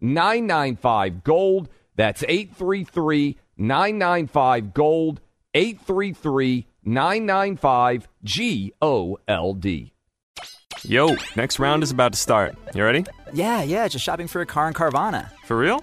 995 0.00 1.24
Gold. 1.24 1.68
That's 1.96 2.22
833 2.22 3.38
995 3.56 4.74
Gold. 4.74 5.20
833 5.54 6.66
995 6.84 8.08
G 8.22 8.72
O 8.82 9.18
L 9.26 9.54
D. 9.54 9.92
Yo, 10.82 11.16
next 11.36 11.58
round 11.58 11.82
is 11.82 11.90
about 11.90 12.12
to 12.12 12.18
start. 12.18 12.54
You 12.74 12.84
ready? 12.84 13.04
Yeah, 13.32 13.62
yeah, 13.62 13.88
just 13.88 14.04
shopping 14.04 14.28
for 14.28 14.40
a 14.42 14.46
car 14.46 14.68
in 14.68 14.74
Carvana. 14.74 15.30
For 15.44 15.56
real? 15.56 15.82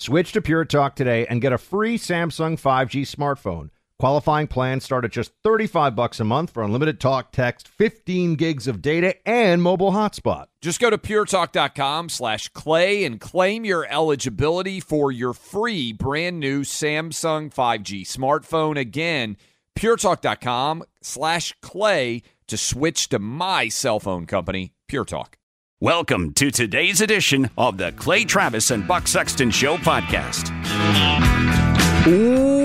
Switch 0.00 0.30
to 0.30 0.40
Pure 0.40 0.66
Talk 0.66 0.94
today 0.94 1.26
and 1.26 1.40
get 1.40 1.52
a 1.52 1.58
free 1.58 1.98
Samsung 1.98 2.52
5G 2.52 3.02
smartphone. 3.02 3.70
Qualifying 3.98 4.46
plans 4.46 4.84
start 4.84 5.04
at 5.04 5.10
just 5.10 5.32
35 5.42 5.96
bucks 5.96 6.20
a 6.20 6.24
month 6.24 6.50
for 6.50 6.62
unlimited 6.62 7.00
talk, 7.00 7.32
text, 7.32 7.66
15 7.66 8.36
gigs 8.36 8.68
of 8.68 8.80
data, 8.80 9.16
and 9.28 9.60
mobile 9.60 9.90
hotspot. 9.90 10.46
Just 10.62 10.78
go 10.78 10.88
to 10.88 10.96
puretalk.com 10.98 12.10
slash 12.10 12.48
clay 12.50 13.04
and 13.04 13.20
claim 13.20 13.64
your 13.64 13.88
eligibility 13.90 14.78
for 14.78 15.10
your 15.10 15.32
free 15.32 15.92
brand 15.92 16.38
new 16.38 16.60
Samsung 16.60 17.52
5G 17.52 18.02
smartphone. 18.02 18.78
Again, 18.78 19.36
puretalk.com 19.76 20.84
slash 21.02 21.56
clay 21.60 22.22
to 22.46 22.56
switch 22.56 23.08
to 23.08 23.18
my 23.18 23.68
cell 23.68 23.98
phone 23.98 24.26
company, 24.26 24.74
Pure 24.86 25.06
Talk. 25.06 25.37
Welcome 25.80 26.32
to 26.32 26.50
today's 26.50 27.00
edition 27.00 27.50
of 27.56 27.78
the 27.78 27.92
Clay 27.92 28.24
Travis 28.24 28.72
and 28.72 28.84
Buck 28.88 29.06
Sexton 29.06 29.52
Show 29.52 29.76
podcast. 29.76 30.50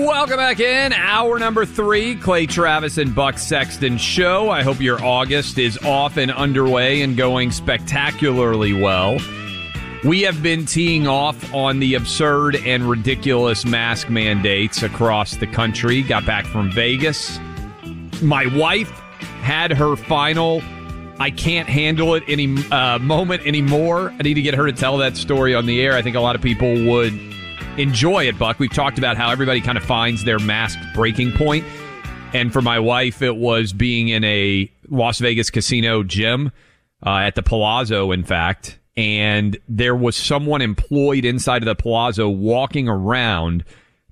Welcome 0.04 0.36
back 0.36 0.58
in. 0.58 0.92
Hour 0.92 1.38
number 1.38 1.64
three, 1.64 2.16
Clay 2.16 2.46
Travis 2.46 2.98
and 2.98 3.14
Buck 3.14 3.38
Sexton 3.38 3.98
show. 3.98 4.50
I 4.50 4.64
hope 4.64 4.80
your 4.80 5.00
August 5.00 5.58
is 5.58 5.78
off 5.84 6.16
and 6.16 6.32
underway 6.32 7.02
and 7.02 7.16
going 7.16 7.52
spectacularly 7.52 8.72
well. 8.72 9.20
We 10.02 10.22
have 10.22 10.42
been 10.42 10.66
teeing 10.66 11.06
off 11.06 11.54
on 11.54 11.78
the 11.78 11.94
absurd 11.94 12.56
and 12.66 12.82
ridiculous 12.82 13.64
mask 13.64 14.10
mandates 14.10 14.82
across 14.82 15.36
the 15.36 15.46
country. 15.46 16.02
Got 16.02 16.26
back 16.26 16.46
from 16.46 16.68
Vegas. 16.72 17.38
My 18.20 18.46
wife 18.56 18.90
had 19.44 19.70
her 19.70 19.94
final 19.94 20.64
I 21.18 21.30
can't 21.30 21.68
handle 21.68 22.14
it 22.14 22.24
any 22.26 22.56
uh, 22.70 22.98
moment 22.98 23.46
anymore. 23.46 24.12
I 24.18 24.22
need 24.22 24.34
to 24.34 24.42
get 24.42 24.54
her 24.54 24.66
to 24.66 24.72
tell 24.72 24.98
that 24.98 25.16
story 25.16 25.54
on 25.54 25.66
the 25.66 25.80
air. 25.80 25.94
I 25.94 26.02
think 26.02 26.16
a 26.16 26.20
lot 26.20 26.34
of 26.34 26.42
people 26.42 26.86
would 26.86 27.12
enjoy 27.78 28.26
it, 28.26 28.38
Buck. 28.38 28.58
We've 28.58 28.72
talked 28.72 28.98
about 28.98 29.16
how 29.16 29.30
everybody 29.30 29.60
kind 29.60 29.78
of 29.78 29.84
finds 29.84 30.24
their 30.24 30.38
masked 30.40 30.82
breaking 30.94 31.32
point. 31.32 31.64
And 32.32 32.52
for 32.52 32.62
my 32.62 32.80
wife, 32.80 33.22
it 33.22 33.36
was 33.36 33.72
being 33.72 34.08
in 34.08 34.24
a 34.24 34.70
Las 34.88 35.20
Vegas 35.20 35.50
casino 35.50 36.02
gym 36.02 36.50
uh, 37.06 37.18
at 37.18 37.36
the 37.36 37.42
Palazzo, 37.42 38.10
in 38.10 38.24
fact. 38.24 38.80
And 38.96 39.56
there 39.68 39.94
was 39.94 40.16
someone 40.16 40.62
employed 40.62 41.24
inside 41.24 41.62
of 41.62 41.66
the 41.66 41.76
Palazzo 41.76 42.28
walking 42.28 42.88
around, 42.88 43.64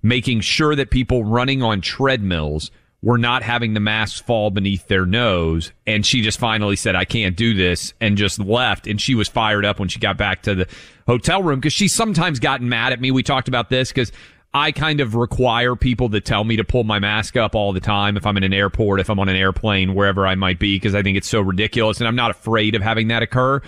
making 0.03 0.41
sure 0.41 0.77
that 0.77 0.91
people 0.91 1.25
running 1.25 1.63
on 1.63 1.81
treadmills 1.81 2.71
were 3.03 3.19
not 3.19 3.43
having 3.43 3.75
the 3.75 3.81
masks 3.81 4.21
fall 4.21 4.51
beneath 4.51 4.87
their 4.87 5.05
nose. 5.05 5.73
And 5.87 6.07
she 6.07 6.23
just 6.23 6.39
finally 6.39 6.77
said, 6.77 6.95
I 6.95 7.05
can't 7.05 7.37
do 7.37 7.53
this 7.53 7.93
and 8.01 8.17
just 8.17 8.39
left. 8.39 8.87
And 8.87 9.01
she 9.01 9.15
was 9.17 9.29
fired 9.29 9.65
up 9.65 9.81
when 9.81 9.89
she 9.89 9.99
got 9.99 10.17
back 10.17 10.43
to 10.43 10.55
the 10.55 10.69
hotel 11.07 11.43
room 11.43 11.59
because 11.59 11.73
she's 11.73 11.93
sometimes 11.93 12.39
gotten 12.39 12.69
mad 12.69 12.93
at 12.93 13.01
me. 13.01 13.11
We 13.11 13.25
talked 13.25 13.49
about 13.49 13.71
this 13.71 13.91
because 13.91 14.13
I 14.55 14.71
kind 14.71 15.01
of 15.01 15.17
require 15.17 15.75
people 15.75 16.11
to 16.11 16.21
tell 16.21 16.45
me 16.45 16.57
to 16.57 16.65
pull 16.65 16.85
my 16.85 17.01
mask 17.01 17.37
up 17.37 17.57
all 17.57 17.73
the 17.73 17.81
time 17.81 18.17
if 18.17 18.25
I'm 18.25 18.37
in 18.37 18.45
an 18.45 18.53
airport, 18.53 19.01
if 19.01 19.11
I'm 19.11 19.19
on 19.19 19.29
an 19.29 19.37
airplane, 19.37 19.95
wherever 19.95 20.27
I 20.27 20.37
might 20.37 20.61
be, 20.61 20.77
because 20.77 20.95
I 20.95 21.03
think 21.03 21.17
it's 21.17 21.29
so 21.29 21.41
ridiculous 21.41 21.99
and 21.99 22.07
I'm 22.07 22.17
not 22.17 22.31
afraid 22.31 22.77
of 22.77 22.83
having 22.83 23.09
that 23.09 23.23
occur. 23.23 23.63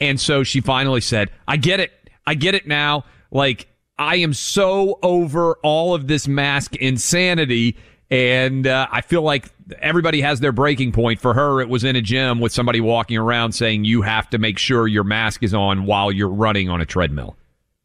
And 0.00 0.20
so 0.20 0.44
she 0.44 0.60
finally 0.60 1.00
said, 1.00 1.30
I 1.48 1.56
get 1.56 1.80
it. 1.80 1.92
I 2.24 2.34
get 2.34 2.54
it 2.54 2.68
now. 2.68 3.04
Like, 3.32 3.66
I 3.98 4.16
am 4.16 4.34
so 4.34 4.98
over 5.02 5.54
all 5.62 5.94
of 5.94 6.06
this 6.06 6.28
mask 6.28 6.76
insanity 6.76 7.76
and 8.10 8.66
uh, 8.66 8.86
I 8.90 9.00
feel 9.00 9.22
like 9.22 9.50
everybody 9.80 10.20
has 10.20 10.40
their 10.40 10.52
breaking 10.52 10.92
point. 10.92 11.20
For 11.20 11.34
her, 11.34 11.60
it 11.60 11.68
was 11.68 11.84
in 11.84 11.96
a 11.96 12.02
gym 12.02 12.40
with 12.40 12.52
somebody 12.52 12.80
walking 12.80 13.16
around 13.16 13.52
saying 13.52 13.84
you 13.84 14.02
have 14.02 14.30
to 14.30 14.38
make 14.38 14.58
sure 14.58 14.86
your 14.86 15.04
mask 15.04 15.42
is 15.42 15.54
on 15.54 15.86
while 15.86 16.12
you're 16.12 16.28
running 16.28 16.68
on 16.68 16.80
a 16.80 16.86
treadmill. 16.86 17.36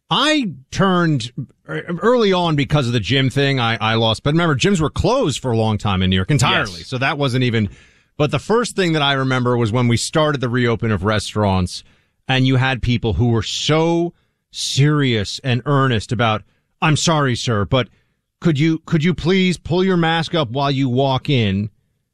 I 0.09 0.53
turned 0.71 1.31
early 1.67 2.33
on 2.33 2.57
because 2.57 2.85
of 2.85 2.93
the 2.93 2.99
gym 2.99 3.29
thing. 3.29 3.59
I, 3.59 3.77
I 3.77 3.95
lost, 3.95 4.23
but 4.23 4.33
remember, 4.33 4.55
gyms 4.55 4.81
were 4.81 4.89
closed 4.89 5.41
for 5.41 5.51
a 5.51 5.57
long 5.57 5.77
time 5.77 6.01
in 6.03 6.09
New 6.09 6.17
York 6.17 6.29
entirely. 6.29 6.79
Yes. 6.79 6.87
So 6.87 6.97
that 6.97 7.17
wasn't 7.17 7.45
even. 7.45 7.69
But 8.17 8.29
the 8.31 8.39
first 8.39 8.75
thing 8.75 8.91
that 8.91 9.01
I 9.01 9.13
remember 9.13 9.55
was 9.55 9.71
when 9.71 9.87
we 9.87 9.97
started 9.97 10.41
the 10.41 10.49
reopen 10.49 10.91
of 10.91 11.05
restaurants, 11.05 11.83
and 12.27 12.45
you 12.45 12.57
had 12.57 12.81
people 12.81 13.13
who 13.13 13.29
were 13.29 13.41
so 13.41 14.13
serious 14.51 15.39
and 15.45 15.61
earnest 15.65 16.11
about, 16.11 16.43
I'm 16.81 16.97
sorry, 16.97 17.35
sir, 17.37 17.63
but 17.63 17.87
could 18.41 18.59
you 18.59 18.79
could 18.79 19.03
you 19.03 19.13
please 19.13 19.57
pull 19.57 19.83
your 19.83 19.95
mask 19.95 20.35
up 20.35 20.49
while 20.51 20.71
you 20.71 20.89
walk 20.89 21.29
in? 21.29 21.69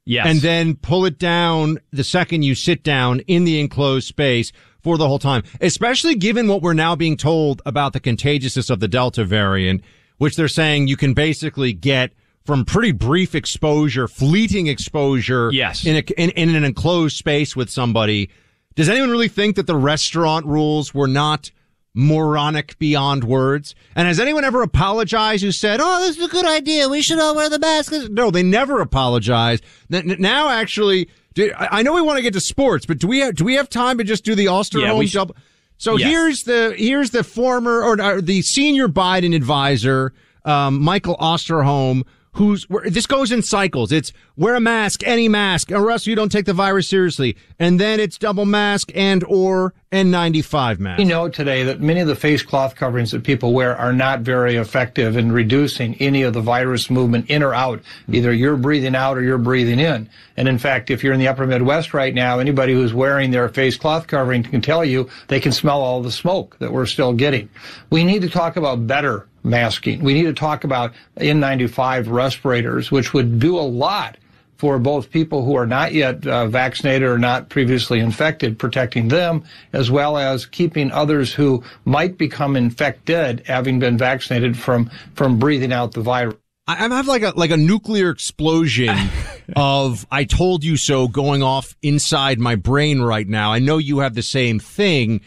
Yes. 0.06 0.28
And 0.28 0.40
then 0.40 0.76
pull 0.76 1.06
it 1.06 1.18
down 1.20 1.80
the 1.92 2.04
second 2.04 2.44
you 2.44 2.56
sit 2.56 2.82
down 2.82 3.20
in 3.22 3.44
the 3.44 3.60
enclosed 3.60 4.08
space 4.08 4.54
for 4.82 4.98
the 4.98 5.08
whole 5.08 5.20
time. 5.20 5.44
Especially 5.60 6.16
given 6.16 6.48
what 6.48 6.62
we're 6.62 6.74
now 6.74 6.96
being 6.96 7.18
told 7.18 7.62
about 7.66 7.92
the 7.92 8.00
contagiousness 8.00 8.70
of 8.70 8.80
the 8.80 8.88
Delta 8.88 9.26
variant, 9.26 9.84
which 10.18 10.38
they're 10.38 10.48
saying 10.48 10.88
you 10.88 10.96
can 10.96 11.14
basically 11.14 11.74
get 11.74 12.14
from 12.46 12.64
pretty 12.64 12.94
brief 12.94 13.36
exposure, 13.36 14.08
fleeting 14.08 14.68
exposure. 14.68 15.50
Yes. 15.52 15.86
In, 15.86 15.98
a, 15.98 16.22
in, 16.22 16.30
in 16.30 16.56
an 16.56 16.64
enclosed 16.64 17.18
space 17.18 17.54
with 17.54 17.70
somebody. 17.70 18.30
Does 18.76 18.88
anyone 18.88 19.10
really 19.10 19.28
think 19.28 19.58
that 19.58 19.68
the 19.68 19.76
restaurant 19.76 20.46
rules 20.46 20.94
were 20.94 21.08
not 21.08 21.52
moronic 21.98 22.78
beyond 22.78 23.24
words. 23.24 23.74
And 23.96 24.08
has 24.08 24.20
anyone 24.20 24.46
ever 24.46 24.62
apologized 24.62 25.44
who 25.44 25.52
said, 25.52 25.80
"Oh, 25.82 26.00
this 26.00 26.16
is 26.16 26.24
a 26.24 26.28
good 26.28 26.46
idea. 26.46 26.88
We 26.88 27.02
should 27.02 27.20
all 27.20 27.36
wear 27.36 27.50
the 27.50 27.60
masks"? 27.60 28.08
No, 28.10 28.30
they 28.30 28.44
never 28.44 28.80
apologize. 28.80 29.62
Now, 29.90 30.50
actually, 30.50 31.10
I 31.58 31.82
know 31.82 31.94
we 31.94 32.02
want 32.02 32.18
to 32.18 32.22
get 32.22 32.34
to 32.34 32.40
sports, 32.40 32.86
but 32.86 33.00
do 33.00 33.08
we 33.08 33.20
have, 33.20 33.36
do 33.36 33.44
we 33.44 33.56
have 33.56 33.68
time 33.68 33.98
to 33.98 34.04
just 34.04 34.24
do 34.24 34.36
the 34.36 34.46
Osterholm 34.46 35.04
yeah, 35.04 35.12
double? 35.12 35.36
So 35.80 35.98
yes. 35.98 36.10
here's 36.10 36.44
the 36.44 36.76
here's 36.78 37.10
the 37.10 37.24
former 37.24 37.84
or, 37.84 38.02
or 38.02 38.22
the 38.22 38.44
senior 38.44 38.88
Biden 38.88 39.36
advisor, 39.36 40.14
um, 40.46 40.80
Michael 40.80 41.18
Osterholm, 41.18 42.04
who's 42.34 42.66
this 42.86 43.08
goes 43.08 43.32
in 43.32 43.42
cycles. 43.42 43.92
It's 43.92 44.14
wear 44.36 44.56
a 44.56 44.60
mask, 44.60 45.06
any 45.06 45.28
mask, 45.28 45.72
or 45.72 45.90
else 45.92 46.06
you 46.06 46.16
don't 46.16 46.32
take 46.32 46.46
the 46.46 46.54
virus 46.54 46.88
seriously. 46.88 47.36
And 47.60 47.80
then 47.80 48.00
it's 48.00 48.18
double 48.18 48.46
mask 48.46 48.92
and 48.96 49.24
or 49.28 49.74
N95 49.94 50.80
mask. 50.80 50.98
We 50.98 51.06
know 51.06 51.30
today 51.30 51.64
that 51.64 51.80
many 51.80 52.02
of 52.02 52.08
the 52.08 52.16
face 52.16 52.44
cloth 52.44 52.76
coverings 52.76 53.12
that 53.12 53.24
people 53.24 53.54
wear 53.54 53.74
are 53.78 53.94
not 53.94 54.20
very 54.20 54.58
effective 54.58 55.16
in 55.16 55.32
reducing 55.32 55.96
any 55.96 56.24
of 56.24 56.34
the 56.34 56.42
virus 56.42 56.90
movement 56.90 57.30
in 57.30 57.42
or 57.42 57.54
out. 57.54 57.82
Either 58.12 58.34
you're 58.34 58.58
breathing 58.58 58.96
out 58.96 59.18
or 59.18 59.22
you're 59.22 59.38
breathing 59.38 59.80
in. 59.80 60.10
And 60.36 60.50
in 60.50 60.58
fact, 60.58 60.90
if 60.90 61.06
you're 61.06 61.14
in 61.14 61.22
the 61.22 61.30
upper 61.30 61.48
Midwest 61.48 61.94
right 61.94 62.14
now, 62.14 62.40
anybody 62.40 62.74
who's 62.74 62.94
wearing 62.94 63.32
their 63.32 63.48
face 63.48 63.78
cloth 63.78 64.08
covering 64.08 64.44
can 64.44 64.62
tell 64.62 64.84
you 64.84 65.10
they 65.30 65.40
can 65.40 65.54
smell 65.54 65.82
all 65.82 66.02
the 66.02 66.12
smoke 66.12 66.58
that 66.60 66.74
we're 66.74 66.86
still 66.86 67.14
getting. 67.14 67.48
We 67.90 68.04
need 68.04 68.24
to 68.24 68.30
talk 68.30 68.58
about 68.58 68.88
better 68.88 69.26
masking. 69.44 70.04
We 70.04 70.14
need 70.14 70.26
to 70.26 70.34
talk 70.34 70.66
about 70.66 70.92
N95 71.16 72.12
respirators, 72.12 72.92
which 72.92 73.14
would 73.14 73.40
do 73.40 73.58
a 73.58 73.62
lot 73.62 74.18
for 74.58 74.80
both 74.80 75.12
people 75.12 75.46
who 75.46 75.56
are 75.56 75.68
not 75.68 75.94
yet 75.94 76.26
uh, 76.26 76.48
vaccinated 76.48 77.08
or 77.08 77.18
not 77.18 77.50
previously 77.50 78.00
infected, 78.00 78.58
protecting 78.58 79.08
them, 79.08 79.44
as 79.74 79.92
well 79.92 80.18
as 80.18 80.46
keeping 80.46 80.92
others 80.92 81.34
who 81.34 81.64
might 81.86 82.18
become 82.18 82.56
infected, 82.56 83.44
having 83.46 83.80
been 83.80 83.98
vaccinated, 83.98 84.58
from 84.58 84.90
from 85.16 85.38
breathing 85.38 85.72
out 85.72 85.94
the 85.94 86.02
virus. 86.02 86.36
I 86.70 86.76
have 86.76 87.08
like 87.08 87.22
a 87.22 87.34
like 87.36 87.52
a 87.52 87.58
nuclear 87.58 88.10
explosion 88.10 88.96
of 89.56 90.06
"I 90.12 90.26
told 90.26 90.64
you 90.64 90.76
so" 90.76 91.08
going 91.08 91.44
off 91.44 91.76
inside 91.82 92.40
my 92.40 92.56
brain 92.56 93.02
right 93.02 93.28
now. 93.28 93.54
I 93.54 93.60
know 93.60 93.78
you 93.78 94.00
have 94.00 94.16
the 94.16 94.24
same 94.24 94.60
thing. 94.60 95.22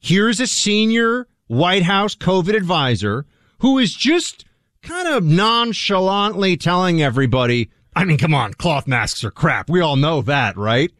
Here's 0.00 0.40
a 0.40 0.46
senior 0.46 1.26
White 1.46 1.84
House 1.84 2.14
COVID 2.14 2.54
advisor 2.54 3.24
who 3.60 3.78
is 3.78 3.94
just 3.94 4.44
kind 4.82 5.08
of 5.08 5.24
nonchalantly 5.24 6.56
telling 6.56 7.02
everybody, 7.02 7.70
I 7.98 8.04
mean, 8.04 8.16
come 8.16 8.32
on, 8.32 8.54
cloth 8.54 8.86
masks 8.86 9.24
are 9.24 9.32
crap. 9.32 9.68
We 9.68 9.80
all 9.80 9.96
know 9.96 10.22
that, 10.22 10.56
right? 10.56 10.92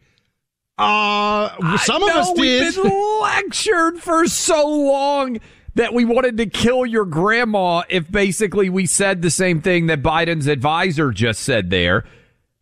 Uh, 0.77 1.77
some 1.77 2.03
of 2.03 2.09
us 2.09 2.33
did. 2.33 2.75
We've 2.75 2.83
been 2.83 3.21
lectured 3.21 3.99
for 3.99 4.27
so 4.27 4.67
long 4.67 5.39
that 5.75 5.93
we 5.93 6.03
wanted 6.03 6.35
to 6.39 6.45
kill 6.45 6.85
your 6.85 7.05
grandma 7.05 7.83
if 7.87 8.11
basically 8.11 8.69
we 8.69 8.85
said 8.85 9.21
the 9.21 9.31
same 9.31 9.61
thing 9.61 9.87
that 9.87 10.03
Biden's 10.03 10.47
advisor 10.47 11.11
just 11.11 11.41
said 11.41 11.69
there. 11.69 12.03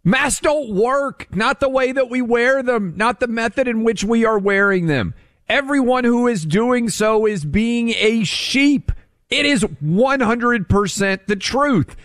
Masks 0.03 0.39
don't 0.39 0.69
work, 0.69 1.27
not 1.35 1.59
the 1.59 1.67
way 1.67 1.91
that 1.91 2.11
we 2.11 2.21
wear 2.21 2.61
them, 2.61 2.93
not 2.95 3.19
the 3.19 3.27
method 3.27 3.67
in 3.67 3.83
which 3.83 4.03
we 4.03 4.23
are 4.23 4.37
wearing 4.37 4.85
them. 4.85 5.15
Everyone 5.49 6.03
who 6.03 6.27
is 6.27 6.45
doing 6.45 6.89
so 6.89 7.25
is 7.25 7.43
being 7.43 7.89
a 7.97 8.23
sheep. 8.23 8.91
It 9.31 9.47
is 9.47 9.63
100% 9.63 11.25
the 11.25 11.35
truth. 11.35 11.95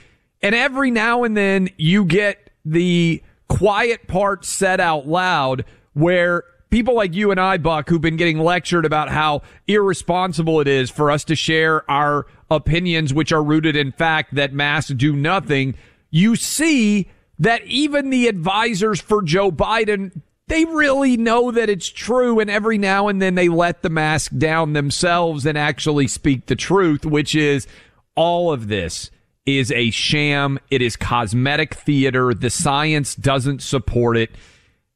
And 0.43 0.55
every 0.55 0.91
now 0.91 1.25
and 1.25 1.37
then 1.37 1.71
you 1.77 2.05
get 2.05 2.51
the 2.65 3.23
quiet 3.49 4.09
part 4.09 4.45
said 4.45 4.81
out 4.81 5.07
loud 5.07 5.65
where 5.95 6.45
people 6.71 6.95
like 6.95 7.15
you 7.15 7.31
and 7.31 7.41
I, 7.41 7.59
Buck, 7.59 7.89
who've 7.89 8.01
been 8.01 8.17
getting 8.17 8.39
lectured 8.39 8.85
about 8.85 9.11
how 9.11 9.43
irresponsible 9.67 10.61
it 10.61 10.69
is 10.69 10.91
for 10.91 11.11
us 11.11 11.25
to 11.25 11.37
share 11.37 11.89
our 11.91 12.27
opinions, 12.51 13.13
which 13.15 13.33
are 13.33 13.43
rooted 13.43 13.77
in 13.77 13.93
fact 13.93 14.35
that 14.35 14.53
masks 14.53 14.93
do 14.93 15.15
nothing. 15.15 15.75
You 16.11 16.35
see 16.37 17.11
that 17.39 17.65
even 17.67 18.11
the 18.11 18.27
advisors 18.27 19.01
for 19.01 19.23
Joe 19.23 19.51
Biden 19.53 20.23
they 20.49 20.65
really 20.67 21.17
know 21.17 21.51
that 21.51 21.71
it's 21.71 21.89
true. 21.89 22.39
And 22.39 22.51
every 22.51 22.77
now 22.77 23.09
and 23.09 23.23
then 23.23 23.37
they 23.37 23.49
let 23.49 23.83
the 23.83 23.89
mask 23.89 24.37
down 24.37 24.75
themselves 24.75 25.47
and 25.47 25.57
actually 25.57 26.09
speak 26.09 26.47
the 26.47 26.57
truth, 26.57 27.07
which 27.07 27.35
is 27.35 27.67
all 28.17 28.53
of 28.53 28.69
this 28.69 29.11
is 29.47 29.73
a 29.73 29.91
sham. 29.91 30.59
It 30.71 30.83
is 30.83 30.97
cosmetic 30.97 31.75
theater. 31.75 32.35
The 32.35 32.51
science 32.51 33.15
doesn't 33.15 33.63
support 33.63 34.17
it. 34.17 34.31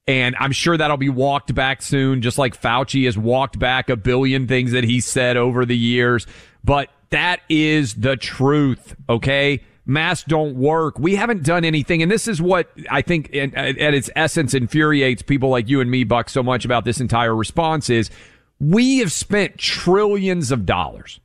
And 0.07 0.37
I'm 0.39 0.53
sure 0.53 0.77
that'll 0.77 0.97
be 0.97 1.09
walked 1.09 1.55
back 1.55 1.83
soon, 1.83 2.23
just 2.23 2.39
like 2.39 2.61
Fauci 2.61 3.07
has 3.07 3.19
walked 3.19 3.59
back 3.59 3.91
a 3.91 3.97
billion 3.97 4.47
things 4.47 4.71
that 4.73 4.85
he 4.85 5.01
said 5.01 5.37
over 5.37 5.65
the 5.67 5.77
years. 5.77 6.27
But 6.63 6.91
that 7.11 7.41
is 7.49 7.95
the 7.95 8.17
truth. 8.17 8.95
Okay 9.09 9.63
masks 9.87 10.27
don't 10.29 10.57
work. 10.57 10.99
We 10.99 11.15
haven't 11.15 11.45
done 11.45 11.65
anything. 11.65 12.03
And 12.03 12.11
this 12.11 12.29
is 12.29 12.43
what 12.43 12.71
I 12.91 13.03
think 13.03 13.31
in, 13.31 13.55
at 13.55 13.95
its 13.95 14.11
essence 14.17 14.53
infuriates 14.53 15.23
people 15.23 15.49
like 15.49 15.69
you 15.69 15.81
and 15.81 15.91
me, 15.91 16.05
Buck, 16.05 16.29
so 16.29 16.43
much 16.43 16.65
about 16.65 16.85
this 16.85 17.01
entire 17.01 17.35
response 17.35 17.89
is 17.89 18.11
we 18.59 18.99
have 18.99 19.13
spent 19.13 19.59
trillions 19.59 20.51
of 20.51 20.67
dollars, 20.67 21.21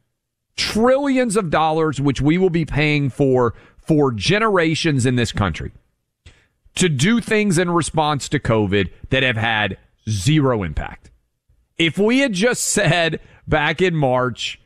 trillions 0.62 1.36
of 1.36 1.50
dollars, 1.50 2.00
which 2.00 2.22
we 2.22 2.38
will 2.38 2.52
be 2.52 2.66
paying 2.66 3.10
for 3.10 3.56
for 3.78 4.12
generations 4.12 5.06
in 5.08 5.16
this 5.16 5.32
country 5.32 5.72
to 6.76 6.88
do 6.88 7.20
things 7.20 7.58
in 7.58 7.72
response 7.72 8.30
to 8.30 8.40
COVID 8.40 8.92
that 9.10 9.24
have 9.24 9.38
had 9.38 9.78
zero 10.08 10.64
impact. 10.64 11.10
If 11.78 11.98
we 11.98 12.20
had 12.20 12.34
just 12.34 12.64
said 12.64 13.20
back 13.48 13.82
in 13.82 13.96
March, 13.96 14.62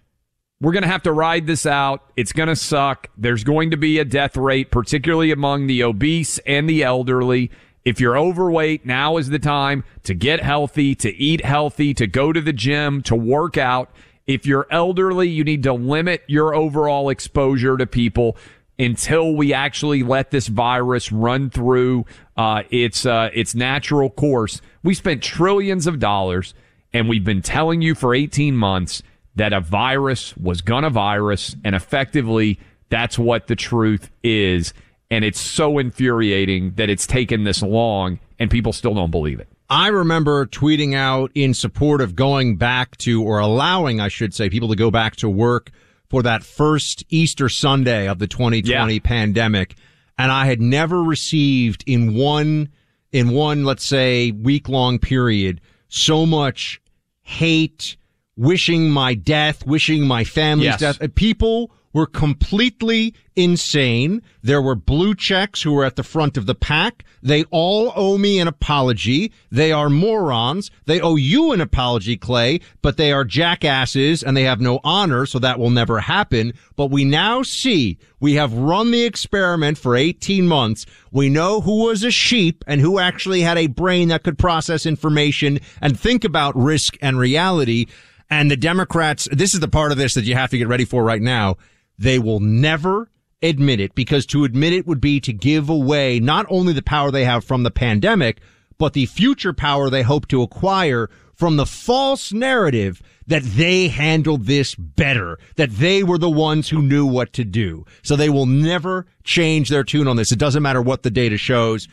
we're 0.62 0.74
going 0.74 0.84
to 0.84 0.90
have 0.90 1.04
to 1.04 1.14
ride 1.14 1.48
this 1.48 1.66
out. 1.66 2.02
It's 2.18 2.34
going 2.34 2.50
to 2.50 2.56
suck. 2.56 3.10
There's 3.18 3.44
going 3.44 3.72
to 3.72 3.78
be 3.78 4.00
a 4.00 4.06
death 4.06 4.36
rate, 4.36 4.70
particularly 4.70 5.32
among 5.32 5.68
the 5.68 5.84
obese 5.84 6.38
and 6.40 6.70
the 6.70 6.84
elderly. 6.84 7.52
If 7.86 8.00
you're 8.00 8.18
overweight, 8.18 8.86
now 8.86 9.18
is 9.18 9.30
the 9.30 9.40
time 9.40 9.84
to 10.04 10.14
get 10.14 10.42
healthy, 10.42 10.94
to 10.96 11.16
eat 11.16 11.46
healthy, 11.46 11.94
to 11.94 12.06
go 12.06 12.34
to 12.34 12.42
the 12.42 12.54
gym, 12.54 13.02
to 13.04 13.16
work 13.16 13.58
out. 13.58 13.90
If 14.28 14.46
you're 14.46 14.68
elderly, 14.72 15.30
you 15.30 15.44
need 15.44 15.64
to 15.64 15.74
limit 15.74 16.24
your 16.28 16.56
overall 16.56 17.10
exposure 17.10 17.78
to 17.78 17.86
people 17.86 18.38
until 18.78 19.36
we 19.36 19.54
actually 19.54 20.04
let 20.04 20.32
this 20.32 20.48
virus 20.48 21.12
run 21.12 21.50
through 21.50 22.06
uh, 22.36 22.64
its 22.70 23.06
uh, 23.06 23.30
its 23.34 23.56
natural 23.56 24.10
course. 24.10 24.62
We 24.84 24.94
spent 24.94 25.24
trillions 25.24 25.88
of 25.88 26.00
dollars, 26.00 26.54
and 26.92 27.08
we've 27.08 27.24
been 27.24 27.42
telling 27.42 27.82
you 27.82 27.96
for 27.96 28.14
18 28.14 28.56
months 28.56 29.04
that 29.36 29.54
a 29.54 29.62
virus 29.62 30.36
was 30.38 30.62
gonna 30.62 30.90
virus, 30.90 31.56
and 31.64 31.76
effectively, 31.76 32.60
that's 32.90 33.20
what 33.20 33.48
the 33.48 33.56
truth 33.56 34.10
is. 34.24 34.74
And 35.12 35.24
it's 35.24 35.40
so 35.40 35.78
infuriating 35.78 36.74
that 36.76 36.90
it's 36.90 37.06
taken 37.06 37.44
this 37.44 37.62
long 37.62 38.20
and 38.40 38.50
people 38.50 38.74
still 38.74 38.96
don't 38.96 39.12
believe 39.12 39.40
it. 39.40 39.48
I 39.70 39.88
remember 39.88 40.46
tweeting 40.46 40.96
out 40.96 41.32
in 41.34 41.54
support 41.54 42.02
of 42.02 42.16
going 42.16 42.58
back 42.58 42.98
to, 42.98 43.24
or 43.24 43.40
allowing, 43.40 44.00
I 44.00 44.10
should 44.10 44.34
say, 44.34 44.50
people 44.50 44.70
to 44.70 44.76
go 44.76 44.92
back 44.92 45.16
to 45.18 45.30
work 45.30 45.72
for 46.10 46.22
that 46.24 46.44
first 46.44 47.04
Easter 47.10 47.50
Sunday 47.50 48.08
of 48.08 48.20
the 48.20 48.28
2020 48.28 48.94
yeah. 48.94 49.00
pandemic. 49.04 49.76
And 50.18 50.32
I 50.32 50.46
had 50.46 50.62
never 50.62 51.04
received 51.04 51.84
in 51.88 52.14
one, 52.14 52.70
in 53.12 53.32
one, 53.32 53.64
let's 53.64 53.84
say, 53.84 54.32
week 54.32 54.70
long 54.70 55.00
period, 55.00 55.62
so 55.88 56.26
much 56.26 56.80
hate, 57.22 57.98
wishing 58.38 58.92
my 58.92 59.16
death, 59.16 59.66
wishing 59.66 60.08
my 60.08 60.24
family's 60.24 60.68
yes. 60.68 60.80
death. 60.80 61.02
Uh, 61.02 61.08
people 61.16 61.72
were 61.96 62.06
completely 62.06 63.14
insane. 63.38 64.22
There 64.44 64.62
were 64.62 64.76
blue 64.76 65.16
checks 65.16 65.62
who 65.62 65.72
were 65.72 65.86
at 65.86 65.96
the 65.96 66.04
front 66.04 66.36
of 66.36 66.46
the 66.46 66.54
pack. 66.54 67.06
They 67.24 67.46
all 67.52 67.94
owe 67.96 68.18
me 68.18 68.38
an 68.40 68.50
apology. 68.50 69.32
They 69.50 69.72
are 69.72 69.90
morons. 69.90 70.70
They 70.88 71.00
owe 71.00 71.16
you 71.16 71.54
an 71.54 71.62
apology, 71.62 72.18
Clay, 72.18 72.60
but 72.82 72.98
they 72.98 73.14
are 73.14 73.24
jackasses 73.24 74.24
and 74.24 74.36
they 74.36 74.44
have 74.44 74.60
no 74.60 74.82
honor, 74.84 75.26
so 75.26 75.40
that 75.40 75.58
will 75.58 75.70
never 75.70 76.02
happen. 76.02 76.52
But 76.76 76.92
we 76.92 77.06
now 77.06 77.44
see 77.44 77.98
we 78.20 78.34
have 78.34 78.52
run 78.52 78.92
the 78.92 79.06
experiment 79.06 79.78
for 79.78 79.96
18 79.96 80.46
months. 80.46 80.86
We 81.14 81.30
know 81.30 81.62
who 81.62 81.86
was 81.86 82.04
a 82.04 82.12
sheep 82.12 82.66
and 82.68 82.82
who 82.82 83.00
actually 83.00 83.40
had 83.40 83.58
a 83.58 83.68
brain 83.68 84.10
that 84.10 84.24
could 84.24 84.38
process 84.38 84.86
information 84.86 85.62
and 85.80 85.98
think 85.98 86.26
about 86.26 86.58
risk 86.58 86.98
and 87.02 87.18
reality. 87.18 87.86
And 88.30 88.52
the 88.52 88.58
Democrats, 88.58 89.30
this 89.32 89.54
is 89.54 89.62
the 89.62 89.70
part 89.70 89.94
of 89.94 89.98
this 89.98 90.16
that 90.16 90.26
you 90.26 90.36
have 90.36 90.50
to 90.50 90.58
get 90.58 90.68
ready 90.68 90.84
for 90.84 91.02
right 91.02 91.22
now. 91.22 91.56
They 91.98 92.20
will 92.20 92.40
never 92.40 93.10
admit 93.42 93.80
it 93.80 93.96
because 93.96 94.26
to 94.28 94.44
admit 94.44 94.74
it 94.74 94.88
would 94.88 95.02
be 95.02 95.20
to 95.22 95.34
give 95.34 95.70
away 95.70 96.20
not 96.20 96.46
only 96.50 96.74
the 96.74 96.82
power 96.82 97.12
they 97.12 97.26
have 97.26 97.44
from 97.44 97.64
the 97.64 97.72
pandemic, 97.72 98.40
but 98.78 98.94
the 98.94 99.06
future 99.06 99.54
power 99.54 99.90
they 99.90 100.04
hope 100.04 100.28
to 100.28 100.42
acquire 100.42 101.10
from 101.34 101.58
the 101.58 101.66
false 101.66 102.32
narrative 102.32 103.02
that 103.28 103.44
they 103.44 103.88
handled 103.88 104.46
this 104.46 104.76
better, 104.76 105.38
that 105.56 105.72
they 105.72 106.04
were 106.04 106.18
the 106.18 106.30
ones 106.30 106.70
who 106.70 106.82
knew 106.82 107.06
what 107.06 107.34
to 107.34 107.44
do. 107.44 107.86
So 108.04 108.16
they 108.16 108.30
will 108.30 108.46
never 108.46 109.06
change 109.24 109.70
their 109.70 109.84
tune 109.84 110.08
on 110.08 110.16
this. 110.16 110.32
It 110.32 110.40
doesn't 110.40 110.64
matter 110.64 110.82
what 110.82 111.04
the 111.04 111.10
data 111.12 111.38
shows. 111.38 111.88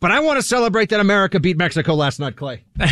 But 0.00 0.10
I 0.10 0.20
want 0.20 0.38
to 0.38 0.42
celebrate 0.42 0.90
that 0.90 1.00
America 1.00 1.40
beat 1.40 1.56
Mexico 1.56 1.94
last 1.94 2.18
night, 2.20 2.36
Clay. 2.36 2.64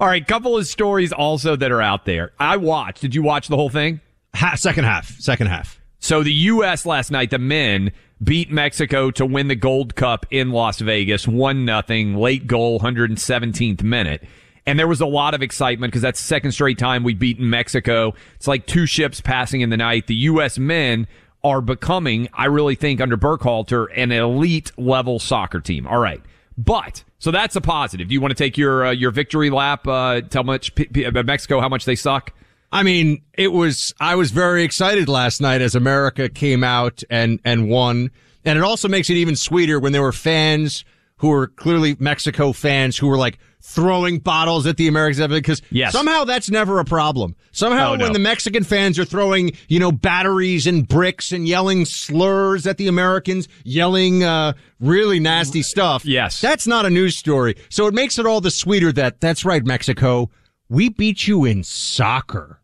All 0.00 0.08
right, 0.08 0.26
couple 0.26 0.56
of 0.56 0.66
stories 0.66 1.12
also 1.12 1.54
that 1.56 1.70
are 1.70 1.82
out 1.82 2.04
there. 2.04 2.32
I 2.38 2.56
watched. 2.56 3.00
Did 3.00 3.14
you 3.14 3.22
watch 3.22 3.48
the 3.48 3.56
whole 3.56 3.70
thing? 3.70 4.00
Ha- 4.36 4.56
second 4.56 4.84
half. 4.84 5.08
Second 5.18 5.48
half. 5.48 5.80
So 5.98 6.22
the 6.22 6.32
U.S. 6.32 6.86
last 6.86 7.10
night, 7.10 7.30
the 7.30 7.38
men 7.38 7.92
beat 8.22 8.50
Mexico 8.50 9.10
to 9.12 9.26
win 9.26 9.48
the 9.48 9.56
Gold 9.56 9.94
Cup 9.94 10.26
in 10.30 10.50
Las 10.50 10.78
Vegas, 10.80 11.26
one 11.26 11.64
nothing, 11.64 12.14
late 12.16 12.46
goal, 12.46 12.80
117th 12.80 13.82
minute. 13.82 14.22
And 14.66 14.78
there 14.78 14.88
was 14.88 15.00
a 15.00 15.06
lot 15.06 15.34
of 15.34 15.42
excitement 15.42 15.92
because 15.92 16.02
that's 16.02 16.18
second 16.20 16.52
straight 16.52 16.78
time 16.78 17.04
we've 17.04 17.18
beaten 17.18 17.48
Mexico. 17.48 18.14
It's 18.34 18.48
like 18.48 18.66
two 18.66 18.86
ships 18.86 19.20
passing 19.20 19.60
in 19.60 19.70
the 19.70 19.76
night. 19.76 20.06
The 20.06 20.14
U.S. 20.14 20.58
men 20.58 21.06
are 21.44 21.60
becoming, 21.60 22.28
I 22.32 22.46
really 22.46 22.74
think, 22.74 23.00
under 23.00 23.16
Berhalter, 23.16 23.86
an 23.94 24.10
elite 24.10 24.72
level 24.76 25.18
soccer 25.18 25.60
team. 25.60 25.86
All 25.86 25.98
right. 25.98 26.20
But 26.58 27.04
so 27.18 27.30
that's 27.30 27.54
a 27.54 27.60
positive. 27.60 28.08
Do 28.08 28.14
you 28.14 28.20
want 28.20 28.30
to 28.32 28.42
take 28.42 28.56
your 28.58 28.86
uh, 28.86 28.90
your 28.90 29.10
victory 29.10 29.50
lap? 29.50 29.86
Uh, 29.86 30.22
tell 30.22 30.42
much 30.42 30.74
P- 30.74 30.86
P- 30.86 31.10
Mexico 31.10 31.60
how 31.60 31.68
much 31.68 31.84
they 31.84 31.94
suck. 31.94 32.32
I 32.76 32.82
mean, 32.82 33.22
it 33.34 33.52
was 33.52 33.94
I 34.00 34.14
was 34.14 34.30
very 34.30 34.62
excited 34.64 35.08
last 35.08 35.40
night 35.40 35.60
as 35.62 35.74
America 35.74 36.28
came 36.28 36.62
out 36.62 37.02
and 37.10 37.40
and 37.44 37.68
won, 37.68 38.10
and 38.44 38.58
it 38.58 38.62
also 38.62 38.88
makes 38.88 39.08
it 39.10 39.14
even 39.14 39.36
sweeter 39.36 39.80
when 39.80 39.92
there 39.92 40.02
were 40.02 40.12
fans 40.12 40.84
who 41.18 41.28
were 41.28 41.46
clearly 41.46 41.96
Mexico 41.98 42.52
fans 42.52 42.98
who 42.98 43.06
were 43.06 43.16
like 43.16 43.38
throwing 43.62 44.18
bottles 44.18 44.66
at 44.66 44.76
the 44.76 44.86
Americans 44.86 45.26
because 45.28 45.62
Yes. 45.70 45.90
somehow 45.92 46.24
that's 46.24 46.50
never 46.50 46.78
a 46.78 46.84
problem. 46.84 47.34
Somehow 47.52 47.92
Oh, 47.92 47.96
no. 47.96 48.04
when 48.04 48.12
the 48.12 48.18
Mexican 48.18 48.62
fans 48.62 48.98
are 48.98 49.04
throwing, 49.06 49.52
you 49.68 49.80
know, 49.80 49.90
batteries 49.90 50.66
and 50.66 50.86
bricks 50.86 51.32
and 51.32 51.48
yelling 51.48 51.86
slurs 51.86 52.66
at 52.66 52.76
the 52.76 52.86
Americans, 52.86 53.48
yelling 53.64 54.22
uh, 54.22 54.52
really 54.78 55.18
nasty 55.18 55.62
stuff. 55.62 56.04
Yes. 56.04 56.40
That's 56.40 56.66
not 56.66 56.84
a 56.84 56.90
news 56.90 57.16
story. 57.16 57.56
So 57.70 57.86
it 57.86 57.94
makes 57.94 58.18
it 58.18 58.26
all 58.26 58.42
the 58.42 58.50
sweeter 58.50 58.92
that 58.92 59.20
that's 59.20 59.44
right, 59.44 59.64
Mexico. 59.64 60.30
We 60.68 60.90
beat 60.90 61.26
you 61.26 61.44
in 61.46 61.64
soccer. 61.64 62.60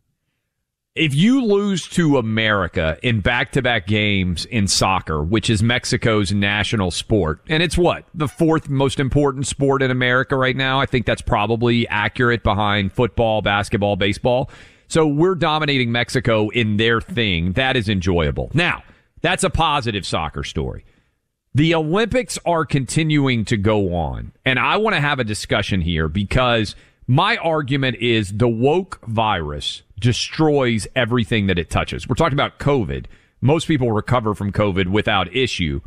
If 0.95 1.15
you 1.15 1.43
lose 1.43 1.87
to 1.87 2.17
America 2.17 2.99
in 3.01 3.19
back-to-back 3.19 3.87
games 3.87 4.45
in 4.45 4.67
soccer, 4.67 5.23
which 5.23 5.49
is 5.49 5.63
Mexico's 5.63 6.31
national 6.31 6.91
sport, 6.91 7.41
and 7.47 7.63
it's 7.63 7.77
what 7.77 8.05
the 8.13 8.27
fourth 8.27 8.69
most 8.69 8.99
important 8.99 9.47
sport 9.47 9.81
in 9.81 9.89
America 9.89 10.35
right 10.35 10.55
now. 10.55 10.79
I 10.79 10.85
think 10.85 11.07
that's 11.07 11.21
probably 11.21 11.87
accurate 11.87 12.43
behind 12.43 12.93
football, 12.93 13.41
basketball, 13.41 13.95
baseball. 13.95 14.51
So 14.87 15.07
we're 15.07 15.33
dominating 15.33 15.91
Mexico 15.91 16.49
in 16.49 16.77
their 16.77 17.01
thing. 17.01 17.53
That 17.53 17.75
is 17.75 17.89
enjoyable. 17.89 18.51
Now, 18.53 18.83
that's 19.21 19.43
a 19.43 19.49
positive 19.49 20.05
soccer 20.05 20.43
story. 20.43 20.85
The 21.55 21.73
Olympics 21.73 22.37
are 22.45 22.65
continuing 22.65 23.45
to 23.45 23.57
go 23.57 23.95
on, 23.95 24.33
and 24.45 24.59
I 24.59 24.77
want 24.77 24.95
to 24.95 25.01
have 25.01 25.19
a 25.19 25.23
discussion 25.23 25.81
here 25.81 26.07
because 26.07 26.75
my 27.07 27.37
argument 27.37 27.97
is 27.97 28.31
the 28.37 28.47
woke 28.47 28.99
virus 29.07 29.81
destroys 30.03 30.85
everything 30.97 31.47
that 31.47 31.57
it 31.57 31.69
touches. 31.69 32.09
We're 32.09 32.15
talking 32.15 32.33
about 32.33 32.59
COVID. 32.59 33.05
Most 33.39 33.69
people 33.69 33.93
recover 33.93 34.35
from 34.35 34.51
COVID 34.51 34.87
without 34.87 35.33
issue. 35.33 35.79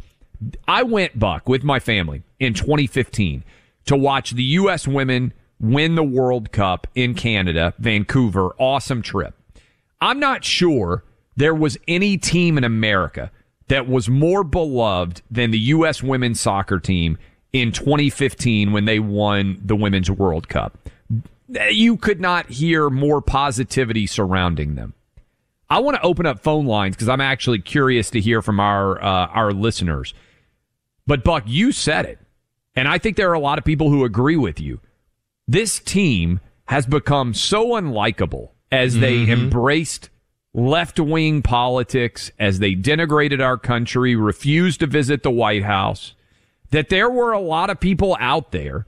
I 0.67 0.85
went 0.85 1.19
buck 1.19 1.47
with 1.51 1.63
my 1.63 1.79
family 1.79 2.23
in 2.41 2.55
2015 2.55 3.45
to 3.85 3.97
watch 3.97 4.31
the 4.31 4.43
U.S. 4.43 4.89
women 4.89 5.35
win 5.61 5.97
the 5.97 6.03
World 6.03 6.51
Cup 6.51 6.87
in 6.95 7.13
Canada, 7.15 7.75
Vancouver. 7.79 8.55
Awesome 8.59 9.03
trip. 9.03 9.35
I'm 10.01 10.19
not 10.19 10.45
sure 10.45 11.05
there 11.37 11.55
was 11.55 11.77
any 11.87 12.17
team 12.17 12.57
in 12.57 12.65
America 12.65 13.31
that 13.69 13.87
was 13.87 14.09
more 14.09 14.45
beloved 14.45 15.21
than 15.31 15.51
the 15.51 15.59
U.S. 15.59 16.03
women's 16.03 16.41
soccer 16.41 16.81
team 16.81 17.19
in 17.53 17.71
2015 17.71 18.73
when 18.73 18.87
they 18.87 18.99
won 18.99 19.61
the 19.63 19.77
Women's 19.77 20.11
World 20.11 20.49
Cup. 20.49 20.89
You 21.49 21.97
could 21.97 22.21
not 22.21 22.51
hear 22.51 22.91
more 22.91 23.21
positivity 23.21 24.07
surrounding 24.07 24.75
them. 24.75 24.95
I 25.69 25.81
want 25.81 25.97
to 25.97 26.03
open 26.03 26.27
up 26.27 26.41
phone 26.41 26.67
lines 26.67 26.97
because 26.97 27.09
I'm 27.09 27.21
actually 27.21 27.61
curious 27.61 28.11
to 28.11 28.21
hear 28.21 28.43
from 28.43 28.61
our 28.61 29.03
uh, 29.03 29.27
our 29.29 29.53
listeners. 29.53 30.15
But 31.07 31.25
Buck, 31.25 31.45
you 31.47 31.73
said 31.73 32.05
it, 32.05 32.19
and 32.75 32.89
I 32.89 32.99
think 32.99 33.17
there 33.17 33.31
are 33.31 33.35
a 33.35 33.41
lot 33.41 33.59
of 33.59 33.65
people 33.65 33.91
who 33.91 34.05
agree 34.05 34.37
with 34.37 34.61
you. 34.61 34.81
This 35.47 35.79
team 35.79 36.41
has 36.67 36.87
become 36.87 37.33
so 37.35 37.71
unlikable 37.71 38.51
as 38.73 38.99
they 38.99 39.31
embraced 39.31 40.11
left 40.53 40.99
wing 40.99 41.43
politics, 41.43 42.31
as 42.39 42.59
they 42.59 42.75
denigrated 42.75 43.41
our 43.41 43.59
country, 43.59 44.17
refused 44.17 44.81
to 44.81 44.87
visit 44.87 45.23
the 45.23 45.31
White 45.31 45.63
House, 45.63 46.15
that 46.71 46.89
there 46.89 47.11
were 47.11 47.33
a 47.33 47.41
lot 47.41 47.71
of 47.71 47.79
people 47.79 48.17
out 48.19 48.53
there 48.53 48.87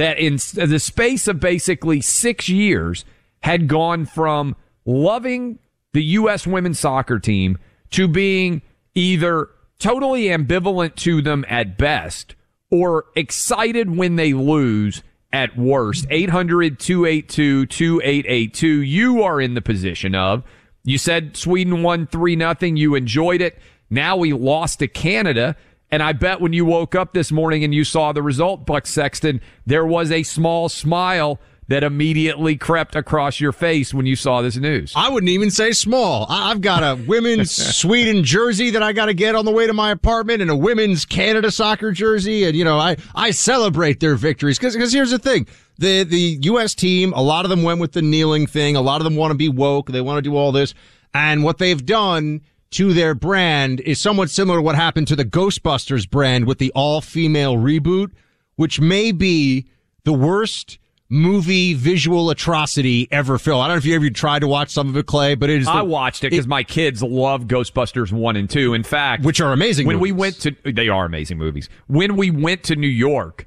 that 0.00 0.18
in 0.18 0.38
the 0.54 0.78
space 0.78 1.28
of 1.28 1.38
basically 1.40 2.00
six 2.00 2.48
years 2.48 3.04
had 3.42 3.68
gone 3.68 4.06
from 4.06 4.56
loving 4.86 5.58
the 5.92 6.02
U.S. 6.02 6.46
women's 6.46 6.80
soccer 6.80 7.18
team 7.18 7.58
to 7.90 8.08
being 8.08 8.62
either 8.94 9.50
totally 9.78 10.24
ambivalent 10.24 10.94
to 10.94 11.20
them 11.20 11.44
at 11.50 11.76
best 11.76 12.34
or 12.70 13.04
excited 13.14 13.94
when 13.94 14.16
they 14.16 14.32
lose 14.32 15.02
at 15.34 15.58
worst. 15.58 16.06
800 16.08 16.80
282 16.80 17.66
2882. 17.66 18.66
You 18.66 19.22
are 19.22 19.38
in 19.38 19.52
the 19.52 19.60
position 19.60 20.14
of, 20.14 20.44
you 20.82 20.96
said 20.96 21.36
Sweden 21.36 21.82
won 21.82 22.06
3 22.06 22.36
nothing. 22.36 22.78
You 22.78 22.94
enjoyed 22.94 23.42
it. 23.42 23.58
Now 23.90 24.16
we 24.16 24.32
lost 24.32 24.78
to 24.78 24.88
Canada. 24.88 25.56
And 25.90 26.02
I 26.02 26.12
bet 26.12 26.40
when 26.40 26.52
you 26.52 26.64
woke 26.64 26.94
up 26.94 27.12
this 27.12 27.32
morning 27.32 27.64
and 27.64 27.74
you 27.74 27.84
saw 27.84 28.12
the 28.12 28.22
result, 28.22 28.64
Buck 28.64 28.86
Sexton, 28.86 29.40
there 29.66 29.84
was 29.84 30.10
a 30.10 30.22
small 30.22 30.68
smile 30.68 31.40
that 31.70 31.84
immediately 31.84 32.56
crept 32.56 32.96
across 32.96 33.38
your 33.38 33.52
face 33.52 33.94
when 33.94 34.04
you 34.04 34.16
saw 34.16 34.42
this 34.42 34.56
news. 34.56 34.92
I 34.96 35.08
wouldn't 35.08 35.30
even 35.30 35.52
say 35.52 35.70
small. 35.70 36.26
I've 36.28 36.60
got 36.60 36.82
a 36.82 37.00
women's 37.00 37.52
Sweden 37.76 38.24
jersey 38.24 38.70
that 38.70 38.82
I 38.82 38.92
got 38.92 39.06
to 39.06 39.14
get 39.14 39.36
on 39.36 39.44
the 39.44 39.52
way 39.52 39.68
to 39.68 39.72
my 39.72 39.92
apartment 39.92 40.42
and 40.42 40.50
a 40.50 40.56
women's 40.56 41.04
Canada 41.04 41.52
soccer 41.52 41.92
jersey. 41.92 42.42
And, 42.42 42.56
you 42.56 42.64
know, 42.64 42.76
I, 42.76 42.96
I 43.14 43.30
celebrate 43.30 44.00
their 44.00 44.16
victories 44.16 44.58
because, 44.58 44.74
because 44.74 44.92
here's 44.92 45.12
the 45.12 45.20
thing. 45.20 45.46
The, 45.78 46.02
the 46.02 46.38
U.S. 46.42 46.74
team, 46.74 47.12
a 47.12 47.22
lot 47.22 47.44
of 47.44 47.50
them 47.50 47.62
went 47.62 47.78
with 47.78 47.92
the 47.92 48.02
kneeling 48.02 48.48
thing. 48.48 48.74
A 48.74 48.80
lot 48.80 49.00
of 49.00 49.04
them 49.04 49.14
want 49.14 49.30
to 49.30 49.38
be 49.38 49.48
woke. 49.48 49.92
They 49.92 50.00
want 50.00 50.18
to 50.18 50.22
do 50.22 50.36
all 50.36 50.50
this. 50.50 50.74
And 51.14 51.44
what 51.44 51.58
they've 51.58 51.86
done 51.86 52.40
to 52.72 52.92
their 52.92 53.14
brand 53.14 53.80
is 53.80 54.00
somewhat 54.00 54.30
similar 54.30 54.58
to 54.58 54.62
what 54.62 54.76
happened 54.76 55.08
to 55.08 55.16
the 55.16 55.24
Ghostbusters 55.24 56.08
brand 56.08 56.46
with 56.46 56.58
the 56.58 56.70
all 56.74 57.00
female 57.00 57.56
reboot, 57.56 58.10
which 58.56 58.80
may 58.80 59.12
be 59.12 59.66
the 60.04 60.12
worst 60.12 60.78
movie 61.08 61.74
visual 61.74 62.30
atrocity 62.30 63.08
ever 63.10 63.36
filmed. 63.36 63.62
I 63.62 63.66
don't 63.66 63.74
know 63.74 63.78
if 63.78 63.84
you 63.84 63.96
ever 63.96 64.08
tried 64.10 64.38
to 64.40 64.46
watch 64.46 64.70
some 64.70 64.88
of 64.88 64.96
it, 64.96 65.06
Clay, 65.06 65.34
but 65.34 65.50
it 65.50 65.60
is. 65.60 65.66
The, 65.66 65.72
I 65.72 65.82
watched 65.82 66.22
it 66.22 66.30
because 66.30 66.46
my 66.46 66.62
kids 66.62 67.02
love 67.02 67.44
Ghostbusters 67.46 68.12
1 68.12 68.36
and 68.36 68.48
2. 68.48 68.74
In 68.74 68.84
fact, 68.84 69.24
which 69.24 69.40
are 69.40 69.52
amazing. 69.52 69.86
when 69.86 69.98
we 69.98 70.12
went 70.12 70.36
to, 70.42 70.54
they 70.64 70.88
are 70.88 71.04
amazing 71.04 71.36
movies. 71.38 71.68
When 71.88 72.16
we 72.16 72.30
went 72.30 72.62
to 72.64 72.76
New 72.76 72.86
York, 72.86 73.46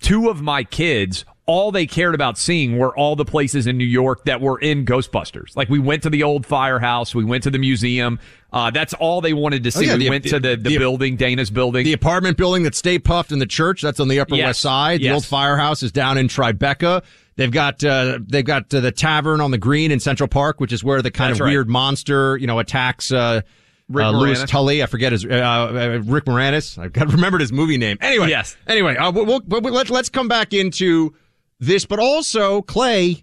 two 0.00 0.30
of 0.30 0.40
my 0.40 0.64
kids, 0.64 1.26
all 1.50 1.72
they 1.72 1.84
cared 1.86 2.14
about 2.14 2.38
seeing 2.38 2.78
were 2.78 2.96
all 2.96 3.16
the 3.16 3.24
places 3.24 3.66
in 3.66 3.76
New 3.76 3.84
York 3.84 4.24
that 4.26 4.40
were 4.40 4.58
in 4.60 4.84
Ghostbusters. 4.84 5.56
Like 5.56 5.68
we 5.68 5.80
went 5.80 6.04
to 6.04 6.10
the 6.10 6.22
old 6.22 6.46
firehouse, 6.46 7.12
we 7.14 7.24
went 7.24 7.42
to 7.42 7.50
the 7.50 7.58
museum. 7.58 8.20
Uh, 8.52 8.70
that's 8.70 8.94
all 8.94 9.20
they 9.20 9.32
wanted 9.32 9.64
to 9.64 9.70
see. 9.70 9.80
Oh, 9.86 9.88
yeah, 9.88 9.94
we 9.94 10.04
the- 10.04 10.10
went 10.10 10.24
to 10.26 10.38
the, 10.38 10.50
the, 10.56 10.70
the- 10.70 10.78
building, 10.78 11.16
Dana's 11.16 11.50
building. 11.50 11.84
the 11.84 11.92
apartment 11.92 12.36
building 12.36 12.62
that 12.62 12.74
Stay 12.76 12.98
Puft 13.00 13.32
and 13.32 13.40
the 13.42 13.46
church 13.46 13.82
that's 13.82 13.98
on 13.98 14.06
the 14.08 14.20
Upper 14.20 14.36
Yes. 14.36 14.46
West 14.46 14.60
Side. 14.60 15.00
The 15.00 15.04
Yes. 15.06 15.14
old 15.14 15.24
firehouse 15.24 15.82
is 15.82 15.90
down 15.92 16.18
in 16.18 16.28
Tribeca. 16.28 17.02
They've 17.36 17.50
got 17.50 17.82
uh, 17.82 18.18
they've 18.24 18.44
got 18.44 18.72
uh, 18.74 18.80
the 18.80 18.92
tavern 18.92 19.40
on 19.40 19.50
the 19.50 19.58
green 19.58 19.90
in 19.90 19.98
Central 19.98 20.28
Park, 20.28 20.60
which 20.60 20.72
is 20.72 20.84
where 20.84 21.00
the 21.02 21.10
kind 21.10 21.30
That's 21.30 21.40
of 21.40 21.44
right. 21.46 21.50
weird 21.52 21.68
monster 21.68 22.36
you 22.36 22.46
know 22.46 22.58
attacks. 22.58 23.10
Uh, 23.10 23.40
Rick 23.88 24.04
uh, 24.06 24.10
Louis 24.12 24.44
Tully, 24.44 24.82
I 24.84 24.86
forget 24.86 25.10
his 25.10 25.24
uh, 25.24 25.28
uh, 25.28 26.00
Rick 26.04 26.26
Moranis. 26.26 26.78
I've 26.78 26.92
got 26.92 27.08
remembered 27.12 27.40
his 27.40 27.50
movie 27.50 27.76
name. 27.76 27.98
Anyway, 28.00 28.28
Yes. 28.28 28.56
Anyway, 28.68 28.94
uh, 28.96 29.10
we'll, 29.10 29.24
we'll, 29.24 29.40
but 29.40 29.64
let's 29.64 29.90
let's 29.90 30.08
come 30.08 30.28
back 30.28 30.52
into 30.54 31.12
this, 31.60 31.84
but 31.86 31.98
also 32.00 32.62
Clay. 32.62 33.22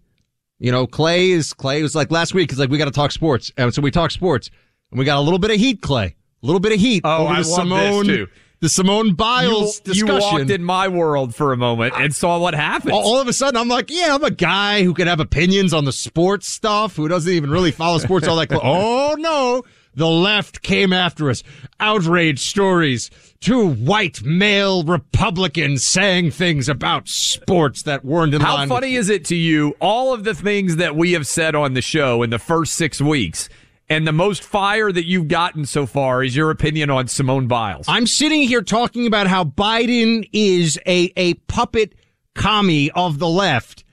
You 0.59 0.71
know, 0.71 0.87
Clay 0.87 1.29
is 1.31 1.53
Clay 1.53 1.83
was 1.83 1.93
like 1.93 2.09
last 2.09 2.33
week. 2.33 2.49
He's 2.49 2.59
like, 2.59 2.69
we 2.69 2.77
got 2.79 2.85
to 2.85 2.91
talk 2.91 3.11
sports, 3.11 3.51
and 3.57 3.71
so 3.73 3.81
we 3.81 3.91
talk 3.91 4.09
sports, 4.11 4.49
and 4.89 4.97
we 4.97 5.05
got 5.05 5.17
a 5.17 5.21
little 5.21 5.37
bit 5.39 5.51
of 5.51 5.57
heat, 5.57 5.81
Clay, 5.81 6.15
a 6.41 6.45
little 6.45 6.59
bit 6.59 6.71
of 6.71 6.79
heat 6.79 7.01
Oh, 7.03 7.27
I 7.27 7.43
the 7.43 7.47
love 7.49 7.67
this, 8.07 8.07
too. 8.07 8.27
the 8.61 8.69
Simone 8.69 9.13
Biles 9.13 9.81
you, 9.85 9.93
you 9.93 10.05
discussion. 10.05 10.39
walked 10.39 10.49
in 10.49 10.63
my 10.63 10.87
world 10.87 11.35
for 11.35 11.53
a 11.53 11.57
moment 11.57 11.93
and 11.95 12.15
saw 12.15 12.39
what 12.39 12.55
happened. 12.55 12.93
all, 12.93 13.03
all 13.03 13.21
of 13.21 13.27
a 13.27 13.33
sudden, 13.33 13.55
I'm 13.59 13.67
like, 13.67 13.91
yeah, 13.91 14.15
I'm 14.15 14.23
a 14.23 14.31
guy 14.31 14.81
who 14.81 14.95
can 14.95 15.07
have 15.07 15.19
opinions 15.19 15.73
on 15.75 15.85
the 15.85 15.91
sports 15.91 16.47
stuff, 16.47 16.95
who 16.95 17.07
doesn't 17.07 17.31
even 17.31 17.51
really 17.51 17.71
follow 17.71 17.99
sports 17.99 18.27
all 18.27 18.37
that 18.37 18.49
oh 18.63 19.15
no, 19.19 19.61
the 19.97 20.07
left 20.07 20.61
came 20.61 20.93
after 20.93 21.29
us. 21.29 21.43
Outrage 21.79 22.39
stories. 22.39 23.09
Two 23.41 23.73
white 23.73 24.23
male 24.23 24.83
Republicans 24.83 25.83
saying 25.85 26.31
things 26.31 26.69
about 26.69 27.07
sports 27.07 27.83
that 27.83 28.05
weren't 28.05 28.33
in 28.33 28.41
How 28.41 28.55
line. 28.55 28.69
funny 28.69 28.95
is 28.95 29.09
it 29.09 29.25
to 29.25 29.35
you? 29.35 29.75
All 29.81 30.13
of 30.13 30.23
the 30.23 30.35
things 30.35 30.75
that 30.77 30.95
we 30.95 31.13
have 31.13 31.25
said 31.27 31.55
on 31.55 31.73
the 31.73 31.81
show 31.81 32.21
in 32.21 32.29
the 32.29 32.39
first 32.39 32.75
six 32.75 33.01
weeks, 33.01 33.49
and 33.89 34.05
the 34.05 34.11
most 34.11 34.43
fire 34.43 34.91
that 34.91 35.05
you've 35.05 35.29
gotten 35.29 35.65
so 35.65 35.85
far 35.87 36.23
is 36.23 36.35
your 36.35 36.51
opinion 36.51 36.89
on 36.91 37.07
Simone 37.07 37.47
Biles. 37.47 37.85
I'm 37.87 38.05
sitting 38.05 38.43
here 38.43 38.61
talking 38.61 39.07
about 39.07 39.25
how 39.25 39.45
Biden 39.45 40.29
is 40.31 40.79
a, 40.85 41.11
a 41.17 41.33
puppet 41.33 41.93
commie 42.35 42.91
of 42.91 43.17
the 43.17 43.29
left. 43.29 43.83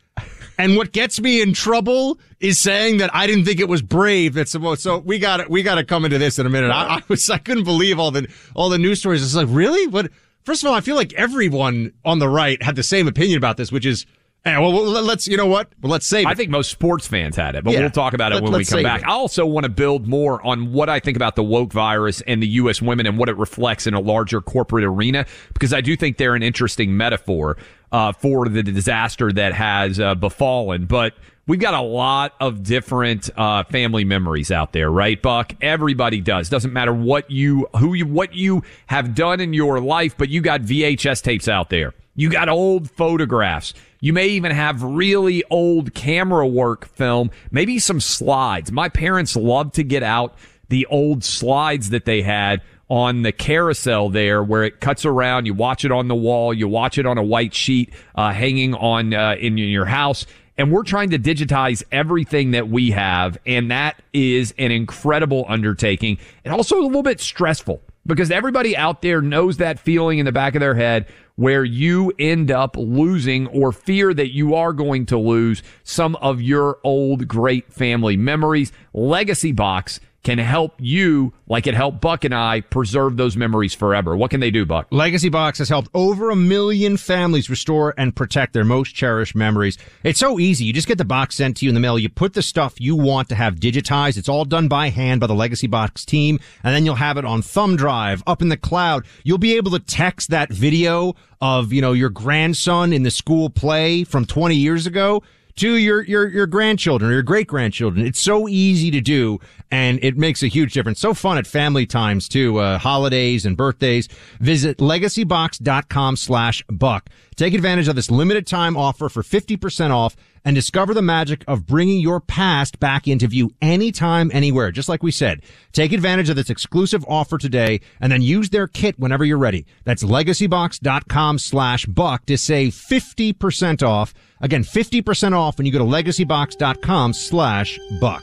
And 0.58 0.76
what 0.76 0.92
gets 0.92 1.20
me 1.20 1.42
in 1.42 1.52
trouble 1.52 2.18
is 2.40 2.62
saying 2.62 2.98
that 2.98 3.10
I 3.14 3.26
didn't 3.26 3.44
think 3.44 3.60
it 3.60 3.68
was 3.68 3.82
brave 3.82 4.34
that 4.34 4.48
Simone. 4.48 4.76
So 4.76 4.98
we 4.98 5.18
got 5.18 5.38
to 5.38 5.46
we 5.48 5.62
got 5.62 5.76
to 5.76 5.84
come 5.84 6.04
into 6.04 6.18
this 6.18 6.38
in 6.38 6.46
a 6.46 6.50
minute. 6.50 6.70
I, 6.70 6.96
I 6.96 7.02
was 7.08 7.28
I 7.30 7.38
couldn't 7.38 7.64
believe 7.64 7.98
all 7.98 8.10
the 8.10 8.28
all 8.54 8.68
the 8.68 8.78
news 8.78 9.00
stories. 9.00 9.22
It's 9.22 9.34
like 9.34 9.48
really 9.50 9.86
what? 9.88 10.10
First 10.44 10.62
of 10.62 10.68
all, 10.68 10.74
I 10.74 10.82
feel 10.82 10.96
like 10.96 11.14
everyone 11.14 11.92
on 12.04 12.18
the 12.18 12.28
right 12.28 12.62
had 12.62 12.76
the 12.76 12.82
same 12.82 13.08
opinion 13.08 13.38
about 13.38 13.56
this, 13.56 13.72
which 13.72 13.86
is, 13.86 14.04
well, 14.46 14.72
well, 14.72 15.02
let's 15.02 15.26
you 15.26 15.36
know 15.36 15.46
what? 15.46 15.68
Well, 15.82 15.90
let's 15.90 16.06
save 16.06 16.26
it. 16.26 16.28
I 16.28 16.34
think 16.34 16.50
most 16.50 16.70
sports 16.70 17.06
fans 17.06 17.34
had 17.36 17.54
it, 17.54 17.64
but 17.64 17.72
Yeah. 17.72 17.80
we'll 17.80 17.90
talk 17.90 18.12
about 18.12 18.32
it 18.32 18.36
Let- 18.36 18.44
when 18.44 18.52
we 18.52 18.64
come 18.64 18.82
back. 18.82 19.00
it. 19.02 19.06
I 19.08 19.12
also 19.12 19.46
want 19.46 19.64
to 19.64 19.70
build 19.70 20.06
more 20.06 20.44
on 20.46 20.72
what 20.72 20.88
I 20.90 21.00
think 21.00 21.16
about 21.16 21.34
the 21.36 21.42
woke 21.42 21.72
virus 21.72 22.20
and 22.22 22.42
the 22.42 22.48
U.S. 22.48 22.82
women 22.82 23.06
and 23.06 23.16
what 23.16 23.28
it 23.28 23.36
reflects 23.38 23.86
in 23.86 23.94
a 23.94 24.00
larger 24.00 24.40
corporate 24.40 24.84
arena, 24.84 25.24
because 25.54 25.72
I 25.72 25.80
do 25.80 25.96
think 25.96 26.18
they're 26.18 26.34
an 26.34 26.42
interesting 26.42 26.96
metaphor 26.96 27.56
uh, 27.90 28.12
for 28.12 28.48
the 28.48 28.62
disaster 28.62 29.32
that 29.32 29.54
has 29.54 29.98
uh, 29.98 30.14
befallen. 30.14 30.84
But 30.86 31.14
we've 31.46 31.60
got 31.60 31.74
a 31.74 31.80
lot 31.80 32.34
of 32.40 32.62
different 32.62 33.30
uh, 33.36 33.62
family 33.64 34.04
memories 34.04 34.50
out 34.50 34.72
there, 34.72 34.90
right, 34.90 35.20
Buck? 35.22 35.54
Everybody 35.62 36.20
does. 36.20 36.48
Doesn't 36.50 36.72
matter 36.72 36.92
what 36.92 37.30
you 37.30 37.66
who 37.78 37.94
you 37.94 38.04
what 38.06 38.34
you 38.34 38.62
have 38.88 39.14
done 39.14 39.40
in 39.40 39.54
your 39.54 39.80
life, 39.80 40.16
but 40.18 40.28
you 40.28 40.40
got 40.42 40.60
VHS 40.62 41.22
tapes 41.22 41.48
out 41.48 41.70
there. 41.70 41.94
You 42.16 42.30
got 42.30 42.48
old 42.48 42.90
photographs. 42.90 43.74
You 44.04 44.12
may 44.12 44.26
even 44.26 44.52
have 44.52 44.82
really 44.82 45.44
old 45.48 45.94
camera 45.94 46.46
work 46.46 46.84
film, 46.84 47.30
maybe 47.50 47.78
some 47.78 48.00
slides. 48.00 48.70
My 48.70 48.90
parents 48.90 49.34
loved 49.34 49.76
to 49.76 49.82
get 49.82 50.02
out 50.02 50.34
the 50.68 50.84
old 50.90 51.24
slides 51.24 51.88
that 51.88 52.04
they 52.04 52.20
had 52.20 52.60
on 52.90 53.22
the 53.22 53.32
carousel 53.32 54.10
there 54.10 54.44
where 54.44 54.62
it 54.62 54.78
cuts 54.78 55.06
around. 55.06 55.46
You 55.46 55.54
watch 55.54 55.86
it 55.86 55.90
on 55.90 56.08
the 56.08 56.14
wall. 56.14 56.52
You 56.52 56.68
watch 56.68 56.98
it 56.98 57.06
on 57.06 57.16
a 57.16 57.22
white 57.22 57.54
sheet 57.54 57.94
uh, 58.14 58.30
hanging 58.30 58.74
on 58.74 59.14
uh, 59.14 59.36
in 59.40 59.56
your 59.56 59.86
house. 59.86 60.26
And 60.58 60.70
we're 60.70 60.82
trying 60.82 61.08
to 61.08 61.18
digitize 61.18 61.82
everything 61.90 62.50
that 62.50 62.68
we 62.68 62.90
have. 62.90 63.38
And 63.46 63.70
that 63.70 64.02
is 64.12 64.52
an 64.58 64.70
incredible 64.70 65.46
undertaking 65.48 66.18
and 66.44 66.52
also 66.52 66.78
a 66.78 66.84
little 66.84 67.02
bit 67.02 67.22
stressful 67.22 67.80
because 68.06 68.30
everybody 68.30 68.76
out 68.76 69.02
there 69.02 69.22
knows 69.22 69.56
that 69.58 69.78
feeling 69.78 70.18
in 70.18 70.26
the 70.26 70.32
back 70.32 70.54
of 70.54 70.60
their 70.60 70.74
head 70.74 71.06
where 71.36 71.64
you 71.64 72.12
end 72.18 72.50
up 72.50 72.76
losing 72.76 73.46
or 73.48 73.72
fear 73.72 74.14
that 74.14 74.32
you 74.32 74.54
are 74.54 74.72
going 74.72 75.06
to 75.06 75.18
lose 75.18 75.62
some 75.82 76.14
of 76.16 76.40
your 76.40 76.78
old 76.84 77.26
great 77.26 77.72
family 77.72 78.16
memories. 78.16 78.72
Legacy 78.92 79.52
Box 79.52 80.00
can 80.24 80.38
help 80.38 80.74
you, 80.78 81.32
like 81.46 81.66
it 81.66 81.74
helped 81.74 82.00
Buck 82.00 82.24
and 82.24 82.34
I, 82.34 82.62
preserve 82.62 83.16
those 83.16 83.36
memories 83.36 83.74
forever. 83.74 84.16
What 84.16 84.30
can 84.30 84.40
they 84.40 84.50
do, 84.50 84.64
Buck? 84.64 84.88
Legacy 84.90 85.28
Box 85.28 85.58
has 85.58 85.68
helped 85.68 85.90
over 85.94 86.30
a 86.30 86.36
million 86.36 86.96
families 86.96 87.50
restore 87.50 87.94
and 87.98 88.16
protect 88.16 88.54
their 88.54 88.64
most 88.64 88.94
cherished 88.94 89.36
memories. 89.36 89.78
It's 90.02 90.18
so 90.18 90.40
easy. 90.40 90.64
You 90.64 90.72
just 90.72 90.88
get 90.88 90.98
the 90.98 91.04
box 91.04 91.36
sent 91.36 91.58
to 91.58 91.66
you 91.66 91.68
in 91.68 91.74
the 91.74 91.80
mail. 91.80 91.98
You 91.98 92.08
put 92.08 92.32
the 92.32 92.42
stuff 92.42 92.80
you 92.80 92.96
want 92.96 93.28
to 93.28 93.34
have 93.34 93.56
digitized. 93.56 94.16
It's 94.16 94.28
all 94.28 94.46
done 94.46 94.66
by 94.66 94.88
hand 94.88 95.20
by 95.20 95.26
the 95.26 95.34
Legacy 95.34 95.66
Box 95.66 96.04
team. 96.04 96.40
And 96.64 96.74
then 96.74 96.86
you'll 96.86 96.94
have 96.96 97.18
it 97.18 97.24
on 97.24 97.42
thumb 97.42 97.76
drive 97.76 98.22
up 98.26 98.40
in 98.40 98.48
the 98.48 98.56
cloud. 98.56 99.04
You'll 99.22 99.38
be 99.38 99.56
able 99.56 99.70
to 99.72 99.78
text 99.78 100.30
that 100.30 100.50
video 100.50 101.14
of, 101.42 101.72
you 101.72 101.82
know, 101.82 101.92
your 101.92 102.08
grandson 102.08 102.94
in 102.94 103.02
the 103.02 103.10
school 103.10 103.50
play 103.50 104.04
from 104.04 104.24
20 104.24 104.56
years 104.56 104.86
ago 104.86 105.22
to 105.56 105.76
your, 105.76 106.02
your, 106.02 106.28
your 106.28 106.46
grandchildren 106.46 107.10
or 107.10 107.14
your 107.14 107.22
great 107.22 107.46
grandchildren. 107.46 108.06
It's 108.06 108.20
so 108.20 108.48
easy 108.48 108.90
to 108.90 109.00
do 109.00 109.38
and 109.70 109.98
it 110.02 110.16
makes 110.16 110.42
a 110.42 110.48
huge 110.48 110.72
difference. 110.72 111.00
So 111.00 111.14
fun 111.14 111.38
at 111.38 111.46
family 111.46 111.86
times 111.86 112.28
too, 112.28 112.58
uh, 112.58 112.78
holidays 112.78 113.46
and 113.46 113.56
birthdays. 113.56 114.08
Visit 114.40 114.78
legacybox.com 114.78 116.16
slash 116.16 116.64
buck. 116.68 117.08
Take 117.36 117.54
advantage 117.54 117.88
of 117.88 117.96
this 117.96 118.10
limited 118.10 118.46
time 118.46 118.76
offer 118.76 119.08
for 119.08 119.22
50% 119.22 119.90
off 119.90 120.16
and 120.44 120.54
discover 120.54 120.94
the 120.94 121.02
magic 121.02 121.44
of 121.48 121.66
bringing 121.66 122.00
your 122.00 122.20
past 122.20 122.78
back 122.78 123.08
into 123.08 123.26
view 123.26 123.50
anytime, 123.62 124.30
anywhere. 124.32 124.70
Just 124.70 124.88
like 124.88 125.02
we 125.02 125.10
said, 125.10 125.42
take 125.72 125.92
advantage 125.92 126.28
of 126.28 126.36
this 126.36 126.50
exclusive 126.50 127.04
offer 127.08 127.38
today 127.38 127.80
and 128.00 128.12
then 128.12 128.22
use 128.22 128.50
their 128.50 128.66
kit 128.66 128.98
whenever 128.98 129.24
you're 129.24 129.38
ready. 129.38 129.66
That's 129.84 130.04
legacybox.com 130.04 131.38
slash 131.38 131.86
buck 131.86 132.26
to 132.26 132.36
save 132.36 132.74
50% 132.74 133.82
off. 133.82 134.12
Again, 134.40 134.64
50% 134.64 135.32
off 135.32 135.58
when 135.58 135.66
you 135.66 135.72
go 135.72 135.78
to 135.78 135.84
legacybox.com 135.84 137.12
slash 137.14 137.78
buck. 138.00 138.22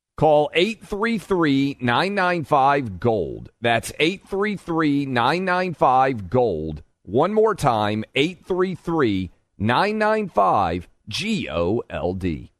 Call 0.21 0.51
833 0.53 1.77
995 1.81 2.99
Gold. 2.99 3.49
That's 3.59 3.91
833 3.97 5.07
995 5.07 6.29
Gold. 6.29 6.83
One 7.01 7.33
more 7.33 7.55
time 7.55 8.05
833 8.13 9.31
995 9.57 10.87
G 11.09 11.49
O 11.49 11.81
L 11.89 12.13
D. 12.13 12.51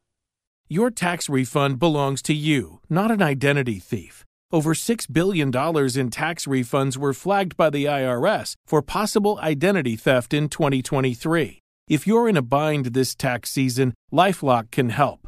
Your 0.69 0.89
tax 0.89 1.29
refund 1.29 1.77
belongs 1.77 2.23
to 2.23 2.33
you, 2.33 2.79
not 2.89 3.11
an 3.11 3.21
identity 3.21 3.77
thief. 3.77 4.25
Over 4.51 4.73
$6 4.73 5.13
billion 5.13 5.49
in 5.49 6.09
tax 6.09 6.47
refunds 6.47 6.97
were 6.97 7.13
flagged 7.13 7.55
by 7.55 7.69
the 7.69 7.85
IRS 7.85 8.55
for 8.65 8.81
possible 8.81 9.37
identity 9.39 9.95
theft 9.95 10.33
in 10.33 10.49
2023. 10.49 11.59
If 11.87 12.07
you're 12.07 12.27
in 12.27 12.37
a 12.37 12.41
bind 12.41 12.87
this 12.87 13.13
tax 13.13 13.51
season, 13.51 13.93
Lifelock 14.11 14.71
can 14.71 14.89
help. 14.89 15.27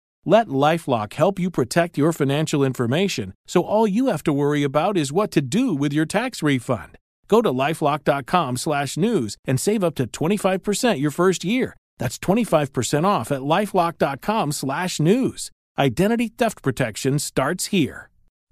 Let 0.25 0.47
Lifelock 0.47 1.13
help 1.13 1.39
you 1.39 1.49
protect 1.49 1.97
your 1.97 2.13
financial 2.13 2.63
information 2.63 3.33
so 3.47 3.63
all 3.63 3.87
you 3.87 4.05
have 4.07 4.23
to 4.23 4.33
worry 4.33 4.63
about 4.63 4.97
is 4.97 5.11
what 5.11 5.31
to 5.31 5.41
do 5.41 5.73
with 5.73 5.93
your 5.93 6.05
tax 6.05 6.43
refund. 6.43 6.97
Go 7.27 7.41
to 7.41 7.51
lifelock.com/news 7.51 9.37
and 9.45 9.59
save 9.59 9.83
up 9.83 9.95
to 9.95 10.05
25% 10.05 10.99
your 10.99 11.11
first 11.11 11.43
year. 11.43 11.75
That's 11.97 12.19
25% 12.19 13.05
off 13.05 13.31
at 13.31 13.41
lifelock.com/news. 13.41 15.51
Identity 15.79 16.27
theft 16.27 16.61
protection 16.61 17.17
starts 17.17 17.65
here. 17.67 18.09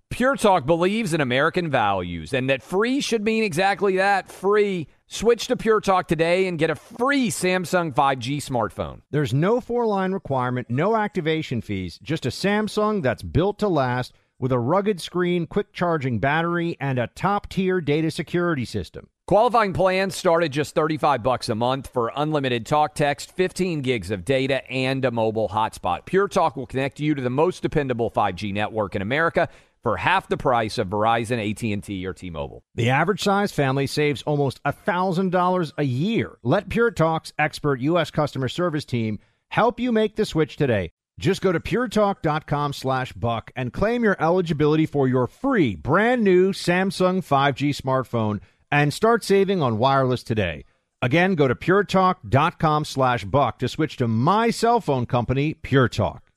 Pure 0.10 0.38
Talk 0.38 0.66
believes 0.66 1.14
in 1.14 1.22
American 1.22 1.70
values 1.70 2.34
and 2.34 2.50
that 2.50 2.64
free 2.64 3.00
should 3.00 3.24
mean 3.24 3.44
exactly 3.44 3.98
that, 3.98 4.32
free. 4.32 4.88
Switch 5.12 5.48
to 5.48 5.58
Pure 5.58 5.82
Talk 5.82 6.08
today 6.08 6.46
and 6.46 6.60
get 6.60 6.70
a 6.70 6.76
free 6.76 7.32
Samsung 7.32 7.92
5G 7.92 8.38
smartphone. 8.38 9.02
There's 9.10 9.34
no 9.34 9.60
four 9.60 9.88
line 9.88 10.12
requirement, 10.12 10.70
no 10.70 10.96
activation 10.96 11.62
fees, 11.62 11.98
just 12.04 12.28
a 12.28 12.30
Samsung 12.30 13.02
that's 13.02 13.24
built 13.24 13.58
to 13.58 13.68
last 13.68 14.14
with 14.38 14.52
a 14.52 14.60
rugged 14.60 15.02
screen, 15.02 15.48
quick 15.48 15.74
charging 15.74 16.20
battery, 16.20 16.78
and 16.80 17.00
a 17.00 17.08
top 17.08 17.50
tier 17.50 17.82
data 17.82 18.12
security 18.12 18.66
system. 18.66 19.10
Qualifying 19.26 19.74
plans 19.74 20.16
start 20.16 20.44
at 20.44 20.52
just 20.52 20.76
35 20.76 21.24
bucks 21.24 21.50
a 21.50 21.56
month 21.56 21.88
for 21.88 22.12
unlimited 22.16 22.68
talk 22.68 22.94
text, 22.94 23.32
15 23.32 23.82
gigs 23.82 24.12
of 24.12 24.26
data, 24.26 24.64
and 24.72 25.04
a 25.06 25.12
mobile 25.12 25.50
hotspot. 25.50 26.06
Pure 26.06 26.28
Talk 26.28 26.56
will 26.56 26.66
connect 26.68 27.00
you 27.00 27.16
to 27.16 27.22
the 27.22 27.30
most 27.30 27.64
dependable 27.64 28.12
5G 28.12 28.54
network 28.54 28.96
in 28.96 29.02
America 29.02 29.50
for 29.84 29.98
half 29.98 30.28
the 30.28 30.38
price 30.38 30.78
of 30.78 30.88
Verizon, 30.88 31.40
AT&T, 31.40 32.06
or 32.06 32.14
T-Mobile. 32.14 32.64
The 32.76 32.90
average 32.90 33.24
size 33.24 33.52
family 33.52 33.88
saves 33.88 34.22
almost 34.24 34.62
$1,000 34.64 35.72
a 35.78 35.84
year. 35.84 36.38
Let 36.44 36.70
Pure 36.70 36.92
Talk's 36.92 37.34
expert 37.40 37.80
U.S. 37.82 38.12
customer 38.12 38.50
service 38.50 38.86
team 38.86 39.20
help 39.50 39.80
you 39.80 39.92
make 39.92 40.16
the 40.16 40.26
switch 40.26 40.58
today. 40.58 40.92
Just 41.20 41.42
go 41.42 41.52
to 41.52 41.60
puretalk.com 41.60 42.74
slash 42.74 43.12
buck 43.12 43.52
and 43.56 43.74
claim 43.74 44.04
your 44.04 44.16
eligibility 44.22 44.86
for 44.86 45.08
your 45.08 45.28
free 45.28 45.76
brand 45.76 46.24
new 46.24 46.54
Samsung 46.54 47.18
5G 47.18 47.76
smartphone 47.76 48.40
and 48.72 48.94
start 48.94 49.24
saving 49.24 49.62
on 49.62 49.78
wireless 49.78 50.24
today. 50.24 50.64
Again, 51.02 51.36
go 51.36 51.48
to 51.48 51.56
puretalk.com 51.56 52.86
slash 52.86 53.26
buck 53.26 53.60
to 53.60 53.68
switch 53.68 53.98
to 53.98 54.08
my 54.08 54.50
cell 54.50 54.80
phone 54.80 55.06
company, 55.06 55.54
Pure 55.54 55.90
Talk. 55.90 56.29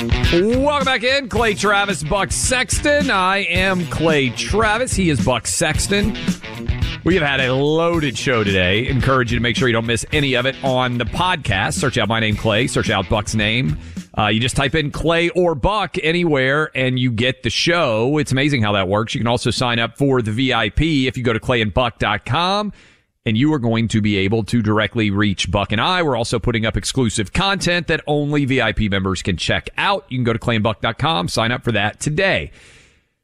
Welcome 0.00 0.86
back 0.86 1.02
in, 1.02 1.28
Clay 1.28 1.52
Travis, 1.52 2.02
Buck 2.02 2.32
Sexton. 2.32 3.10
I 3.10 3.38
am 3.38 3.84
Clay 3.88 4.30
Travis. 4.30 4.94
He 4.94 5.10
is 5.10 5.22
Buck 5.22 5.46
Sexton. 5.46 6.16
We 7.04 7.16
have 7.16 7.22
had 7.22 7.40
a 7.40 7.52
loaded 7.52 8.16
show 8.16 8.42
today. 8.42 8.88
Encourage 8.88 9.30
you 9.30 9.36
to 9.38 9.42
make 9.42 9.56
sure 9.56 9.68
you 9.68 9.74
don't 9.74 9.84
miss 9.84 10.06
any 10.10 10.36
of 10.36 10.46
it 10.46 10.56
on 10.64 10.96
the 10.96 11.04
podcast. 11.04 11.74
Search 11.74 11.98
out 11.98 12.08
my 12.08 12.18
name, 12.18 12.34
Clay. 12.34 12.66
Search 12.66 12.88
out 12.88 13.10
Buck's 13.10 13.34
name. 13.34 13.76
Uh, 14.16 14.28
you 14.28 14.40
just 14.40 14.56
type 14.56 14.74
in 14.74 14.90
Clay 14.90 15.28
or 15.30 15.54
Buck 15.54 15.96
anywhere 16.02 16.70
and 16.74 16.98
you 16.98 17.10
get 17.10 17.42
the 17.42 17.50
show. 17.50 18.16
It's 18.16 18.32
amazing 18.32 18.62
how 18.62 18.72
that 18.72 18.88
works. 18.88 19.14
You 19.14 19.20
can 19.20 19.28
also 19.28 19.50
sign 19.50 19.78
up 19.78 19.98
for 19.98 20.22
the 20.22 20.32
VIP 20.32 20.80
if 20.80 21.18
you 21.18 21.22
go 21.22 21.34
to 21.34 21.40
clayandbuck.com 21.40 22.72
and 23.26 23.36
you 23.36 23.52
are 23.52 23.58
going 23.58 23.88
to 23.88 24.00
be 24.00 24.16
able 24.16 24.44
to 24.44 24.62
directly 24.62 25.10
reach 25.10 25.50
Buck 25.50 25.72
and 25.72 25.80
I. 25.80 26.02
We're 26.02 26.16
also 26.16 26.38
putting 26.38 26.64
up 26.64 26.76
exclusive 26.76 27.32
content 27.32 27.86
that 27.88 28.02
only 28.06 28.44
VIP 28.44 28.90
members 28.90 29.22
can 29.22 29.36
check 29.36 29.68
out. 29.76 30.06
You 30.08 30.18
can 30.18 30.24
go 30.24 30.32
to 30.32 30.38
clayandbuck.com, 30.38 31.28
sign 31.28 31.52
up 31.52 31.62
for 31.62 31.72
that 31.72 32.00
today. 32.00 32.50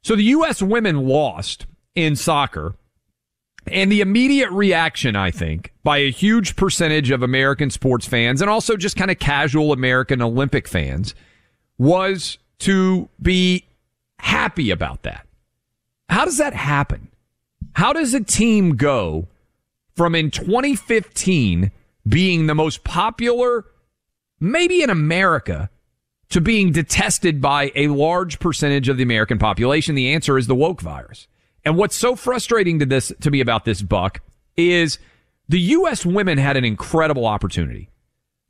So 0.03 0.15
the 0.15 0.23
U.S. 0.23 0.61
women 0.61 1.07
lost 1.07 1.65
in 1.95 2.15
soccer. 2.15 2.75
And 3.69 3.91
the 3.91 3.99
immediate 3.99 4.49
reaction, 4.51 5.17
I 5.17 5.29
think, 5.29 5.73
by 5.83 5.97
a 5.97 6.09
huge 6.09 6.55
percentage 6.55 7.11
of 7.11 7.21
American 7.21 7.69
sports 7.69 8.07
fans 8.07 8.39
and 8.39 8.49
also 8.49 8.77
just 8.77 8.95
kind 8.95 9.11
of 9.11 9.19
casual 9.19 9.73
American 9.73 10.21
Olympic 10.21 10.69
fans 10.69 11.13
was 11.77 12.37
to 12.59 13.09
be 13.21 13.65
happy 14.19 14.71
about 14.71 15.03
that. 15.03 15.27
How 16.07 16.23
does 16.23 16.37
that 16.37 16.53
happen? 16.53 17.09
How 17.73 17.91
does 17.91 18.13
a 18.13 18.23
team 18.23 18.77
go 18.77 19.27
from 19.97 20.15
in 20.15 20.31
2015 20.31 21.71
being 22.07 22.45
the 22.45 22.55
most 22.55 22.83
popular, 22.83 23.65
maybe 24.39 24.83
in 24.83 24.89
America, 24.89 25.69
to 26.29 26.39
being 26.39 26.71
detested 26.71 27.41
by 27.41 27.71
a 27.75 27.87
large 27.87 28.39
percentage 28.39 28.87
of 28.87 28.97
the 28.97 29.03
American 29.03 29.39
population? 29.39 29.95
The 29.95 30.13
answer 30.13 30.37
is 30.37 30.47
the 30.47 30.55
woke 30.55 30.79
virus. 30.79 31.27
And 31.65 31.75
what's 31.75 31.95
so 31.95 32.15
frustrating 32.15 32.79
to 32.79 32.85
this, 32.85 33.11
to 33.21 33.31
me 33.31 33.41
about 33.41 33.65
this 33.65 33.81
buck 33.81 34.21
is 34.55 34.99
the 35.49 35.59
U.S. 35.59 36.05
women 36.05 36.37
had 36.37 36.55
an 36.55 36.63
incredible 36.63 37.25
opportunity. 37.25 37.89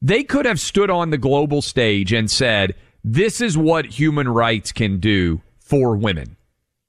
They 0.02 0.24
could 0.24 0.46
have 0.46 0.60
stood 0.60 0.90
on 0.90 1.10
the 1.10 1.18
global 1.18 1.62
stage 1.62 2.14
and 2.14 2.30
said, 2.30 2.76
this 3.04 3.42
is 3.42 3.58
what 3.58 3.86
human 3.86 4.28
rights 4.28 4.72
can 4.72 5.00
do 5.00 5.42
for 5.60 5.96
women. 5.96 6.36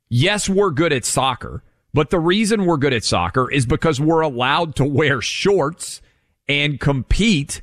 Yes, 0.08 0.48
we're 0.48 0.70
good 0.70 0.92
at 0.92 1.04
soccer, 1.04 1.62
but 1.94 2.10
the 2.10 2.20
reason 2.20 2.66
we're 2.66 2.76
good 2.76 2.92
at 2.92 3.04
soccer 3.04 3.50
is 3.50 3.66
because 3.66 4.00
we're 4.00 4.20
allowed 4.20 4.76
to 4.76 4.84
wear 4.84 5.20
shorts 5.20 6.00
and 6.48 6.80
compete 6.80 7.60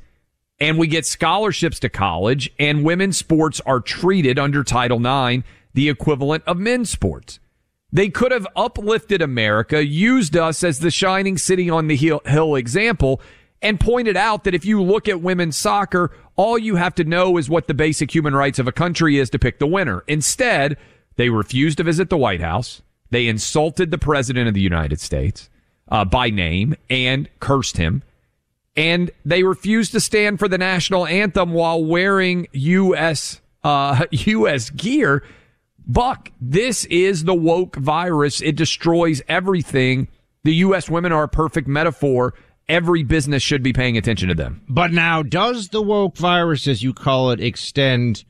and 0.58 0.78
we 0.78 0.86
get 0.86 1.04
scholarships 1.04 1.78
to 1.80 1.88
college 1.88 2.50
and 2.58 2.84
women's 2.84 3.16
sports 3.16 3.60
are 3.66 3.80
treated 3.80 4.38
under 4.38 4.64
Title 4.64 4.98
IX, 4.98 5.46
the 5.74 5.88
equivalent 5.88 6.42
of 6.46 6.56
men's 6.56 6.90
sports. 6.90 7.38
They 7.92 8.08
could 8.08 8.32
have 8.32 8.46
uplifted 8.56 9.22
America, 9.22 9.84
used 9.84 10.36
us 10.36 10.64
as 10.64 10.80
the 10.80 10.90
shining 10.90 11.38
city 11.38 11.70
on 11.70 11.86
the 11.86 11.96
hill 11.96 12.56
example, 12.56 13.20
and 13.62 13.80
pointed 13.80 14.16
out 14.16 14.44
that 14.44 14.54
if 14.54 14.64
you 14.64 14.82
look 14.82 15.08
at 15.08 15.20
women's 15.20 15.56
soccer, 15.56 16.12
all 16.36 16.58
you 16.58 16.76
have 16.76 16.94
to 16.96 17.04
know 17.04 17.36
is 17.36 17.48
what 17.48 17.68
the 17.68 17.74
basic 17.74 18.14
human 18.14 18.34
rights 18.34 18.58
of 18.58 18.68
a 18.68 18.72
country 18.72 19.18
is 19.18 19.30
to 19.30 19.38
pick 19.38 19.58
the 19.58 19.66
winner. 19.66 20.04
Instead, 20.08 20.76
they 21.16 21.30
refused 21.30 21.78
to 21.78 21.84
visit 21.84 22.10
the 22.10 22.18
White 22.18 22.40
House. 22.40 22.82
They 23.10 23.28
insulted 23.28 23.90
the 23.90 23.98
president 23.98 24.48
of 24.48 24.54
the 24.54 24.60
United 24.60 25.00
States 25.00 25.48
uh, 25.88 26.04
by 26.04 26.30
name 26.30 26.74
and 26.90 27.28
cursed 27.40 27.76
him. 27.76 28.02
And 28.76 29.10
they 29.24 29.42
refused 29.42 29.92
to 29.92 30.00
stand 30.00 30.38
for 30.38 30.48
the 30.48 30.58
national 30.58 31.06
anthem 31.06 31.52
while 31.52 31.82
wearing 31.82 32.48
U.S. 32.52 33.40
Uh, 33.64 34.04
U.S. 34.10 34.70
gear. 34.70 35.22
Buck, 35.86 36.32
this 36.40 36.84
is 36.86 37.24
the 37.24 37.34
woke 37.34 37.76
virus. 37.76 38.40
It 38.40 38.56
destroys 38.56 39.22
everything. 39.28 40.08
The 40.42 40.54
U.S. 40.56 40.90
women 40.90 41.12
are 41.12 41.24
a 41.24 41.28
perfect 41.28 41.68
metaphor. 41.68 42.34
Every 42.68 43.04
business 43.04 43.42
should 43.42 43.62
be 43.62 43.72
paying 43.72 43.96
attention 43.96 44.28
to 44.28 44.34
them. 44.34 44.62
But 44.68 44.92
now, 44.92 45.22
does 45.22 45.68
the 45.68 45.80
woke 45.80 46.16
virus, 46.16 46.66
as 46.66 46.82
you 46.82 46.92
call 46.92 47.30
it, 47.30 47.40
extend 47.40 48.24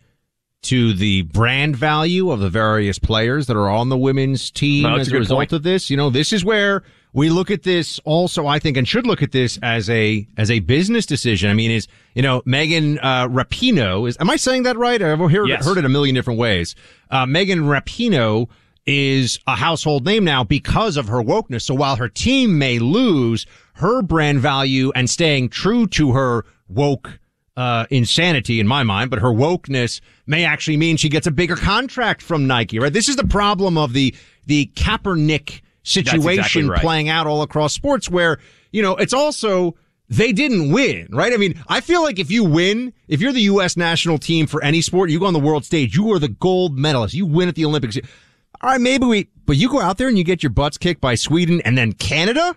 to 0.69 0.93
the 0.93 1.23
brand 1.23 1.77
value 1.77 2.31
of 2.31 2.41
the 2.41 2.51
various 2.51 2.99
players 2.99 3.47
that 3.47 3.57
are 3.57 3.69
on 3.69 3.89
the 3.89 3.97
women's 3.99 4.51
team 4.51 4.83
No, 4.85 4.97
as 4.97 5.11
a 5.13 5.17
a 5.17 5.19
result 5.21 5.39
point. 5.39 5.53
of 5.53 5.63
this? 5.63 5.91
You 5.91 5.97
know, 5.97 6.11
this 6.11 6.33
is 6.33 6.45
where 6.45 6.83
we 7.13 7.31
look 7.31 7.51
at 7.51 7.63
this 7.63 7.99
also, 8.05 8.47
I 8.47 8.59
think, 8.59 8.77
and 8.77 8.87
should 8.87 9.07
look 9.07 9.23
at 9.23 9.33
this 9.33 9.59
as 9.63 9.89
a, 9.89 10.27
as 10.37 10.51
a 10.51 10.59
business 10.61 11.07
decision. 11.07 11.49
I 11.51 11.55
mean, 11.55 11.71
is, 11.71 11.89
you 12.15 12.23
know, 12.23 12.43
Megan, 12.45 12.99
uh, 12.99 13.27
Rapinoe 13.29 14.09
is, 14.09 14.17
am 14.21 14.29
I 14.29 14.37
saying 14.37 14.65
that 14.65 14.77
right? 14.77 15.01
I've 15.01 15.19
heard, 15.19 15.49
Yes. 15.49 15.65
heard 15.65 15.79
it 15.79 15.85
a 15.85 15.89
million 15.89 16.15
different 16.15 16.39
ways. 16.39 16.75
Uh, 17.11 17.25
Megan 17.27 17.61
Rapinoe 17.61 18.49
is 18.87 19.39
a 19.47 19.57
household 19.57 20.05
name 20.05 20.25
now 20.25 20.45
because 20.45 20.97
of 20.97 21.09
her 21.09 21.23
wokeness. 21.23 21.63
So 21.63 21.75
while 21.75 21.97
her 21.97 22.09
team 22.09 22.59
may 22.59 22.79
lose, 22.79 23.47
her 23.75 24.03
brand 24.03 24.41
value 24.41 24.93
and 24.95 25.09
staying 25.11 25.49
true 25.49 25.87
to 25.89 26.13
her 26.13 26.45
woke 26.69 27.19
uh, 27.57 27.87
insanity 27.91 28.61
in 28.61 28.67
my 28.67 28.83
mind, 28.83 29.11
but 29.11 29.19
her 29.19 29.31
wokeness 29.31 30.01
may 30.27 30.45
actually 30.45 30.77
mean 30.77 30.97
she 30.97 31.09
gets 31.09 31.27
a 31.27 31.31
bigger 31.31 31.57
contract 31.57 32.21
from 32.21 32.47
Nike, 32.47 32.79
right? 32.79 32.93
This 32.93 33.09
is 33.09 33.17
the 33.17 33.27
problem 33.27 33.79
of 33.79 33.93
the, 33.93 34.15
the 34.47 34.71
Kaepernick 34.75 35.63
situation 35.83 36.41
exactly 36.41 36.69
right. 36.69 36.81
playing 36.81 37.09
out 37.09 37.27
all 37.27 37.43
across 37.43 37.73
sports 37.73 38.11
where, 38.11 38.39
you 38.73 38.83
know, 38.83 38.97
it's 38.97 39.15
also, 39.15 39.75
they 40.09 40.33
didn't 40.33 40.71
win, 40.71 41.09
right? 41.11 41.33
I 41.33 41.37
mean, 41.37 41.61
I 41.69 41.81
feel 41.81 42.03
like 42.03 42.19
if 42.19 42.31
you 42.31 42.45
win, 42.45 42.93
if 43.09 43.21
you're 43.21 43.33
the 43.33 43.43
U.S. 43.43 43.77
national 43.77 44.19
team 44.19 44.47
for 44.47 44.63
any 44.63 44.83
sport, 44.83 45.11
you 45.11 45.19
go 45.19 45.27
on 45.27 45.33
the 45.33 45.41
world 45.41 45.65
stage, 45.65 45.97
you 45.97 46.13
are 46.13 46.19
the 46.19 46.29
gold 46.29 46.79
medalist. 46.79 47.15
You 47.15 47.27
win 47.27 47.49
at 47.49 47.55
the 47.55 47.65
Olympics. 47.65 47.97
All 48.61 48.71
right, 48.71 48.81
maybe 48.81 49.07
we, 49.07 49.29
but 49.47 49.57
you 49.57 49.69
go 49.71 49.81
out 49.81 49.99
there 49.99 50.09
and 50.09 50.19
you 50.19 50.25
get 50.25 50.43
your 50.43 50.51
butts 50.51 50.79
kicked 50.79 51.01
by 51.01 51.15
Sweden 51.15 51.61
and 51.65 51.77
then 51.77 51.93
Canada? 51.93 52.55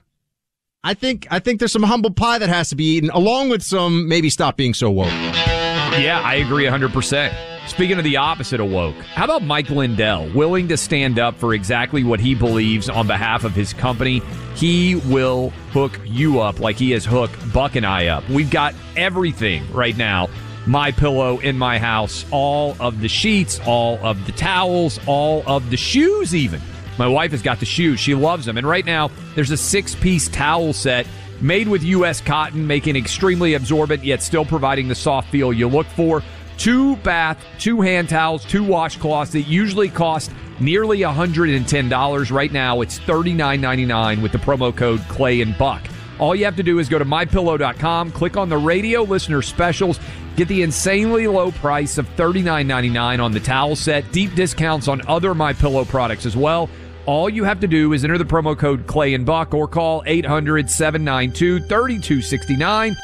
I 0.82 0.94
think, 0.94 1.28
I 1.30 1.39
think 1.39 1.60
there's 1.60 1.74
some 1.74 1.84
humble 1.84 2.12
pie 2.12 2.39
that 2.39 2.48
has 2.48 2.70
to 2.70 2.76
be 2.76 2.96
eaten 2.96 3.10
along 3.10 3.50
with 3.50 3.62
some 3.62 4.08
maybe 4.08 4.30
stop 4.30 4.56
being 4.56 4.74
so 4.74 4.89
woke. 4.89 5.08
Yeah, 5.08 6.22
I 6.24 6.36
agree 6.36 6.63
100%. 6.63 7.68
Speaking 7.68 7.98
of 7.98 8.06
the 8.06 8.15
opposite 8.15 8.62
of 8.62 8.72
woke, 8.72 8.96
how 8.96 9.26
about 9.26 9.44
Mike 9.44 9.70
Lindell, 9.70 10.32
willing 10.34 10.70
to 10.70 10.78
stand 10.78 11.20
up 11.20 11.36
for 11.36 11.54
exactly 11.54 12.06
what 12.06 12.22
he 12.22 12.34
believes 12.34 12.88
on 12.88 13.08
behalf 13.08 13.44
of 13.44 13.54
his 13.54 13.74
company? 13.74 14.22
He 14.56 14.96
will 14.96 15.50
hook 15.72 16.00
you 16.06 16.39
up 16.39 16.62
like 16.62 16.78
he 16.78 16.92
has 16.92 17.04
hooked 17.04 17.52
Buck 17.52 17.76
and 17.76 17.86
I 17.86 18.08
up. 18.08 18.28
We've 18.30 18.50
got 18.50 18.74
everything 18.96 19.70
right 19.74 19.98
now. 19.98 20.30
My 20.65 20.92
pillow 20.92 21.39
in 21.39 21.58
my 21.58 21.78
house, 21.78 22.26
all 22.32 22.78
of 22.80 23.02
the 23.02 23.10
sheets, 23.10 23.60
all 23.65 23.98
of 23.98 24.26
the 24.26 24.32
towels, 24.32 24.98
all 25.08 25.44
of 25.46 25.72
the 25.72 25.78
shoes, 25.78 26.34
even. 26.34 26.62
My 27.00 27.08
wife 27.08 27.32
has 27.32 27.42
got 27.42 27.62
the 27.62 27.66
shoes. 27.66 27.98
She 27.98 28.14
loves 28.14 28.46
them. 28.46 28.58
And 28.58 28.68
right 28.68 28.86
now, 28.86 29.10
there's 29.34 29.52
a 29.52 29.58
six 29.58 29.96
piece 29.96 30.28
towel 30.28 30.74
set 30.74 31.08
made 31.40 31.70
with 31.70 31.82
U.S. 31.82 32.20
cotton, 32.20 32.68
making 32.68 32.98
extremely 32.98 33.54
absorbent, 33.54 34.04
yet 34.04 34.22
still 34.22 34.44
providing 34.44 34.90
the 34.90 34.96
soft 34.96 35.30
feel 35.30 35.54
you 35.54 35.70
look 35.70 35.88
for. 35.88 36.22
Two 36.58 36.98
bath, 36.98 37.42
two 37.58 37.80
hand 37.80 38.10
towels, 38.10 38.44
two 38.44 38.64
washcloths 38.64 39.32
that 39.32 39.44
usually 39.44 39.88
cost 39.88 40.30
nearly 40.60 41.00
$110. 41.00 42.32
Right 42.32 42.52
now, 42.52 42.82
it's 42.82 43.00
$39.99 43.00 44.22
with 44.22 44.34
the 44.34 44.38
promo 44.38 44.76
code 44.76 45.00
Clay 45.08 45.40
and 45.40 45.58
Buck. 45.58 45.82
All 46.20 46.36
you 46.36 46.44
have 46.44 46.58
to 46.58 46.64
do 46.64 46.80
is 46.80 46.90
go 46.90 47.00
to 47.00 47.06
mypillow.com, 47.06 48.12
click 48.12 48.36
on 48.36 48.50
the 48.50 48.58
radio 48.58 49.04
listener 49.04 49.42
specials, 49.42 50.02
get 50.36 50.50
the 50.50 50.64
insanely 50.64 51.28
low 51.28 51.52
price 51.54 51.98
of 51.98 52.14
$39.99 52.18 53.24
on 53.24 53.32
the 53.32 53.40
towel 53.40 53.78
set, 53.78 54.12
deep 54.12 54.36
discounts 54.36 54.90
on 54.90 55.02
other 55.08 55.34
My 55.34 55.54
Pillow 55.54 55.86
products 55.86 56.26
as 56.26 56.36
well. 56.36 56.70
All 57.10 57.28
you 57.28 57.43
have 57.43 57.60
to 57.62 57.67
do 57.67 57.93
is 57.93 58.04
enter 58.04 58.19
the 58.19 58.24
promo 58.24 58.56
code 58.56 58.86
Clay 58.86 59.15
and 59.15 59.26
Buck 59.26 59.56
or 59.56 59.67
call 59.67 60.04
800 60.06 60.69
792 60.69 61.62
3269. 61.62 62.95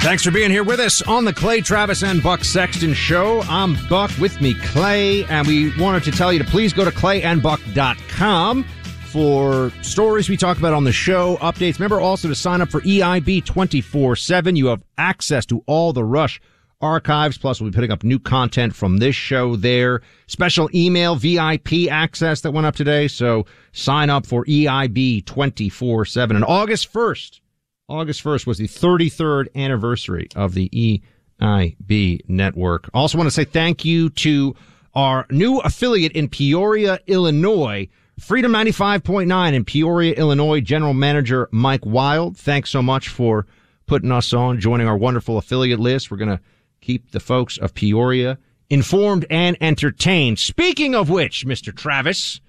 Thanks 0.00 0.24
for 0.24 0.30
being 0.30 0.50
here 0.50 0.64
with 0.64 0.80
us 0.80 1.02
on 1.02 1.26
the 1.26 1.34
Clay 1.34 1.60
Travis 1.60 2.02
and 2.02 2.22
Buck 2.22 2.42
Sexton 2.42 2.94
Show. 2.94 3.42
I'm 3.42 3.76
Buck 3.90 4.10
with 4.18 4.40
me, 4.40 4.54
Clay, 4.54 5.22
and 5.24 5.46
we 5.46 5.78
wanted 5.78 6.04
to 6.04 6.10
tell 6.10 6.32
you 6.32 6.38
to 6.38 6.46
please 6.46 6.72
go 6.72 6.86
to 6.86 6.90
clayandbuck.com 6.90 8.64
for 9.12 9.70
stories 9.82 10.30
we 10.30 10.38
talk 10.38 10.56
about 10.56 10.72
on 10.72 10.84
the 10.84 10.92
show, 10.92 11.36
updates. 11.42 11.74
Remember 11.74 12.00
also 12.00 12.26
to 12.26 12.34
sign 12.34 12.62
up 12.62 12.70
for 12.70 12.80
EIB 12.80 13.44
24 13.44 14.16
7. 14.16 14.56
You 14.56 14.68
have 14.68 14.82
access 14.96 15.44
to 15.44 15.62
all 15.66 15.92
the 15.92 16.04
Rush 16.04 16.40
archives. 16.80 17.38
Plus, 17.38 17.60
we'll 17.60 17.70
be 17.70 17.74
putting 17.74 17.90
up 17.90 18.04
new 18.04 18.18
content 18.18 18.74
from 18.74 18.98
this 18.98 19.14
show 19.16 19.56
there. 19.56 20.02
Special 20.26 20.68
email 20.74 21.16
VIP 21.16 21.90
access 21.90 22.40
that 22.42 22.52
went 22.52 22.66
up 22.66 22.76
today. 22.76 23.08
So 23.08 23.46
sign 23.72 24.10
up 24.10 24.26
for 24.26 24.44
EIB 24.44 25.24
24 25.24 26.04
7. 26.04 26.36
And 26.36 26.44
August 26.44 26.92
1st, 26.92 27.40
August 27.88 28.22
1st 28.22 28.46
was 28.46 28.58
the 28.58 28.68
33rd 28.68 29.54
anniversary 29.54 30.28
of 30.36 30.54
the 30.54 31.00
EIB 31.40 32.20
network. 32.28 32.88
Also 32.94 33.18
want 33.18 33.26
to 33.26 33.34
say 33.34 33.44
thank 33.44 33.84
you 33.84 34.10
to 34.10 34.54
our 34.94 35.26
new 35.30 35.58
affiliate 35.60 36.12
in 36.12 36.28
Peoria, 36.28 36.98
Illinois, 37.06 37.88
Freedom 38.18 38.52
95.9 38.52 39.52
in 39.52 39.64
Peoria, 39.64 40.12
Illinois, 40.14 40.60
General 40.60 40.92
Manager 40.92 41.48
Mike 41.52 41.86
Wild. 41.86 42.36
Thanks 42.36 42.68
so 42.68 42.82
much 42.82 43.08
for 43.08 43.46
putting 43.86 44.10
us 44.10 44.32
on, 44.32 44.58
joining 44.58 44.88
our 44.88 44.96
wonderful 44.96 45.38
affiliate 45.38 45.78
list. 45.78 46.10
We're 46.10 46.16
going 46.16 46.36
to 46.36 46.40
keep 46.88 47.10
the 47.10 47.20
folks 47.20 47.58
of 47.58 47.74
Peoria 47.74 48.38
informed 48.70 49.26
and 49.28 49.58
entertained. 49.60 50.38
Speaking 50.38 50.94
of 50.94 51.10
which, 51.10 51.44
Mr. 51.44 51.74
Travis, 51.76 52.40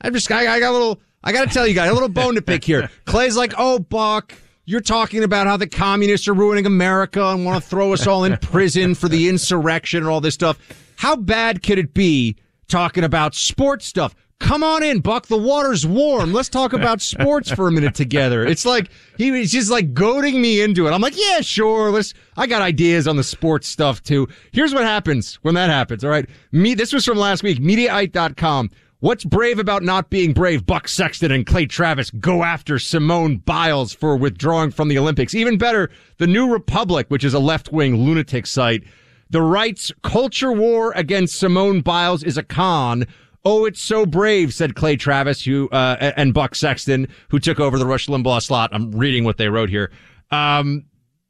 I 0.00 0.10
just, 0.10 0.28
I, 0.32 0.52
I 0.52 0.58
got 0.58 0.70
a 0.70 0.72
little, 0.72 1.00
I 1.22 1.30
got 1.30 1.46
to 1.46 1.54
tell 1.54 1.64
you 1.64 1.74
guys, 1.74 1.88
a 1.88 1.94
little 1.94 2.08
bone 2.08 2.34
to 2.34 2.42
pick 2.42 2.64
here. 2.64 2.90
Clay's 3.04 3.36
like, 3.36 3.54
oh, 3.56 3.78
Buck, 3.78 4.34
you're 4.64 4.80
talking 4.80 5.22
about 5.22 5.46
how 5.46 5.56
the 5.56 5.68
communists 5.68 6.26
are 6.26 6.34
ruining 6.34 6.66
America 6.66 7.24
and 7.28 7.44
want 7.44 7.62
to 7.62 7.70
throw 7.70 7.92
us 7.92 8.04
all 8.04 8.24
in 8.24 8.36
prison 8.38 8.96
for 8.96 9.08
the 9.08 9.28
insurrection 9.28 9.98
and 9.98 10.08
all 10.08 10.20
this 10.20 10.34
stuff. 10.34 10.58
How 10.96 11.14
bad 11.14 11.62
could 11.62 11.78
it 11.78 11.94
be 11.94 12.34
talking 12.66 13.04
about 13.04 13.36
sports 13.36 13.86
stuff? 13.86 14.12
Come 14.40 14.62
on 14.62 14.82
in, 14.84 15.00
Buck. 15.00 15.26
The 15.26 15.36
water's 15.36 15.84
warm. 15.84 16.32
Let's 16.32 16.48
talk 16.48 16.72
about 16.72 17.00
sports 17.00 17.50
for 17.50 17.66
a 17.66 17.72
minute 17.72 17.94
together. 17.94 18.46
It's 18.46 18.64
like 18.64 18.88
he 19.16 19.32
was 19.32 19.50
just 19.50 19.70
like 19.70 19.92
goading 19.92 20.40
me 20.40 20.60
into 20.60 20.86
it. 20.86 20.92
I'm 20.92 21.00
like, 21.00 21.18
yeah, 21.18 21.40
sure. 21.40 21.90
Let's. 21.90 22.14
I 22.36 22.46
got 22.46 22.62
ideas 22.62 23.08
on 23.08 23.16
the 23.16 23.24
sports 23.24 23.66
stuff 23.66 24.02
too. 24.02 24.28
Here's 24.52 24.72
what 24.72 24.84
happens 24.84 25.34
when 25.42 25.54
that 25.56 25.70
happens. 25.70 26.04
All 26.04 26.10
right, 26.10 26.28
me. 26.52 26.74
This 26.74 26.92
was 26.92 27.04
from 27.04 27.18
last 27.18 27.42
week. 27.42 27.58
Mediaite.com. 27.58 28.70
What's 29.00 29.24
brave 29.24 29.58
about 29.58 29.82
not 29.82 30.08
being 30.08 30.32
brave? 30.32 30.66
Buck 30.66 30.88
Sexton 30.88 31.30
and 31.30 31.46
Clay 31.46 31.66
Travis 31.66 32.10
go 32.10 32.42
after 32.42 32.78
Simone 32.78 33.36
Biles 33.36 33.92
for 33.92 34.16
withdrawing 34.16 34.70
from 34.70 34.88
the 34.88 34.98
Olympics. 34.98 35.34
Even 35.34 35.58
better, 35.58 35.90
the 36.16 36.26
New 36.26 36.52
Republic, 36.52 37.06
which 37.08 37.22
is 37.24 37.34
a 37.34 37.38
left-wing 37.38 37.96
lunatic 37.96 38.46
site. 38.46 38.82
The 39.30 39.42
right's 39.42 39.92
culture 40.02 40.52
war 40.52 40.92
against 40.96 41.38
Simone 41.38 41.80
Biles 41.80 42.24
is 42.24 42.38
a 42.38 42.42
con. 42.42 43.06
Oh, 43.44 43.64
it's 43.64 43.80
so 43.80 44.04
brave, 44.04 44.52
said 44.52 44.74
Clay 44.74 44.96
Travis, 44.96 45.44
who 45.44 45.68
uh, 45.70 46.12
and 46.16 46.34
Buck 46.34 46.54
Sexton, 46.54 47.08
who 47.28 47.38
took 47.38 47.60
over 47.60 47.78
the 47.78 47.86
Rush 47.86 48.06
Limbaugh 48.06 48.42
slot. 48.42 48.70
I'm 48.72 48.90
reading 48.90 49.24
what 49.24 49.36
they 49.38 49.48
wrote 49.48 49.68
here. 49.68 49.90
Um, 50.30 50.84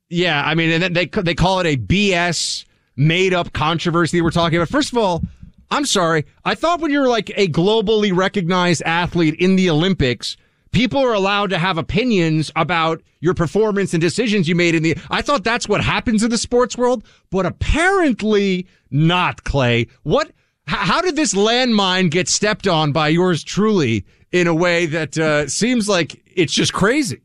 yeah, 0.09 0.43
I 0.45 0.55
mean, 0.55 0.83
and 0.83 0.97
they 0.97 1.07
they 1.07 1.35
call 1.35 1.61
it 1.61 1.67
a 1.67 1.77
BS 1.77 2.65
made 2.97 3.35
up 3.35 3.53
controversy 3.53 4.21
we're 4.21 4.31
talking 4.31 4.59
about. 4.59 4.69
First 4.69 4.91
of 4.93 4.99
all, 4.99 5.23
I'm 5.71 5.85
sorry. 5.85 6.25
I 6.45 6.55
thought 6.55 6.81
when 6.81 6.91
you're 6.91 7.09
like 7.09 7.31
a 7.37 7.49
globally 7.49 8.15
recognized 8.17 8.83
athlete 8.83 9.35
in 9.35 9.57
the 9.57 9.69
Olympics, 9.71 10.37
people 10.73 11.01
are 11.01 11.13
allowed 11.13 11.51
to 11.51 11.59
have 11.59 11.79
opinions 11.79 12.51
about 12.57 13.03
your 13.21 13.35
performance 13.35 13.93
and 13.93 14.01
decisions 14.01 14.49
you 14.49 14.55
made 14.55 14.75
in 14.75 14.83
the. 14.83 14.97
I 15.11 15.23
thought 15.23 15.45
that's 15.45 15.69
what 15.69 15.83
happens 15.83 16.23
in 16.23 16.31
the 16.31 16.39
sports 16.39 16.77
world, 16.77 17.05
but 17.31 17.45
apparently 17.45 18.67
not, 18.91 19.45
Clay. 19.45 19.89
What? 20.03 20.33
How 20.69 21.01
did 21.01 21.17
this 21.17 21.33
landmine 21.33 22.11
get 22.11 22.29
stepped 22.29 22.69
on 22.69 22.93
by 22.93 23.09
yours 23.09 23.43
truly 23.43 24.05
in 24.33 24.47
a 24.47 24.55
way 24.55 24.85
that 24.85 25.17
uh, 25.17 25.49
seems 25.49 25.89
like 25.89 26.23
it's 26.27 26.53
just 26.53 26.75
crazy? 26.75 27.23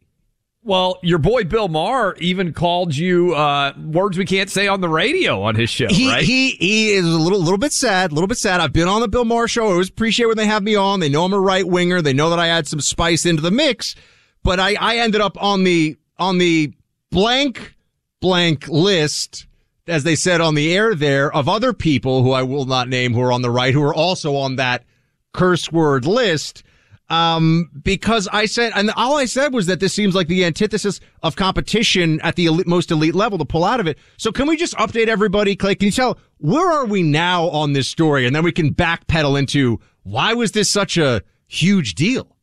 Well, 0.65 0.97
your 1.03 1.17
boy 1.17 1.43
Bill 1.43 1.67
Maher 1.67 2.15
even 2.19 2.53
called 2.53 2.95
you 2.95 3.36
uh, 3.36 3.73
words 3.77 4.17
we 4.17 4.23
can't 4.23 4.49
say 4.49 4.69
on 4.69 4.79
the 4.79 4.88
radio 4.88 5.41
on 5.41 5.56
his 5.56 5.69
show. 5.69 5.88
He 5.89 6.08
right? 6.08 6.23
he 6.23 6.51
he 6.51 6.91
is 6.91 7.03
a 7.06 7.19
little 7.19 7.39
little 7.39 7.58
bit 7.58 7.73
sad, 7.73 8.12
a 8.12 8.13
little 8.13 8.29
bit 8.29 8.38
sad. 8.38 8.62
I've 8.62 8.71
been 8.71 8.88
on 8.88 9.01
the 9.01 9.10
Bill 9.10 9.25
Maher 9.25 9.49
show. 9.49 9.67
I 9.67 9.71
always 9.71 9.89
appreciate 9.89 10.27
when 10.27 10.38
they 10.38 10.45
have 10.45 10.63
me 10.63 10.75
on. 10.75 11.01
They 11.01 11.10
know 11.10 11.25
I'm 11.25 11.34
a 11.34 11.39
right 11.39 11.67
winger. 11.67 12.01
They 12.01 12.13
know 12.13 12.29
that 12.29 12.39
I 12.39 12.47
add 12.47 12.65
some 12.67 12.79
spice 12.79 13.25
into 13.25 13.41
the 13.41 13.51
mix. 13.51 13.93
But 14.41 14.62
I 14.62 14.75
I 14.75 14.97
ended 14.99 15.19
up 15.19 15.41
on 15.41 15.65
the 15.65 15.97
on 16.17 16.38
the 16.38 16.71
blank 17.12 17.75
blank 18.21 18.69
list 18.69 19.47
as 19.88 20.04
they 20.04 20.15
said 20.15 20.41
on 20.41 20.56
the 20.56 20.74
air 20.76 20.96
there, 20.96 21.32
of 21.34 21.50
other 21.50 21.74
people 21.74 22.24
who 22.24 22.32
I 22.32 22.43
will 22.43 22.65
not 22.65 22.88
name 22.88 23.13
who 23.13 23.22
are 23.22 23.32
on 23.32 23.41
the 23.41 23.52
right, 23.52 23.74
who 23.74 23.84
are 23.84 23.93
also 23.93 24.36
on 24.36 24.56
that 24.56 24.84
curse 25.34 25.72
word 25.72 26.06
list. 26.06 26.63
Um, 27.10 27.69
because 27.84 28.28
I 28.32 28.46
said, 28.46 28.72
and 28.76 28.89
all 28.91 29.17
I 29.17 29.26
said 29.26 29.54
was 29.54 29.67
that 29.67 29.80
this 29.80 29.93
seems 29.93 30.15
like 30.15 30.28
the 30.28 30.46
antithesis 30.46 31.00
of 31.22 31.36
competition 31.36 32.19
at 32.22 32.38
the 32.38 32.46
elite, 32.46 32.65
most 32.65 32.91
elite 32.91 33.13
level 33.13 33.38
to 33.38 33.46
pull 33.46 33.65
out 33.65 33.80
of 33.80 33.88
it. 33.88 34.00
So 34.17 34.32
can 34.32 34.48
we 34.48 34.56
just 34.56 34.74
update 34.76 35.08
everybody? 35.08 35.56
Clay, 35.56 35.76
can 35.76 35.88
you 35.88 35.91
tell 35.91 36.17
where 36.38 36.72
are 36.72 36.86
we 36.86 37.04
now 37.04 37.50
on 37.50 37.74
this 37.74 37.88
story? 37.88 38.26
And 38.26 38.36
then 38.36 38.43
we 38.43 38.52
can 38.54 38.74
backpedal 38.74 39.38
into 39.38 39.80
why 40.04 40.34
was 40.34 40.54
this 40.54 40.72
such 40.72 40.98
a 40.98 41.22
huge 41.46 41.93
deal? 41.93 42.34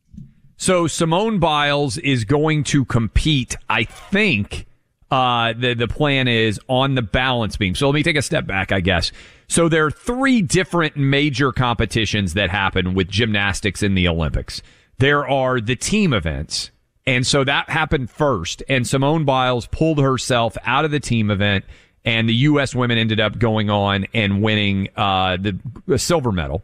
So 0.57 0.87
Simone 0.87 1.39
Biles 1.39 1.97
is 1.97 2.25
going 2.25 2.65
to 2.65 2.85
compete, 2.85 3.57
I 3.71 3.85
think, 3.85 4.67
uh, 5.11 5.53
the 5.55 5.75
the 5.75 5.89
plan 5.89 6.29
is 6.29 6.61
on 6.69 6.95
the 6.95 7.03
balance 7.03 7.57
beam. 7.57 7.75
So 7.75 7.89
let 7.89 7.95
me 7.95 8.03
take 8.03 8.17
a 8.17 8.23
step 8.23 8.47
back, 8.47 8.73
I 8.73 8.81
guess. 8.81 9.11
So 9.49 9.69
there 9.69 9.85
are 9.85 9.91
three 9.91 10.43
different 10.43 10.97
major 10.97 11.53
competitions 11.53 12.35
that 12.35 12.51
happen 12.51 12.95
with 12.95 13.09
gymnastics 13.09 13.83
in 13.83 13.95
the 13.95 14.07
Olympics. 14.07 14.63
There 14.99 15.27
are 15.29 15.61
the 15.61 15.77
team 15.77 16.13
events, 16.13 16.71
and 17.07 17.27
so 17.27 17.43
that 17.45 17.69
happened 17.69 18.11
first. 18.11 18.63
And 18.69 18.87
Simone 18.87 19.25
Biles 19.25 19.67
pulled 19.67 19.99
herself 19.99 20.57
out 20.65 20.85
of 20.85 20.93
the 20.93 21.01
team 21.01 21.31
event, 21.31 21.65
and 22.05 22.29
the 22.29 22.35
U.S. 22.35 22.75
women 22.75 22.99
ended 22.99 23.19
up 23.19 23.39
going 23.39 23.71
on 23.71 24.07
and 24.15 24.43
winning 24.43 24.89
uh, 24.97 25.37
the, 25.37 25.99
silver 25.99 26.31
medal. 26.31 26.63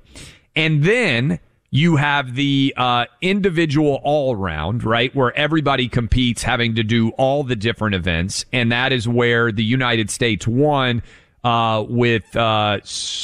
And 0.54 0.84
then 0.84 1.40
you 1.76 1.96
have 1.96 2.34
the 2.34 2.72
uh, 2.76 3.04
individual 3.20 4.00
all 4.02 4.34
round, 4.34 4.82
right, 4.82 5.14
where 5.14 5.36
everybody 5.36 5.88
competes, 5.88 6.42
having 6.42 6.74
to 6.74 6.82
do 6.82 7.10
all 7.10 7.44
the 7.44 7.54
different 7.54 7.94
events, 7.94 8.46
and 8.50 8.72
that 8.72 8.92
is 8.92 9.06
where 9.06 9.52
the 9.52 9.62
United 9.62 10.10
States 10.10 10.46
won 10.46 11.02
uh, 11.44 11.84
with 11.86 12.34
uh, 12.34 12.80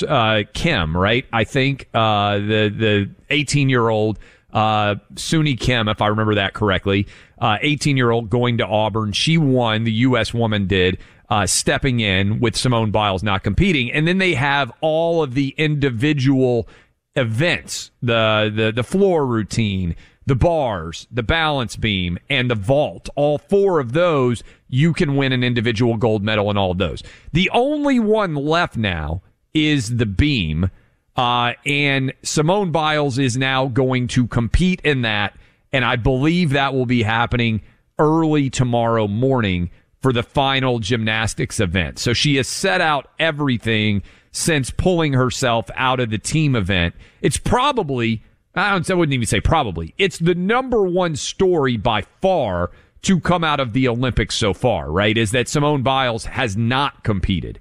uh 0.07 0.43
Kim, 0.53 0.95
right? 0.95 1.25
I 1.33 1.45
think 1.45 1.89
uh, 1.95 2.39
the 2.39 2.69
the 2.69 3.11
18 3.31 3.71
year 3.71 3.89
old 3.89 4.19
uh, 4.53 4.97
Suni 5.15 5.59
Kim, 5.59 5.89
if 5.89 6.03
I 6.03 6.09
remember 6.09 6.35
that 6.35 6.53
correctly, 6.53 7.07
18 7.41 7.97
year 7.97 8.11
old 8.11 8.29
going 8.29 8.59
to 8.59 8.67
Auburn. 8.67 9.13
She 9.13 9.39
won. 9.39 9.85
The 9.85 9.93
U.S. 9.93 10.35
woman 10.35 10.67
did. 10.67 10.99
stepping 11.47 12.01
in 12.01 12.39
with 12.39 12.55
Simone 12.55 12.91
Biles 12.91 13.23
not 13.23 13.43
competing. 13.43 13.91
And 13.91 14.07
then 14.07 14.19
they 14.19 14.35
have 14.35 14.71
all 14.83 15.23
of 15.23 15.33
the 15.33 15.55
individual 15.57 16.69
events, 17.15 17.91
the, 18.03 18.53
the, 18.55 18.73
the 18.73 18.83
floor 18.83 19.27
routine, 19.27 19.95
the 20.27 20.35
bars, 20.35 21.07
the 21.11 21.23
balance 21.23 21.77
beam, 21.77 22.19
and 22.31 22.51
the 22.51 22.55
vault, 22.55 23.09
all 23.17 23.39
four 23.39 23.81
of 23.81 23.93
those, 23.93 24.43
you 24.69 24.93
can 24.93 25.17
win 25.17 25.33
an 25.33 25.43
individual 25.43 25.97
gold 25.97 26.23
medal 26.23 26.51
in 26.51 26.57
all 26.57 26.71
of 26.71 26.79
those. 26.79 27.03
The 27.33 27.51
only 27.51 27.99
one 27.99 28.35
left 28.35 28.77
now 28.77 29.23
is 29.53 29.97
the 29.97 30.07
beam. 30.07 30.71
Uh, 31.17 31.53
and 31.67 32.13
Simone 32.23 32.71
Biles 32.71 33.19
is 33.19 33.37
now 33.37 33.67
going 33.67 34.09
to 34.09 34.27
compete 34.27 34.81
in 34.83 35.03
that. 35.03 35.37
And 35.73 35.85
I 35.85 35.97
believe 35.97 36.51
that 36.51 36.73
will 36.73 36.87
be 36.87 37.03
happening 37.03 37.63
early 37.99 38.49
tomorrow 38.49 39.07
morning 39.07 39.71
for 40.01 40.13
the 40.13 40.23
final 40.23 40.79
gymnastics 40.79 41.61
event. 41.61 41.99
So 41.99 42.13
she 42.13 42.37
has 42.37 42.49
set 42.49 42.81
out 42.81 43.09
everything 43.19 44.03
since 44.33 44.71
pulling 44.71 45.13
herself 45.13 45.71
out 45.77 46.01
of 46.01 46.11
the 46.11 46.19
team 46.19 46.57
event. 46.57 46.95
It's 47.21 47.37
probably, 47.37 48.23
I, 48.55 48.73
don't, 48.73 48.91
I 48.91 48.95
wouldn't 48.95 49.15
even 49.15 49.27
say 49.27 49.41
probably, 49.41 49.95
it's 49.99 50.19
the 50.19 50.35
number 50.35 50.83
one 50.83 51.17
story 51.17 51.77
by 51.77 52.03
far 52.21 52.71
to 53.03 53.21
come 53.21 53.45
out 53.45 53.61
of 53.61 53.73
the 53.73 53.89
Olympics 53.89 54.35
so 54.35 54.55
far, 54.55 54.91
right? 54.91 55.17
Is 55.17 55.33
that 55.33 55.49
Simone 55.49 55.83
Biles 55.83 56.25
has 56.25 56.57
not 56.57 57.05
competed. 57.05 57.59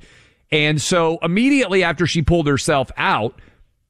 And 0.52 0.82
so 0.82 1.18
immediately 1.22 1.84
after 1.84 2.08
she 2.08 2.22
pulled 2.22 2.48
herself 2.48 2.92
out, 2.98 3.40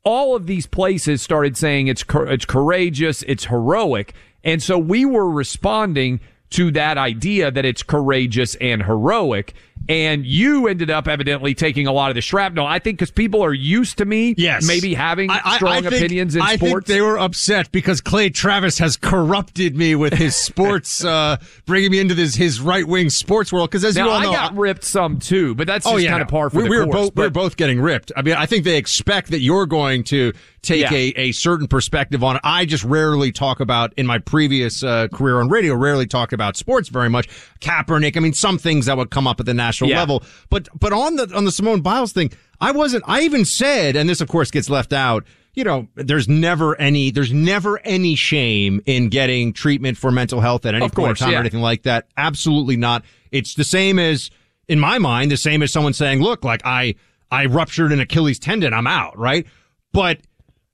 all 0.04 0.36
of 0.36 0.48
these 0.48 0.66
places 0.66 1.22
started 1.22 1.58
saying 1.58 1.88
it's 1.88 2.04
it's 2.10 2.46
courageous, 2.46 3.24
it's 3.24 3.46
heroic. 3.46 4.14
And 4.44 4.64
so 4.64 4.78
we 4.80 5.06
were 5.06 5.30
responding 5.30 6.20
to 6.52 6.72
that 6.72 6.98
idea 6.98 7.52
that 7.52 7.66
it's 7.66 7.84
courageous 7.84 8.56
and 8.56 8.84
heroic 8.84 9.54
and 9.90 10.26
you 10.26 10.68
ended 10.68 10.90
up 10.90 11.08
evidently 11.08 11.54
taking 11.54 11.88
a 11.88 11.92
lot 11.92 12.12
of 12.12 12.16
the 12.16 12.22
shrapnel. 12.22 12.66
I 12.66 12.80
think 12.80 13.00
because 13.00 13.12
people 13.12 13.44
are 13.44 13.54
used 13.54 13.98
to 13.98 14.06
me, 14.06 14.36
yes. 14.38 14.66
maybe 14.68 14.94
having 14.94 15.30
I, 15.30 15.56
strong 15.56 15.86
I 15.86 15.90
think, 15.90 15.94
opinions 15.94 16.36
in 16.36 16.42
I 16.42 16.56
sports. 16.56 16.72
think 16.72 16.86
they 16.86 17.02
were 17.02 17.18
upset 17.18 17.72
because 17.72 18.02
Clay 18.02 18.30
Travis 18.30 18.78
has 18.80 18.98
corrupted 18.98 19.76
me 19.76 19.96
with 19.96 20.14
his 20.14 20.36
sports, 20.46 21.04
uh, 21.04 21.38
bringing 21.66 21.92
me 21.92 22.00
into 22.00 22.14
this 22.14 22.36
his 22.36 22.62
right 22.62 22.88
wing 22.88 23.10
sports 23.10 23.52
world. 23.52 23.70
Because 23.70 23.84
as 23.84 23.96
now, 23.96 24.06
you 24.06 24.12
all 24.12 24.22
know, 24.22 24.32
I 24.32 24.34
got 24.34 24.56
ripped 24.56 24.84
some 24.84 25.20
too, 25.20 25.56
but 25.56 25.68
that's 25.68 25.86
oh, 25.86 25.94
just 25.94 26.04
yeah, 26.04 26.12
kind 26.12 26.22
of 26.22 26.28
par 26.28 26.50
for 26.50 26.58
we, 26.58 26.64
the 26.64 26.70
we 26.70 26.78
course. 26.78 26.88
Were 26.88 26.94
both, 26.94 27.16
but, 27.16 27.22
we 27.22 27.28
are 27.28 27.32
both 27.32 27.58
getting 27.58 27.82
ripped. 27.82 28.12
I 28.16 28.22
mean, 28.22 28.36
I 28.36 28.46
think 28.46 28.64
they 28.64 28.78
expect 28.78 29.32
that 29.32 29.40
you're 29.40 29.66
going 29.66 30.04
to 30.06 30.34
take 30.62 30.82
yeah. 30.82 30.94
a, 30.94 31.14
a 31.18 31.32
certain 31.32 31.68
perspective 31.68 32.24
on 32.24 32.36
it. 32.36 32.42
I 32.44 32.66
just 32.66 32.84
rarely 32.84 33.32
talk 33.32 33.60
about 33.60 33.94
in 33.98 34.06
my 34.06 34.20
previous 34.20 34.84
uh, 34.84 35.08
career 35.08 35.40
on 35.40 35.50
radio, 35.50 35.76
rarely 35.76 36.06
talk 36.06 36.32
about 36.32 36.56
sports 36.56 36.90
very 36.90 37.10
much. 37.10 37.28
Kaepernick, 37.60 38.16
I 38.16 38.20
mean, 38.20 38.34
some 38.34 38.58
things 38.58 38.86
that 38.86 38.98
would 38.98 39.10
come 39.10 39.28
up 39.28 39.40
at 39.40 39.46
the 39.46 39.54
national 39.54 39.90
yeah. 39.90 40.00
level, 40.00 40.24
but 40.50 40.68
but 40.78 40.94
on 40.94 41.16
the 41.16 41.32
on 41.36 41.46
the 41.46 41.52
Simone 41.52 41.82
Biles 41.82 42.14
thing, 42.14 42.32
I 42.60 42.72
wasn't. 42.72 43.04
I 43.08 43.22
even 43.22 43.46
said, 43.46 43.96
and 43.96 44.08
this 44.08 44.22
of 44.22 44.28
course 44.28 44.52
gets 44.52 44.70
left 44.70 44.94
out. 44.94 45.26
You 45.54 45.66
know, 45.66 45.88
there's 45.96 46.30
never 46.30 46.80
any 46.80 47.12
there's 47.12 47.34
never 47.34 47.80
any 47.80 48.16
shame 48.16 48.82
in 48.86 49.10
getting 49.10 49.52
treatment 49.52 49.98
for 49.98 50.12
mental 50.12 50.40
health 50.40 50.66
at 50.66 50.76
any 50.76 50.86
of 50.86 50.94
point 50.94 51.08
course, 51.08 51.22
in 51.22 51.26
time 51.26 51.32
yeah. 51.32 51.38
or 51.38 51.42
anything 51.42 51.62
like 51.62 51.84
that. 51.84 52.08
Absolutely 52.16 52.78
not. 52.78 53.04
It's 53.32 53.56
the 53.56 53.64
same 53.64 54.00
as 54.00 54.30
in 54.68 54.80
my 54.80 55.00
mind, 55.00 55.32
the 55.32 55.38
same 55.38 55.62
as 55.64 55.74
someone 55.74 55.94
saying, 55.94 56.22
"Look, 56.22 56.46
like 56.46 56.62
I 56.64 56.96
I 57.32 57.48
ruptured 57.48 57.92
an 57.92 58.00
Achilles 58.00 58.40
tendon, 58.40 58.74
I'm 58.74 58.88
out." 58.88 59.18
Right, 59.18 59.46
but 59.92 60.20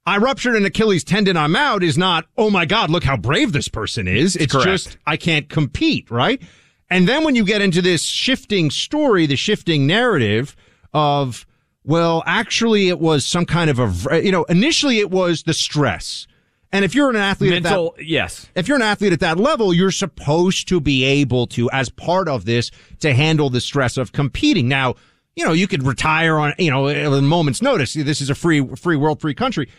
I 0.08 0.20
ruptured 0.20 0.56
an 0.56 0.64
Achilles 0.64 1.04
tendon, 1.04 1.36
I'm 1.36 1.54
out 1.54 1.84
is 1.84 1.98
not, 1.98 2.28
oh 2.38 2.50
my 2.50 2.66
God, 2.66 2.90
look 2.90 3.04
how 3.04 3.18
brave 3.18 3.52
this 3.52 3.68
person 3.68 4.08
is. 4.08 4.38
It's 4.38 4.54
Correct. 4.54 4.66
just, 4.66 4.98
I 5.06 5.18
can't 5.18 5.50
compete, 5.50 6.10
right? 6.10 6.42
And 6.90 7.10
then 7.10 7.26
when 7.26 7.36
you 7.36 7.44
get 7.44 7.62
into 7.62 7.82
this 7.82 8.04
shifting 8.04 8.72
story, 8.72 9.26
the 9.26 9.36
shifting 9.36 9.86
narrative 9.86 10.56
of, 10.94 11.46
well, 11.84 12.24
actually 12.26 12.88
it 12.88 13.00
was 13.00 13.26
some 13.26 13.46
kind 13.46 13.70
of 13.70 14.08
a, 14.08 14.24
you 14.24 14.32
know, 14.32 14.46
initially 14.46 15.00
it 15.00 15.12
was 15.12 15.44
the 15.44 15.54
stress. 15.54 16.26
And 16.72 16.86
if 16.86 16.96
you're 16.96 17.10
an 17.10 17.18
athlete 17.18 17.52
Mental, 17.52 17.90
at 17.90 17.98
that, 17.98 18.06
yes. 18.06 18.48
if 18.56 18.70
you're 18.70 18.78
an 18.78 18.84
athlete 18.84 19.12
at 19.12 19.20
that 19.20 19.38
level, 19.38 19.74
you're 19.74 19.92
supposed 19.92 20.70
to 20.70 20.80
be 20.80 21.04
able 21.04 21.48
to, 21.48 21.70
as 21.72 21.90
part 21.90 22.30
of 22.30 22.46
this, 22.46 22.72
to 23.00 23.14
handle 23.14 23.50
the 23.50 23.60
stress 23.60 23.98
of 23.98 24.14
competing. 24.14 24.70
Now, 24.70 24.96
you 25.36 25.44
know, 25.44 25.52
you 25.52 25.68
could 25.68 25.84
retire 25.84 26.38
on, 26.38 26.54
you 26.58 26.72
know, 26.72 26.88
a 26.88 27.22
moment's 27.22 27.62
notice. 27.62 27.94
This 27.94 28.22
is 28.22 28.30
a 28.30 28.36
free, 28.36 28.66
free 28.76 28.96
world, 28.96 29.20
free 29.20 29.36
country. 29.36 29.70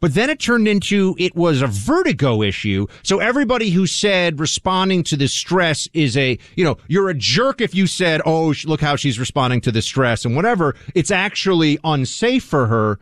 But 0.00 0.14
then 0.14 0.30
it 0.30 0.40
turned 0.40 0.66
into 0.66 1.14
it 1.18 1.36
was 1.36 1.60
a 1.60 1.66
vertigo 1.66 2.42
issue. 2.42 2.86
So 3.02 3.18
everybody 3.18 3.70
who 3.70 3.86
said 3.86 4.40
responding 4.40 5.02
to 5.04 5.16
the 5.16 5.28
stress 5.28 5.88
is 5.92 6.16
a, 6.16 6.38
you 6.56 6.64
know, 6.64 6.78
you're 6.88 7.10
a 7.10 7.14
jerk 7.14 7.60
if 7.60 7.74
you 7.74 7.86
said, 7.86 8.22
oh, 8.24 8.54
look 8.64 8.80
how 8.80 8.96
she's 8.96 9.18
responding 9.18 9.60
to 9.62 9.72
the 9.72 9.82
stress 9.82 10.24
and 10.24 10.34
whatever. 10.34 10.74
It's 10.94 11.10
actually 11.10 11.78
unsafe 11.84 12.44
for 12.44 12.66
her. 12.66 12.98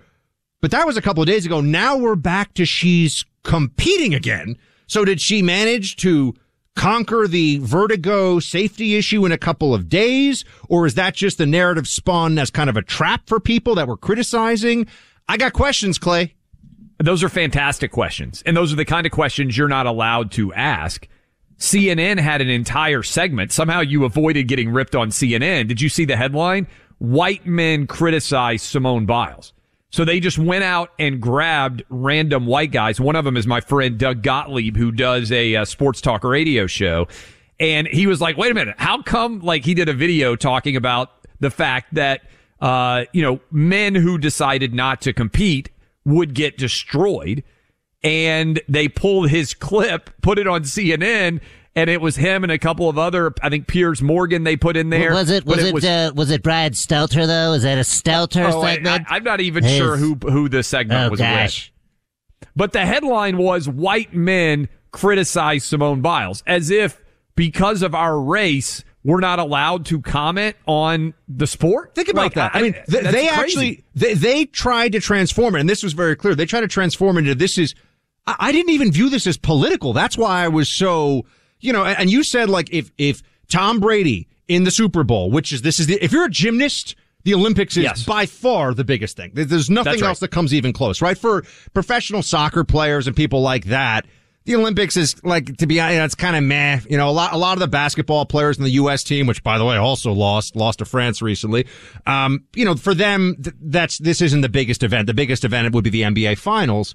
But 0.60 0.72
that 0.72 0.86
was 0.86 0.96
a 0.96 1.02
couple 1.02 1.22
of 1.22 1.28
days 1.28 1.46
ago. 1.46 1.60
Now 1.60 1.96
we're 1.96 2.16
back 2.16 2.54
to 2.54 2.66
she's 2.66 3.24
competing 3.44 4.12
again. 4.12 4.56
So 4.88 5.04
did 5.04 5.20
she 5.20 5.40
manage 5.40 5.96
to 5.96 6.34
conquer 6.74 7.28
the 7.28 7.58
vertigo 7.58 8.40
safety 8.40 8.96
issue 8.96 9.24
in 9.24 9.30
a 9.30 9.38
couple 9.38 9.72
of 9.72 9.88
days? 9.88 10.44
Or 10.68 10.84
is 10.84 10.94
that 10.94 11.14
just 11.14 11.38
the 11.38 11.46
narrative 11.46 11.86
spun 11.86 12.38
as 12.38 12.50
kind 12.50 12.68
of 12.68 12.76
a 12.76 12.82
trap 12.82 13.28
for 13.28 13.38
people 13.38 13.76
that 13.76 13.86
were 13.86 13.96
criticizing? 13.96 14.88
I 15.28 15.36
got 15.36 15.52
questions, 15.52 15.98
Clay. 15.98 16.34
Those 16.98 17.22
are 17.22 17.28
fantastic 17.28 17.92
questions. 17.92 18.42
And 18.44 18.56
those 18.56 18.72
are 18.72 18.76
the 18.76 18.84
kind 18.84 19.06
of 19.06 19.12
questions 19.12 19.56
you're 19.56 19.68
not 19.68 19.86
allowed 19.86 20.32
to 20.32 20.52
ask. 20.54 21.06
CNN 21.58 22.18
had 22.18 22.40
an 22.40 22.48
entire 22.48 23.02
segment. 23.02 23.52
Somehow 23.52 23.80
you 23.80 24.04
avoided 24.04 24.48
getting 24.48 24.70
ripped 24.70 24.94
on 24.94 25.10
CNN. 25.10 25.68
Did 25.68 25.80
you 25.80 25.88
see 25.88 26.04
the 26.04 26.16
headline? 26.16 26.66
White 26.98 27.46
men 27.46 27.86
criticize 27.86 28.62
Simone 28.62 29.06
Biles. 29.06 29.52
So 29.90 30.04
they 30.04 30.20
just 30.20 30.38
went 30.38 30.64
out 30.64 30.92
and 30.98 31.20
grabbed 31.20 31.82
random 31.88 32.46
white 32.46 32.72
guys. 32.72 33.00
One 33.00 33.16
of 33.16 33.24
them 33.24 33.36
is 33.36 33.46
my 33.46 33.60
friend 33.60 33.96
Doug 33.98 34.22
Gottlieb, 34.22 34.76
who 34.76 34.92
does 34.92 35.32
a, 35.32 35.54
a 35.54 35.66
sports 35.66 36.00
talk 36.00 36.24
radio 36.24 36.66
show. 36.66 37.08
And 37.58 37.88
he 37.88 38.06
was 38.06 38.20
like, 38.20 38.36
wait 38.36 38.50
a 38.50 38.54
minute. 38.54 38.74
How 38.78 39.02
come 39.02 39.40
like 39.40 39.64
he 39.64 39.74
did 39.74 39.88
a 39.88 39.94
video 39.94 40.36
talking 40.36 40.76
about 40.76 41.10
the 41.40 41.50
fact 41.50 41.94
that, 41.94 42.22
uh, 42.60 43.04
you 43.12 43.22
know, 43.22 43.40
men 43.50 43.94
who 43.94 44.18
decided 44.18 44.74
not 44.74 45.00
to 45.02 45.12
compete 45.12 45.70
would 46.08 46.34
get 46.34 46.58
destroyed. 46.58 47.44
And 48.02 48.60
they 48.68 48.88
pulled 48.88 49.30
his 49.30 49.54
clip, 49.54 50.10
put 50.22 50.38
it 50.38 50.46
on 50.46 50.62
CNN, 50.62 51.40
and 51.74 51.90
it 51.90 52.00
was 52.00 52.16
him 52.16 52.42
and 52.44 52.52
a 52.52 52.58
couple 52.58 52.88
of 52.88 52.96
other, 52.96 53.32
I 53.42 53.48
think 53.50 53.66
Piers 53.66 54.00
Morgan 54.00 54.44
they 54.44 54.56
put 54.56 54.76
in 54.76 54.90
there. 54.90 55.12
Was 55.12 55.30
it 55.30 55.44
was 55.44 55.64
it 55.64 55.74
was, 55.74 55.84
uh, 55.84 56.10
was 56.14 56.30
it 56.30 56.42
Brad 56.42 56.72
Stelter 56.74 57.26
though? 57.26 57.52
Is 57.52 57.62
that 57.62 57.78
a 57.78 57.82
Stelter 57.82 58.52
oh, 58.52 58.62
I, 58.62 58.74
segment? 58.74 59.04
am 59.08 59.24
not 59.24 59.40
even 59.40 59.64
His- 59.64 59.76
sure 59.76 59.96
who 59.96 60.14
who 60.14 60.48
the 60.48 60.62
segment 60.62 61.06
Oh 61.06 61.10
was 61.10 61.20
gosh. 61.20 61.72
with. 62.40 62.48
But 62.56 62.72
the 62.72 62.86
headline 62.86 63.36
was 63.36 63.68
white 63.68 64.14
men 64.14 64.68
criticize 64.90 65.64
Simone 65.64 66.00
Biles 66.00 66.42
as 66.46 66.70
if 66.70 67.00
because 67.36 67.82
of 67.82 67.94
our 67.94 68.20
race 68.20 68.82
we're 69.08 69.20
not 69.20 69.38
allowed 69.38 69.86
to 69.86 70.00
comment 70.02 70.54
on 70.66 71.14
the 71.26 71.46
sport. 71.46 71.94
Think 71.94 72.08
about 72.08 72.22
Like, 72.24 72.34
that. 72.34 72.50
I, 72.54 72.60
mean, 72.62 72.74
th- 72.74 73.04
they 73.04 73.10
crazy. 73.10 73.28
actually 73.28 73.84
they, 73.94 74.12
they 74.14 74.44
tried 74.44 74.92
to 74.92 75.00
transform 75.00 75.56
it, 75.56 75.60
and 75.60 75.68
this 75.68 75.82
was 75.82 75.94
very 75.94 76.14
clear. 76.14 76.34
They 76.34 76.44
tried 76.44 76.60
to 76.60 76.68
transform 76.68 77.16
it 77.16 77.20
into 77.20 77.34
this 77.34 77.56
is. 77.56 77.74
I, 78.26 78.36
I 78.38 78.52
didn't 78.52 78.70
even 78.70 78.92
view 78.92 79.08
this 79.08 79.26
as 79.26 79.38
political. 79.38 79.94
That's 79.94 80.18
why 80.18 80.44
I 80.44 80.48
was 80.48 80.68
so 80.68 81.24
you 81.58 81.72
know. 81.72 81.84
And, 81.84 81.98
and 82.00 82.10
you 82.10 82.22
said 82.22 82.50
like 82.50 82.68
if 82.70 82.92
if 82.98 83.22
Tom 83.48 83.80
Brady 83.80 84.28
in 84.46 84.64
the 84.64 84.70
Super 84.70 85.04
Bowl, 85.04 85.30
which 85.30 85.52
is 85.52 85.62
this 85.62 85.80
is 85.80 85.86
the, 85.86 86.02
if 86.04 86.12
you're 86.12 86.26
a 86.26 86.30
gymnast. 86.30 86.94
The 87.24 87.34
Olympics 87.34 87.76
is 87.76 87.82
Yes. 87.82 88.04
by 88.04 88.24
far 88.26 88.72
the 88.72 88.84
biggest 88.84 89.16
thing. 89.16 89.32
There's 89.34 89.68
nothing 89.68 89.94
right. 89.94 90.02
else 90.04 90.20
that 90.20 90.28
comes 90.28 90.54
even 90.54 90.72
close, 90.72 91.02
right? 91.02 91.18
For 91.18 91.42
professional 91.74 92.22
soccer 92.22 92.62
players 92.64 93.06
and 93.06 93.14
people 93.14 93.42
like 93.42 93.64
that, 93.66 94.06
the 94.48 94.56
Olympics 94.56 94.96
is 94.96 95.22
like 95.22 95.58
to 95.58 95.66
be 95.66 95.78
honest, 95.78 96.00
it's 96.06 96.14
kind 96.14 96.34
of 96.34 96.42
meh. 96.42 96.80
You 96.88 96.96
know, 96.96 97.10
a 97.10 97.12
lot 97.12 97.34
a 97.34 97.36
lot 97.36 97.52
of 97.52 97.60
the 97.60 97.68
basketball 97.68 98.24
players 98.24 98.56
in 98.56 98.64
the 98.64 98.70
U.S. 98.70 99.04
team, 99.04 99.26
which 99.26 99.42
by 99.42 99.58
the 99.58 99.64
way 99.64 99.76
also 99.76 100.10
lost 100.10 100.56
lost 100.56 100.78
to 100.78 100.86
France 100.86 101.20
recently. 101.20 101.66
Um, 102.06 102.44
you 102.54 102.64
know, 102.64 102.74
for 102.74 102.94
them, 102.94 103.36
th- 103.42 103.54
that's 103.60 103.98
this 103.98 104.22
isn't 104.22 104.40
the 104.40 104.48
biggest 104.48 104.82
event. 104.82 105.06
The 105.06 105.12
biggest 105.12 105.44
event 105.44 105.74
would 105.74 105.84
be 105.84 105.90
the 105.90 106.00
NBA 106.00 106.38
Finals. 106.38 106.94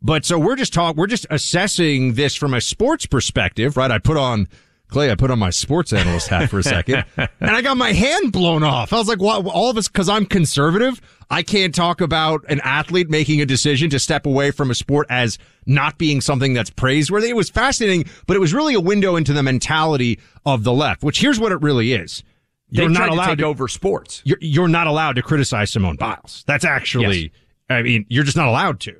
But 0.00 0.24
so 0.24 0.38
we're 0.38 0.54
just 0.54 0.72
talk 0.72 0.94
we're 0.94 1.08
just 1.08 1.26
assessing 1.30 2.14
this 2.14 2.36
from 2.36 2.54
a 2.54 2.60
sports 2.60 3.06
perspective, 3.06 3.76
right? 3.76 3.90
I 3.90 3.98
put 3.98 4.16
on 4.16 4.46
Clay, 4.94 5.10
I 5.10 5.16
put 5.16 5.32
on 5.32 5.40
my 5.40 5.50
sports 5.50 5.92
analyst 5.92 6.28
hat 6.28 6.48
for 6.48 6.60
a 6.60 6.62
second, 6.62 7.04
and 7.16 7.28
I 7.40 7.62
got 7.62 7.76
my 7.76 7.92
hand 7.92 8.30
blown 8.30 8.62
off. 8.62 8.92
I 8.92 8.96
was 8.96 9.08
like, 9.08 9.20
"What?" 9.20 9.44
All 9.44 9.68
of 9.68 9.76
us, 9.76 9.88
because 9.88 10.08
I'm 10.08 10.24
conservative, 10.24 11.00
I 11.28 11.42
can't 11.42 11.74
talk 11.74 12.00
about 12.00 12.44
an 12.48 12.60
athlete 12.60 13.10
making 13.10 13.40
a 13.40 13.44
decision 13.44 13.90
to 13.90 13.98
step 13.98 14.24
away 14.24 14.52
from 14.52 14.70
a 14.70 14.74
sport 14.74 15.08
as 15.10 15.36
not 15.66 15.98
being 15.98 16.20
something 16.20 16.54
that's 16.54 16.70
praiseworthy. 16.70 17.28
It 17.28 17.34
was 17.34 17.50
fascinating, 17.50 18.04
but 18.28 18.36
it 18.36 18.38
was 18.38 18.54
really 18.54 18.74
a 18.74 18.80
window 18.80 19.16
into 19.16 19.32
the 19.32 19.42
mentality 19.42 20.20
of 20.46 20.62
the 20.62 20.72
left. 20.72 21.02
Which 21.02 21.20
here's 21.20 21.40
what 21.40 21.50
it 21.50 21.60
really 21.60 21.92
is: 21.92 22.22
They 22.70 22.82
you're 22.82 22.92
tried 22.92 23.06
not 23.06 23.08
allowed 23.08 23.26
to 23.30 23.36
take 23.38 23.44
over 23.44 23.66
sports. 23.66 24.22
You're, 24.24 24.38
you're 24.40 24.68
not 24.68 24.86
allowed 24.86 25.16
to 25.16 25.22
criticize 25.22 25.72
Simone 25.72 25.96
Biles. 25.96 26.44
That's 26.46 26.64
actually, 26.64 27.32
I 27.68 27.82
mean, 27.82 28.06
you're 28.08 28.22
just 28.22 28.36
not 28.36 28.46
allowed 28.46 28.78
to. 28.82 28.94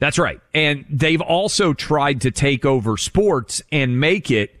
That's 0.00 0.18
right. 0.18 0.40
And 0.54 0.84
they've 0.90 1.20
also 1.20 1.72
tried 1.72 2.22
to 2.22 2.32
take 2.32 2.64
over 2.64 2.96
sports 2.96 3.62
and 3.70 4.00
make 4.00 4.32
it 4.32 4.57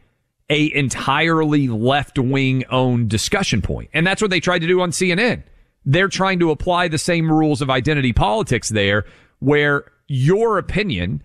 a 0.50 0.74
entirely 0.74 1.68
left 1.68 2.18
wing 2.18 2.64
owned 2.70 3.10
discussion 3.10 3.62
point. 3.62 3.90
And 3.92 4.06
that's 4.06 4.22
what 4.22 4.30
they 4.30 4.40
tried 4.40 4.60
to 4.60 4.66
do 4.66 4.80
on 4.80 4.90
CNN. 4.90 5.42
They're 5.84 6.08
trying 6.08 6.38
to 6.40 6.50
apply 6.50 6.88
the 6.88 6.98
same 6.98 7.30
rules 7.30 7.62
of 7.62 7.70
identity 7.70 8.12
politics 8.12 8.68
there 8.68 9.04
where 9.38 9.84
your 10.06 10.58
opinion 10.58 11.22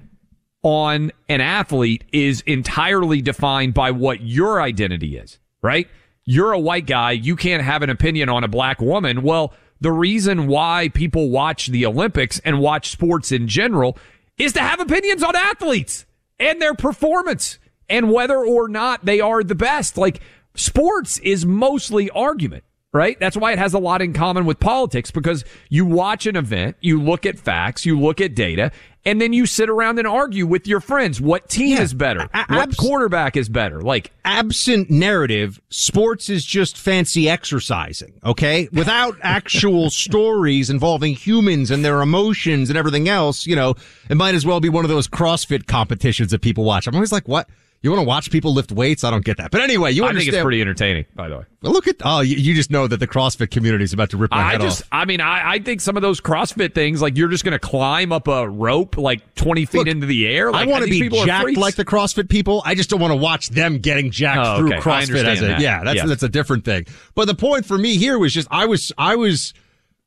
on 0.62 1.12
an 1.28 1.42
athlete 1.42 2.06
is 2.14 2.42
entirely 2.42 3.22
defined 3.22 3.74
by 3.74 3.92
what 3.92 4.22
your 4.22 4.62
identity 4.62 5.18
is, 5.18 5.40
right? 5.62 5.88
You're 6.26 6.54
a 6.54 6.60
white 6.60 6.88
guy. 6.88 7.12
You 7.12 7.36
can't 7.36 7.64
have 7.64 7.82
an 7.82 7.90
opinion 7.90 8.30
on 8.30 8.44
a 8.44 8.48
black 8.48 8.80
woman. 8.80 9.24
Well, 9.24 9.54
the 9.82 9.92
reason 9.92 10.48
why 10.48 10.90
people 10.94 11.30
watch 11.30 11.68
the 11.68 11.86
Olympics 11.86 12.40
and 12.40 12.60
watch 12.60 12.90
sports 12.90 13.34
in 13.34 13.50
general 13.50 13.98
is 14.38 14.54
to 14.54 14.62
have 14.62 14.80
opinions 14.80 15.24
on 15.24 15.36
athletes 15.36 16.06
and 16.40 16.62
their 16.62 16.74
performance 16.74 17.60
and 17.90 18.12
whether 18.12 18.38
or 18.38 18.68
not 18.68 19.06
they 19.06 19.20
are 19.20 19.44
the 19.44 19.56
best. 19.56 19.98
Like 19.98 20.20
sports 20.56 21.18
is 21.20 21.46
mostly 21.46 22.10
argument, 22.12 22.64
right? 22.94 23.20
That's 23.20 23.38
why 23.38 23.52
it 23.54 23.60
has 23.60 23.74
a 23.74 23.80
lot 23.80 24.02
in 24.02 24.14
common 24.14 24.46
with 24.46 24.60
politics 24.60 25.12
because 25.12 25.44
you 25.70 25.86
watch 25.86 26.26
an 26.26 26.36
event, 26.36 26.78
you 26.82 27.02
look 27.02 27.26
at 27.26 27.40
facts, 27.40 27.86
you 27.86 28.00
look 28.00 28.22
at 28.22 28.36
data, 28.36 28.72
and 29.06 29.20
then 29.20 29.34
you 29.34 29.46
sit 29.46 29.70
around 29.70 30.00
and 30.00 30.08
argue 30.08 30.46
with 30.48 30.66
your 30.66 30.80
friends 30.80 31.20
what 31.20 31.50
team 31.50 31.76
Yeah, 31.76 31.82
is 31.82 31.94
better, 31.94 32.22
a- 32.34 32.46
what 32.48 32.70
abs- 32.70 32.78
quarterback 32.78 33.36
is 33.36 33.50
better. 33.50 33.82
Like 33.82 34.12
absent 34.24 34.90
narrative, 34.90 35.60
sports 35.70 36.30
is 36.30 36.46
just 36.46 36.78
fancy 36.78 37.28
exercising, 37.28 38.14
okay? 38.24 38.70
Without 38.72 39.18
actual 39.22 39.90
stories 39.90 40.70
involving 40.70 41.16
humans 41.16 41.70
and 41.70 41.84
their 41.84 42.02
emotions 42.02 42.70
and 42.70 42.78
everything 42.78 43.10
else, 43.10 43.46
you 43.46 43.58
know, 43.58 43.76
it 44.10 44.16
might 44.16 44.36
as 44.36 44.46
well 44.46 44.62
be 44.62 44.70
one 44.70 44.86
of 44.86 44.90
those 44.90 45.08
CrossFit 45.10 45.68
competitions 45.68 46.32
that 46.32 46.40
people 46.42 46.64
watch. 46.64 46.88
I'm 46.88 46.96
always 46.96 47.12
like, 47.12 47.28
what? 47.28 47.50
You 47.84 47.92
want 47.92 48.00
to 48.02 48.08
watch 48.08 48.32
people 48.32 48.54
lift 48.54 48.72
weights? 48.72 49.04
I 49.04 49.12
don't 49.12 49.26
get 49.26 49.36
that. 49.38 49.52
But 49.52 49.60
anyway, 49.60 49.92
you 49.92 50.06
understand? 50.06 50.18
I 50.18 50.32
think 50.32 50.34
it's 50.36 50.42
pretty 50.42 50.62
entertaining, 50.62 51.06
by 51.16 51.28
the 51.28 51.40
way. 51.40 51.44
Well, 51.62 51.74
look 51.74 51.86
at, 51.90 51.98
oh, 52.06 52.22
you, 52.22 52.38
you 52.38 52.54
just 52.54 52.72
know 52.72 52.88
that 52.88 52.96
the 52.98 53.08
CrossFit 53.08 53.52
community 53.52 53.84
is 53.84 53.92
about 53.92 54.10
to 54.12 54.18
rip 54.18 54.32
my 54.32 54.38
I 54.38 54.52
head 54.54 54.62
just, 54.62 54.84
off. 54.84 54.88
I 54.94 55.04
mean, 55.04 55.20
I, 55.20 55.52
I 55.56 55.60
think 55.60 55.82
some 55.82 55.98
of 55.98 56.02
those 56.02 56.22
CrossFit 56.22 56.74
things, 56.74 57.02
like 57.02 57.18
you're 57.18 57.28
just 57.28 57.44
going 57.44 57.52
to 57.52 57.60
climb 57.60 58.14
up 58.14 58.30
a 58.30 58.48
rope 58.50 58.98
like 58.98 59.36
20 59.36 59.66
feet 59.66 59.78
Look, 59.80 59.88
into 59.88 60.08
the 60.08 60.26
air. 60.26 60.50
Like, 60.50 60.66
I 60.66 60.72
want 60.72 60.86
to 60.86 60.90
be 60.90 61.10
jacked 61.10 61.58
like 61.58 61.76
the 61.76 61.84
CrossFit 61.84 62.30
people. 62.30 62.62
I 62.66 62.74
just 62.74 62.90
don't 62.90 63.02
want 63.02 63.12
to 63.12 63.18
watch 63.18 63.50
them 63.50 63.80
getting 63.80 64.12
jacked 64.12 64.40
Oh, 64.48 64.58
through 64.60 64.76
okay. 64.76 64.80
CrossFit 64.80 65.26
as 65.26 65.42
a 65.42 65.46
that. 65.48 65.60
yeah. 65.60 65.84
That's 65.84 65.98
Yes. 65.98 66.08
that's 66.08 66.24
a 66.24 66.30
different 66.30 66.64
thing. 66.64 66.86
But 67.16 67.26
the 67.26 67.36
point 67.36 67.66
for 67.66 67.78
me 67.78 67.98
here 67.98 68.18
was 68.18 68.34
just 68.34 68.48
I 68.50 68.66
was 68.66 68.94
I 68.98 69.18
was 69.18 69.54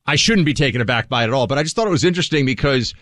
I 0.07 0.15
shouldn't 0.15 0.45
be 0.45 0.55
taken 0.55 0.81
aback 0.81 1.09
by 1.09 1.25
it 1.25 1.27
at 1.27 1.33
all. 1.33 1.45
But 1.45 1.59
I 1.59 1.63
just 1.63 1.75
thought 1.75 1.85
it 1.85 1.91
was 1.91 2.03
interesting 2.03 2.43
because 2.43 2.95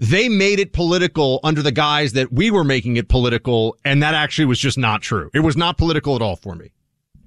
they 0.00 0.30
made 0.30 0.58
it 0.58 0.72
political 0.72 1.40
under 1.44 1.62
the 1.62 1.70
guise 1.70 2.14
that 2.14 2.32
we 2.32 2.50
were 2.50 2.64
making 2.64 2.96
it 2.96 3.08
political, 3.08 3.76
and 3.84 4.02
that 4.02 4.14
actually 4.14 4.46
was 4.46 4.58
just 4.58 4.78
not 4.78 5.02
true. 5.02 5.30
It 5.34 5.40
was 5.40 5.56
not 5.56 5.76
political 5.76 6.16
at 6.16 6.22
all 6.22 6.36
for 6.36 6.54
me. 6.54 6.72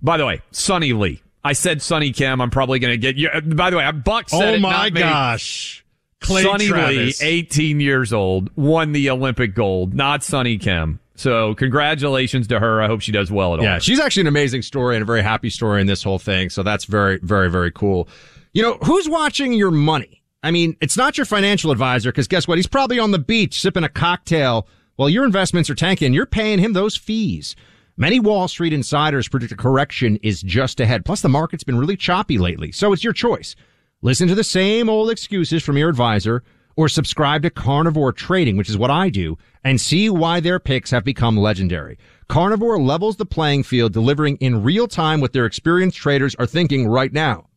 By 0.01 0.17
the 0.17 0.25
way, 0.25 0.41
Suni 0.51 0.97
Lee. 0.97 1.21
I 1.43 1.53
said 1.53 1.79
Suni 1.79 2.13
Kim. 2.13 2.41
I'm 2.41 2.49
probably 2.49 2.79
going 2.79 2.93
to 2.93 2.97
get 2.97 3.15
you. 3.15 3.29
Uh, 3.29 3.41
by 3.41 3.69
the 3.69 3.77
way, 3.77 3.85
uh, 3.85 3.91
Buck 3.91 4.29
said 4.29 4.41
oh 4.41 4.53
it, 4.55 4.59
my 4.59 4.89
not 4.89 4.93
gosh, 4.95 5.85
Clay 6.19 6.43
Suni 6.43 6.67
Travis. 6.67 7.21
Lee, 7.21 7.27
18 7.27 7.79
years 7.79 8.11
old, 8.11 8.49
won 8.55 8.91
the 8.91 9.09
Olympic 9.11 9.53
gold, 9.53 9.93
not 9.93 10.21
Suni 10.21 10.59
Kim. 10.59 10.99
So 11.15 11.53
congratulations 11.53 12.47
to 12.47 12.59
her. 12.59 12.81
I 12.81 12.87
hope 12.87 13.01
she 13.01 13.11
does 13.11 13.31
well 13.31 13.53
at 13.53 13.59
all. 13.59 13.65
Yeah, 13.65 13.77
she's 13.77 13.99
actually 13.99 14.21
an 14.21 14.27
amazing 14.27 14.63
story 14.63 14.95
and 14.95 15.03
a 15.03 15.05
very 15.05 15.21
happy 15.21 15.51
story 15.51 15.79
in 15.79 15.85
this 15.85 16.01
whole 16.01 16.17
thing. 16.17 16.49
So 16.49 16.63
that's 16.63 16.85
very, 16.85 17.19
very, 17.21 17.51
very 17.51 17.71
cool. 17.71 18.09
You 18.51 18.63
know, 18.63 18.77
who's 18.83 19.07
watching 19.07 19.53
your 19.53 19.69
money? 19.69 20.22
I 20.43 20.51
mean, 20.51 20.75
it's 20.81 20.97
not 20.97 21.17
your 21.17 21.25
financial 21.25 21.71
advisor 21.71 22.11
because 22.11 22.27
guess 22.27 22.47
what? 22.47 22.57
He's 22.57 22.67
probably 22.67 22.99
on 22.99 23.11
the 23.11 23.19
beach 23.19 23.59
sipping 23.61 23.85
a 23.85 23.89
cocktail 23.89 24.67
while 24.97 25.09
your 25.09 25.25
investments 25.25 25.69
are 25.69 25.75
tanking. 25.75 26.13
You're 26.13 26.25
paying 26.25 26.59
him 26.59 26.73
those 26.73 26.97
fees. 26.97 27.55
Many 27.95 28.19
Wall 28.19 28.47
Street 28.47 28.73
insiders 28.73 29.29
predict 29.29 29.53
a 29.53 29.55
correction 29.55 30.17
is 30.17 30.41
just 30.41 30.79
ahead. 30.79 31.05
Plus, 31.05 31.21
the 31.21 31.29
market's 31.29 31.63
been 31.63 31.77
really 31.77 31.95
choppy 31.95 32.37
lately, 32.37 32.71
so 32.71 32.91
it's 32.91 33.03
your 33.03 33.13
choice. 33.13 33.55
Listen 34.01 34.27
to 34.27 34.35
the 34.35 34.43
same 34.43 34.89
old 34.89 35.09
excuses 35.09 35.63
from 35.63 35.77
your 35.77 35.89
advisor 35.89 36.43
or 36.75 36.89
subscribe 36.89 37.43
to 37.43 37.49
Carnivore 37.49 38.11
Trading, 38.11 38.57
which 38.57 38.69
is 38.69 38.77
what 38.77 38.89
I 38.91 39.09
do, 39.09 39.37
and 39.63 39.79
see 39.79 40.09
why 40.09 40.39
their 40.39 40.59
picks 40.59 40.91
have 40.91 41.03
become 41.03 41.37
legendary. 41.37 41.97
Carnivore 42.27 42.81
levels 42.81 43.15
the 43.15 43.25
playing 43.25 43.63
field, 43.63 43.93
delivering 43.93 44.37
in 44.37 44.63
real 44.63 44.87
time 44.87 45.21
what 45.21 45.33
their 45.33 45.45
experienced 45.45 45.97
traders 45.97 46.35
are 46.35 46.47
thinking 46.47 46.87
right 46.87 47.13
now. 47.13 47.47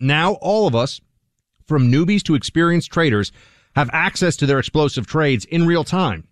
Now, 0.00 0.32
all 0.40 0.66
of 0.66 0.74
us, 0.74 1.00
from 1.66 1.90
newbies 1.90 2.22
to 2.24 2.34
experienced 2.34 2.90
traders, 2.90 3.32
have 3.74 3.90
access 3.92 4.36
to 4.36 4.46
their 4.46 4.58
explosive 4.58 5.06
trades 5.06 5.44
in 5.46 5.66
real 5.66 5.84
time. 5.84 6.26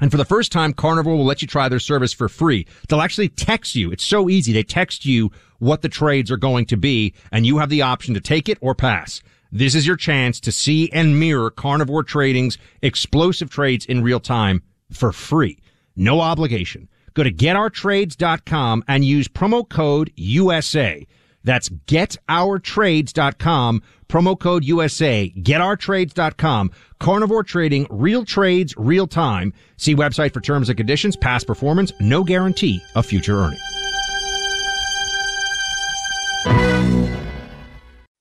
And 0.00 0.10
for 0.10 0.16
the 0.16 0.24
first 0.24 0.50
time, 0.50 0.72
Carnivore 0.72 1.16
will 1.16 1.24
let 1.24 1.40
you 1.40 1.46
try 1.46 1.68
their 1.68 1.78
service 1.78 2.12
for 2.12 2.28
free. 2.28 2.66
They'll 2.88 3.00
actually 3.00 3.28
text 3.28 3.76
you. 3.76 3.92
It's 3.92 4.04
so 4.04 4.28
easy. 4.28 4.52
They 4.52 4.64
text 4.64 5.04
you 5.06 5.30
what 5.60 5.82
the 5.82 5.88
trades 5.88 6.30
are 6.30 6.36
going 6.36 6.66
to 6.66 6.76
be, 6.76 7.14
and 7.30 7.46
you 7.46 7.58
have 7.58 7.70
the 7.70 7.82
option 7.82 8.12
to 8.14 8.20
take 8.20 8.48
it 8.48 8.58
or 8.60 8.74
pass. 8.74 9.22
This 9.52 9.76
is 9.76 9.86
your 9.86 9.96
chance 9.96 10.40
to 10.40 10.50
see 10.50 10.90
and 10.92 11.20
mirror 11.20 11.48
Carnivore 11.48 12.02
Trading's 12.02 12.58
explosive 12.82 13.50
trades 13.50 13.86
in 13.86 14.02
real 14.02 14.18
time 14.18 14.62
for 14.90 15.12
free. 15.12 15.60
No 15.94 16.20
obligation. 16.20 16.88
Go 17.14 17.22
to 17.22 17.30
getourtrades.com 17.30 18.82
and 18.88 19.04
use 19.04 19.28
promo 19.28 19.68
code 19.68 20.12
USA. 20.16 21.06
That's 21.44 21.68
getourtrades.com, 21.68 23.82
promo 24.08 24.40
code 24.40 24.64
USA, 24.64 25.32
getourtrades.com. 25.36 26.72
Carnivore 26.98 27.44
Trading, 27.44 27.86
real 27.90 28.24
trades, 28.24 28.74
real 28.76 29.06
time. 29.06 29.52
See 29.76 29.94
website 29.94 30.32
for 30.32 30.40
terms 30.40 30.68
and 30.68 30.76
conditions, 30.76 31.16
past 31.16 31.46
performance, 31.46 31.92
no 32.00 32.24
guarantee 32.24 32.82
of 32.96 33.06
future 33.06 33.38
earnings. 33.38 33.60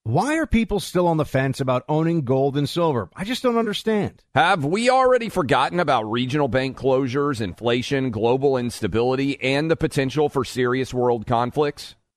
Why 0.06 0.38
are 0.38 0.46
people 0.46 0.82
still 0.82 1.08
on 1.08 1.16
the 1.16 1.26
fence 1.26 1.62
about 1.62 1.86
owning 1.88 2.24
gold 2.24 2.58
and 2.58 2.70
silver? 2.70 3.10
I 3.16 3.24
just 3.24 3.42
don't 3.42 3.58
understand. 3.58 4.22
Have 4.36 4.66
we 4.66 4.90
already 4.90 5.30
forgotten 5.30 5.80
about 5.80 6.04
regional 6.04 6.50
bank 6.50 6.78
closures, 6.78 7.40
inflation, 7.40 8.12
global 8.12 8.58
instability, 8.58 9.42
and 9.42 9.72
the 9.72 9.78
potential 9.78 10.28
for 10.28 10.44
serious 10.44 10.94
world 10.94 11.26
conflicts? 11.26 11.96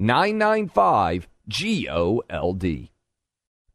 995 0.00 1.28
G 1.46 1.86
O 1.90 2.22
L 2.30 2.54
D. 2.54 2.90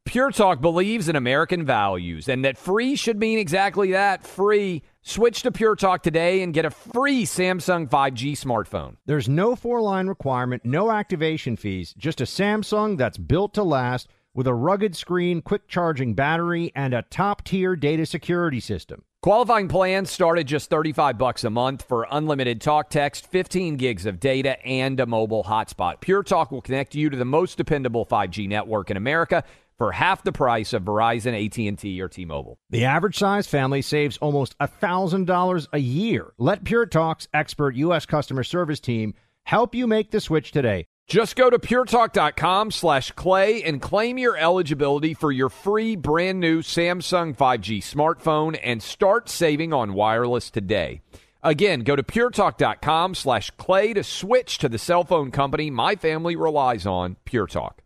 Pure 0.06 0.32
Talk 0.32 0.60
believes 0.60 1.08
in 1.08 1.16
American 1.16 1.64
values 1.66 2.28
and 2.28 2.44
that 2.44 2.58
free 2.58 2.96
should 2.96 3.20
mean 3.20 3.38
exactly 3.38 3.92
that 3.92 4.26
free. 4.26 4.82
Switch 5.04 5.44
to 5.44 5.52
Pure 5.52 5.76
Talk 5.76 6.02
today 6.02 6.42
and 6.42 6.52
get 6.52 6.66
a 6.66 6.72
free 6.72 7.26
Samsung 7.26 7.88
5G 7.88 8.32
smartphone. 8.32 8.96
There's 9.06 9.30
no 9.30 9.56
four 9.56 9.82
line 9.82 10.08
requirement, 10.08 10.66
no 10.66 10.92
activation 10.92 11.56
fees, 11.58 11.94
just 11.96 12.22
a 12.22 12.26
Samsung 12.26 12.98
that's 12.98 13.20
built 13.20 13.54
to 13.54 13.64
last 13.64 14.08
with 14.34 14.48
a 14.48 14.54
rugged 14.54 14.96
screen, 14.96 15.44
quick 15.44 15.68
charging 15.68 16.16
battery, 16.16 16.72
and 16.76 16.96
a 16.96 17.04
top 17.04 17.44
tier 17.44 17.76
data 17.76 18.06
security 18.06 18.60
system. 18.60 19.04
Qualifying 19.26 19.68
plans 19.68 20.12
start 20.12 20.38
at 20.38 20.46
just 20.46 20.70
35 20.70 21.18
bucks 21.18 21.44
a 21.44 21.50
month 21.50 21.82
for 21.88 22.06
unlimited 22.12 22.62
talk 22.62 22.92
text, 22.92 23.26
15 23.26 23.76
gigs 23.76 24.06
of 24.06 24.20
data, 24.20 24.64
and 24.64 25.00
a 25.00 25.08
mobile 25.08 25.44
hotspot. 25.44 26.00
Pure 26.00 26.22
Talk 26.22 26.52
will 26.52 26.62
connect 26.62 26.94
you 26.94 27.10
to 27.10 27.18
the 27.18 27.26
most 27.26 27.58
dependable 27.58 28.06
5G 28.06 28.48
network 28.48 28.92
in 28.92 28.98
America 28.98 29.44
for 29.80 29.94
half 29.94 30.24
the 30.24 30.32
price 30.32 30.74
of 30.74 30.84
Verizon, 30.84 31.34
AT&T, 31.44 32.00
or 32.00 32.08
T-Mobile. 32.08 32.60
The 32.70 32.86
average 32.86 33.18
size 33.18 33.48
family 33.48 33.82
saves 33.82 34.18
almost 34.18 34.56
$1,000 34.60 35.68
a 35.74 35.80
year. 35.80 36.32
Let 36.38 36.64
Pure 36.64 36.86
Talk's 36.86 37.28
expert 37.34 37.76
U.S. 37.78 38.06
customer 38.06 38.44
service 38.44 38.80
team 38.80 39.16
help 39.46 39.74
you 39.74 39.88
make 39.88 40.12
the 40.12 40.22
switch 40.22 40.52
today. 40.52 40.86
Just 41.08 41.36
go 41.36 41.51
to 41.51 41.60
puretalk.com 41.60 42.72
slash 42.72 43.12
clay 43.12 43.62
and 43.62 43.80
claim 43.80 44.18
your 44.18 44.36
eligibility 44.36 45.14
for 45.14 45.32
your 45.32 45.49
free 45.49 45.95
brand 45.95 46.39
new 46.39 46.64
Samsung 46.64 47.38
5G 47.38 47.78
smartphone 47.78 48.60
and 48.64 48.82
start 48.82 49.30
saving 49.30 49.72
on 49.72 49.93
wireless 49.93 50.49
today. 50.49 51.01
Again, 51.43 51.82
go 51.82 51.95
to 51.95 52.01
puretalk.com 52.01 53.14
slash 53.14 53.51
clay 53.51 53.93
to 53.93 54.03
switch 54.03 54.58
to 54.58 54.68
the 54.68 54.80
cell 54.80 55.03
phone 55.03 55.30
company 55.30 55.70
my 55.70 55.95
family 55.95 56.36
relies 56.36 56.88
on, 56.88 57.18
Pure 57.24 57.47
Talk. 57.47 57.84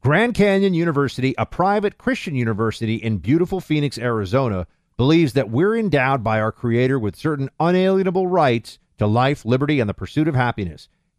Grand 0.00 0.34
Canyon 0.34 0.74
University, 0.74 1.36
a 1.38 1.46
private 1.46 1.98
Christian 1.98 2.34
university 2.34 2.96
in 2.96 3.18
beautiful 3.18 3.60
Phoenix, 3.60 3.96
Arizona, 3.96 4.66
believes 4.96 5.34
that 5.34 5.50
we're 5.50 5.76
endowed 5.76 6.24
by 6.24 6.40
our 6.40 6.50
Creator 6.50 6.98
with 6.98 7.14
certain 7.14 7.48
unalienable 7.60 8.26
rights 8.26 8.80
to 8.98 9.06
life, 9.06 9.44
liberty, 9.44 9.78
and 9.78 9.88
the 9.88 9.94
pursuit 9.94 10.26
of 10.26 10.34
happiness. 10.34 10.88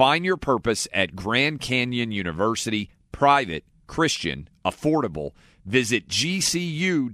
Find 0.00 0.24
your 0.24 0.38
purpose 0.38 0.88
at 0.94 1.14
Grand 1.14 1.60
Canyon 1.60 2.10
University, 2.10 2.88
private, 3.12 3.64
Christian, 3.86 4.48
affordable. 4.64 5.32
Visit 5.66 6.08
gcu.edu. 6.08 7.10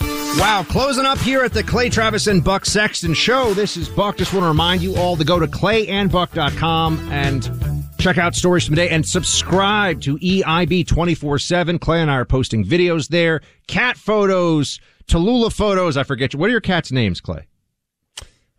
Wow, 0.00 0.64
closing 0.66 1.04
up 1.04 1.18
here 1.18 1.44
at 1.44 1.52
the 1.52 1.62
Clay 1.62 1.90
Travis 1.90 2.28
and 2.28 2.42
Buck 2.42 2.64
Sexton 2.64 3.12
show. 3.12 3.52
This 3.52 3.76
is 3.76 3.90
Buck. 3.90 4.16
Just 4.16 4.32
want 4.32 4.44
to 4.44 4.48
remind 4.48 4.80
you 4.80 4.96
all 4.96 5.18
to 5.18 5.24
go 5.24 5.38
to 5.38 5.46
clayandbuck.com 5.46 7.12
and 7.12 7.84
check 7.98 8.16
out 8.16 8.34
stories 8.34 8.64
from 8.64 8.76
today 8.76 8.88
and 8.88 9.06
subscribe 9.06 10.00
to 10.00 10.16
EIB 10.16 10.86
24 10.86 11.38
7. 11.38 11.78
Clay 11.78 12.00
and 12.00 12.10
I 12.10 12.14
are 12.14 12.24
posting 12.24 12.64
videos 12.64 13.08
there, 13.08 13.42
cat 13.66 13.98
photos, 13.98 14.80
Tallulah 15.08 15.52
photos. 15.52 15.98
I 15.98 16.04
forget 16.04 16.32
you. 16.32 16.38
What 16.38 16.48
are 16.48 16.52
your 16.52 16.62
cats' 16.62 16.90
names, 16.90 17.20
Clay? 17.20 17.48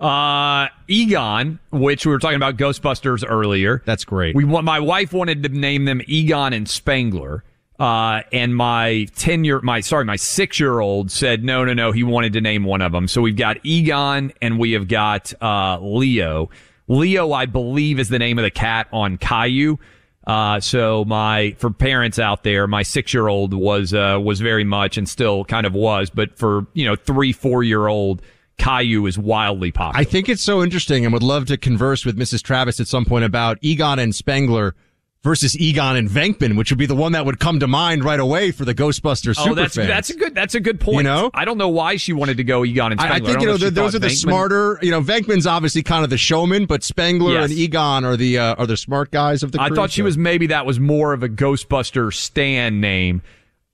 Uh, 0.04 0.68
Egon, 0.90 1.60
which 1.72 2.06
we 2.06 2.12
were 2.12 2.20
talking 2.20 2.36
about 2.36 2.58
Ghostbusters 2.58 3.24
earlier. 3.28 3.82
That's 3.86 4.04
great. 4.04 4.36
We 4.36 4.44
my 4.44 4.80
wife 4.80 5.14
wanted 5.14 5.44
to 5.44 5.50
name 5.50 5.86
them 5.86 6.02
Egon 6.08 6.52
and 6.54 6.68
Spengler. 6.68 7.44
Uh, 7.80 8.22
and 8.32 8.56
my 8.56 9.08
10 9.16 9.44
year, 9.44 9.60
my, 9.62 9.80
sorry, 9.80 10.06
my 10.06 10.16
six 10.16 10.60
year 10.60 10.80
old 10.80 11.10
said, 11.10 11.44
no, 11.44 11.66
no, 11.66 11.74
no, 11.74 11.92
he 11.92 12.04
wanted 12.04 12.34
to 12.34 12.42
name 12.42 12.64
one 12.64 12.82
of 12.82 12.92
them. 12.92 13.08
So 13.08 13.22
we've 13.22 13.36
got 13.36 13.58
Egon 13.66 14.32
and 14.42 14.60
we 14.60 14.74
have 14.74 14.88
got, 14.88 15.34
uh, 15.42 15.80
Leo. 15.82 16.50
Leo, 16.88 17.32
I 17.32 17.46
believe, 17.46 18.00
is 18.00 18.10
the 18.10 18.20
name 18.20 18.38
of 18.38 18.44
the 18.44 18.52
cat 18.52 18.88
on 18.94 19.18
Caillou. 19.18 19.78
Uh, 20.26 20.60
so 20.60 21.04
my, 21.06 21.56
for 21.58 21.72
parents 21.72 22.20
out 22.20 22.44
there, 22.44 22.68
my 22.68 22.84
six 22.84 23.14
year 23.14 23.28
old 23.28 23.54
was, 23.54 23.94
uh, 23.94 24.20
was 24.24 24.40
very 24.40 24.64
much 24.64 24.98
and 24.98 25.10
still 25.10 25.44
kind 25.44 25.66
of 25.66 25.74
was, 25.74 26.10
but 26.10 26.38
for, 26.38 26.68
you 26.74 26.86
know, 26.86 26.96
three, 26.96 27.34
four 27.34 27.64
year 27.64 27.88
old, 27.88 28.22
Caillou 28.58 29.06
is 29.08 29.18
wildly 29.18 29.72
popular. 29.72 30.02
I 30.02 30.04
think 30.04 30.30
it's 30.30 30.44
so 30.44 30.64
interesting 30.64 31.06
and 31.06 31.14
would 31.14 31.24
love 31.24 31.46
to 31.48 31.58
converse 31.58 32.06
with 32.06 32.18
Mrs. 32.18 32.44
Travis 32.44 32.80
at 32.80 32.88
some 32.88 33.06
point 33.06 33.26
about 33.26 33.58
Egon 33.62 34.00
and 34.00 34.14
Spengler 34.14 34.76
versus 35.24 35.58
Egon 35.58 35.96
and 35.96 36.10
Venkman, 36.10 36.58
which 36.58 36.70
would 36.70 36.78
be 36.78 36.86
the 36.86 36.96
one 36.96 37.14
that 37.14 37.26
would 37.26 37.40
come 37.40 37.60
to 37.62 37.68
mind 37.68 38.04
right 38.04 38.20
away 38.20 38.52
for 38.52 38.66
the 38.66 38.76
Ghostbusters 38.76 39.36
oh, 39.40 39.46
super 39.46 39.56
that's, 39.56 39.76
fans. 39.76 39.88
That's 39.88 40.10
a 40.10 40.16
good. 40.16 40.36
That's 40.36 40.56
a 40.56 40.60
good 40.60 40.80
point. 40.80 40.98
You 40.98 41.04
know, 41.04 41.32
I 41.34 41.46
don't 41.46 41.58
know 41.58 41.70
why 41.70 41.96
she 41.96 42.14
wanted 42.14 42.38
to 42.38 42.44
go 42.44 42.64
Egon 42.64 42.92
and 42.92 43.02
Spengler. 43.02 43.14
I, 43.14 43.18
I 43.18 43.26
think 43.26 43.42
you 43.42 43.48
know, 43.48 43.58
know 43.58 43.70
those 43.70 43.96
are 43.96 44.00
the 44.00 44.08
Venkman, 44.08 44.18
smarter. 44.18 44.80
You 44.82 44.92
know, 44.92 45.02
Venkman's 45.02 45.48
obviously 45.48 45.82
kind 45.82 46.04
of 46.04 46.10
the 46.10 46.18
showman, 46.18 46.66
but 46.66 46.84
Spengler 46.84 47.34
Yes. 47.34 47.50
and 47.50 47.60
Egon 47.60 48.06
are 48.06 48.18
the 48.18 48.38
uh, 48.38 48.56
are 48.56 48.68
the 48.68 48.78
smart 48.78 49.12
guys 49.12 49.44
of 49.44 49.52
the. 49.52 49.62
I 49.62 49.70
thought 49.70 49.92
she 49.92 50.02
so- 50.02 50.06
was 50.06 50.18
maybe 50.18 50.48
that 50.48 50.66
was 50.66 50.80
more 50.80 51.14
of 51.14 51.24
a 51.24 51.30
Ghostbuster 51.30 52.14
Stan 52.14 52.82
name. 52.82 53.22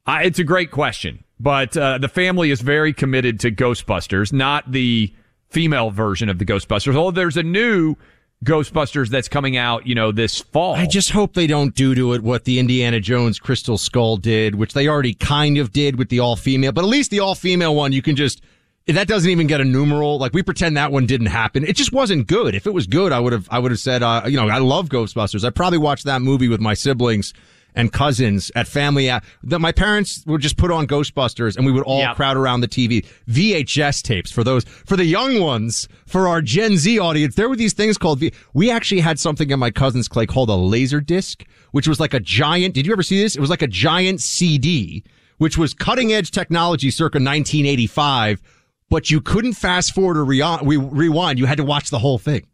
I, 0.05 0.23
it's 0.23 0.39
a 0.39 0.43
great 0.43 0.71
question, 0.71 1.23
but 1.39 1.75
uh, 1.77 1.97
the 1.97 2.09
family 2.09 2.51
is 2.51 2.61
very 2.61 2.93
committed 2.93 3.39
to 3.41 3.51
Ghostbusters, 3.51 4.33
not 4.33 4.71
the 4.71 5.13
female 5.49 5.89
version 5.89 6.29
of 6.29 6.37
the 6.37 6.45
Ghostbusters. 6.45 6.95
Although 6.95 7.11
there's 7.21 7.37
a 7.37 7.43
new 7.43 7.95
Ghostbusters 8.43 9.09
that's 9.09 9.27
coming 9.27 9.57
out, 9.57 9.85
you 9.85 9.95
know, 9.95 10.11
this 10.11 10.39
fall. 10.39 10.75
I 10.75 10.85
just 10.85 11.11
hope 11.11 11.33
they 11.33 11.47
don't 11.47 11.75
do 11.75 11.93
to 11.95 12.13
it 12.13 12.21
what 12.21 12.45
the 12.45 12.59
Indiana 12.59 12.99
Jones 12.99 13.39
Crystal 13.39 13.77
Skull 13.77 14.17
did, 14.17 14.55
which 14.55 14.73
they 14.73 14.87
already 14.87 15.13
kind 15.13 15.57
of 15.57 15.73
did 15.73 15.97
with 15.97 16.09
the 16.09 16.19
all 16.19 16.35
female. 16.35 16.71
But 16.71 16.83
at 16.83 16.89
least 16.89 17.11
the 17.11 17.19
all 17.19 17.35
female 17.35 17.75
one, 17.75 17.91
you 17.91 18.01
can 18.01 18.15
just 18.15 18.41
that 18.87 19.07
doesn't 19.07 19.29
even 19.29 19.47
get 19.47 19.61
a 19.61 19.65
numeral. 19.65 20.17
Like 20.17 20.33
we 20.33 20.41
pretend 20.41 20.77
that 20.77 20.91
one 20.91 21.05
didn't 21.05 21.27
happen. 21.27 21.65
It 21.65 21.75
just 21.75 21.91
wasn't 21.91 22.27
good. 22.27 22.55
If 22.55 22.65
it 22.65 22.73
was 22.73 22.87
good, 22.87 23.11
I 23.11 23.19
would 23.19 23.33
have 23.33 23.47
I 23.51 23.59
would 23.59 23.71
have 23.71 23.79
said, 23.79 24.03
uh, 24.03 24.23
you 24.25 24.37
know, 24.37 24.47
I 24.47 24.59
love 24.59 24.89
Ghostbusters. 24.89 25.43
I 25.43 25.49
probably 25.49 25.77
watched 25.77 26.05
that 26.05 26.21
movie 26.21 26.47
with 26.47 26.61
my 26.61 26.73
siblings 26.73 27.33
and 27.75 27.91
cousins 27.93 28.51
at 28.55 28.67
family. 28.67 29.09
Uh, 29.09 29.19
that 29.43 29.59
my 29.59 29.71
parents 29.71 30.23
would 30.25 30.41
just 30.41 30.57
put 30.57 30.71
on 30.71 30.87
Ghostbusters, 30.87 31.55
and 31.55 31.65
we 31.65 31.71
would 31.71 31.83
all 31.83 31.99
Yep. 31.99 32.15
crowd 32.15 32.37
around 32.37 32.61
the 32.61 32.67
TV. 32.67 33.05
VHS 33.27 34.01
tapes 34.01 34.31
for 34.31 34.43
those 34.43 34.63
for 34.63 34.95
the 34.97 35.05
young 35.05 35.39
ones, 35.39 35.87
for 36.05 36.27
our 36.27 36.41
Gen 36.41 36.77
Z 36.77 36.97
audience. 36.99 37.35
There 37.35 37.47
were 37.49 37.55
these 37.55 37.73
things 37.73 37.97
called. 37.97 38.19
V- 38.19 38.31
we 38.53 38.69
actually 38.71 39.01
had 39.01 39.19
something 39.19 39.49
in 39.49 39.59
my 39.59 39.71
cousin's 39.71 40.07
clay 40.07 40.25
called 40.25 40.49
a 40.49 40.55
laser 40.55 40.99
disc, 41.01 41.43
which 41.71 41.87
was 41.87 41.99
like 41.99 42.13
a 42.13 42.19
giant. 42.19 42.73
Did 42.73 42.85
you 42.85 42.91
ever 42.93 43.03
see 43.03 43.21
this? 43.21 43.35
It 43.35 43.41
was 43.41 43.49
like 43.49 43.61
a 43.61 43.67
giant 43.67 44.21
CD, 44.21 45.03
which 45.37 45.57
was 45.57 45.73
cutting 45.73 46.11
edge 46.11 46.31
technology, 46.31 46.89
circa 46.91 47.17
1985. 47.19 48.41
But 48.89 49.11
you 49.11 49.21
couldn't 49.21 49.53
fast 49.53 49.93
forward 49.93 50.17
or 50.17 50.25
re- 50.25 50.41
rewind. 50.77 51.37
You 51.37 51.45
had 51.45 51.57
to 51.57 51.63
watch 51.63 51.91
the 51.91 51.99
whole 51.99 52.17
thing. 52.17 52.45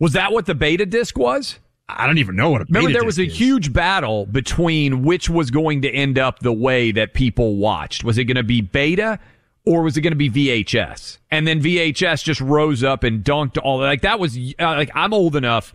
was 0.00 0.12
that 0.14 0.32
what 0.32 0.46
the 0.46 0.54
beta 0.54 0.86
disc 0.86 1.18
was? 1.18 1.58
I 1.88 2.06
don't 2.06 2.18
even 2.18 2.36
know 2.36 2.50
what 2.50 2.62
a 2.62 2.64
Remember, 2.68 2.92
there 2.92 3.04
was 3.04 3.18
a 3.18 3.26
is. 3.26 3.36
huge 3.36 3.72
battle 3.72 4.26
between 4.26 5.02
which 5.02 5.30
was 5.30 5.50
going 5.50 5.82
to 5.82 5.90
end 5.90 6.18
up 6.18 6.40
the 6.40 6.52
way 6.52 6.92
that 6.92 7.14
people 7.14 7.56
watched. 7.56 8.04
Was 8.04 8.18
it 8.18 8.24
going 8.24 8.36
to 8.36 8.42
be 8.42 8.60
beta 8.60 9.18
or 9.64 9.82
was 9.82 9.96
it 9.96 10.02
going 10.02 10.16
to 10.16 10.16
be 10.16 10.30
VHS? 10.30 11.18
And 11.30 11.46
then 11.46 11.62
VHS 11.62 12.22
just 12.22 12.40
rose 12.40 12.84
up 12.84 13.04
and 13.04 13.24
dunked 13.24 13.58
all 13.62 13.78
like 13.78 14.02
that 14.02 14.20
was 14.20 14.36
uh, 14.36 14.52
like 14.58 14.90
I'm 14.94 15.14
old 15.14 15.34
enough 15.34 15.72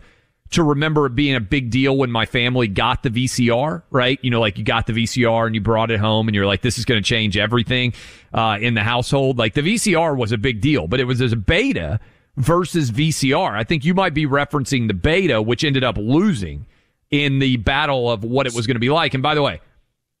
to 0.50 0.62
remember 0.62 1.06
it 1.06 1.16
being 1.16 1.34
a 1.34 1.40
big 1.40 1.70
deal 1.70 1.96
when 1.96 2.12
my 2.12 2.26
family 2.26 2.68
got 2.68 3.02
the 3.02 3.10
VCR, 3.10 3.82
right? 3.90 4.18
You 4.22 4.30
know, 4.30 4.40
like 4.40 4.56
you 4.56 4.62
got 4.62 4.86
the 4.86 4.92
VCR 4.92 5.46
and 5.46 5.54
you 5.54 5.60
brought 5.60 5.90
it 5.90 5.98
home 5.98 6.28
and 6.28 6.34
you're 6.34 6.46
like, 6.46 6.60
this 6.60 6.78
is 6.78 6.84
going 6.84 7.02
to 7.02 7.06
change 7.06 7.36
everything 7.36 7.92
uh, 8.32 8.58
in 8.60 8.74
the 8.74 8.82
household. 8.82 9.36
Like 9.36 9.54
the 9.54 9.62
VCR 9.62 10.16
was 10.16 10.30
a 10.30 10.38
big 10.38 10.60
deal, 10.60 10.86
but 10.86 11.00
it 11.00 11.04
was 11.04 11.20
as 11.20 11.32
a 11.32 11.36
beta 11.36 11.98
versus 12.36 12.90
VCR. 12.90 13.52
I 13.52 13.64
think 13.64 13.84
you 13.84 13.94
might 13.94 14.14
be 14.14 14.26
referencing 14.26 14.88
the 14.88 14.94
beta, 14.94 15.40
which 15.40 15.64
ended 15.64 15.84
up 15.84 15.96
losing 15.96 16.66
in 17.10 17.38
the 17.38 17.56
battle 17.58 18.10
of 18.10 18.24
what 18.24 18.46
it 18.46 18.54
was 18.54 18.66
going 18.66 18.74
to 18.76 18.80
be 18.80 18.90
like. 18.90 19.14
And 19.14 19.22
by 19.22 19.34
the 19.34 19.42
way, 19.42 19.60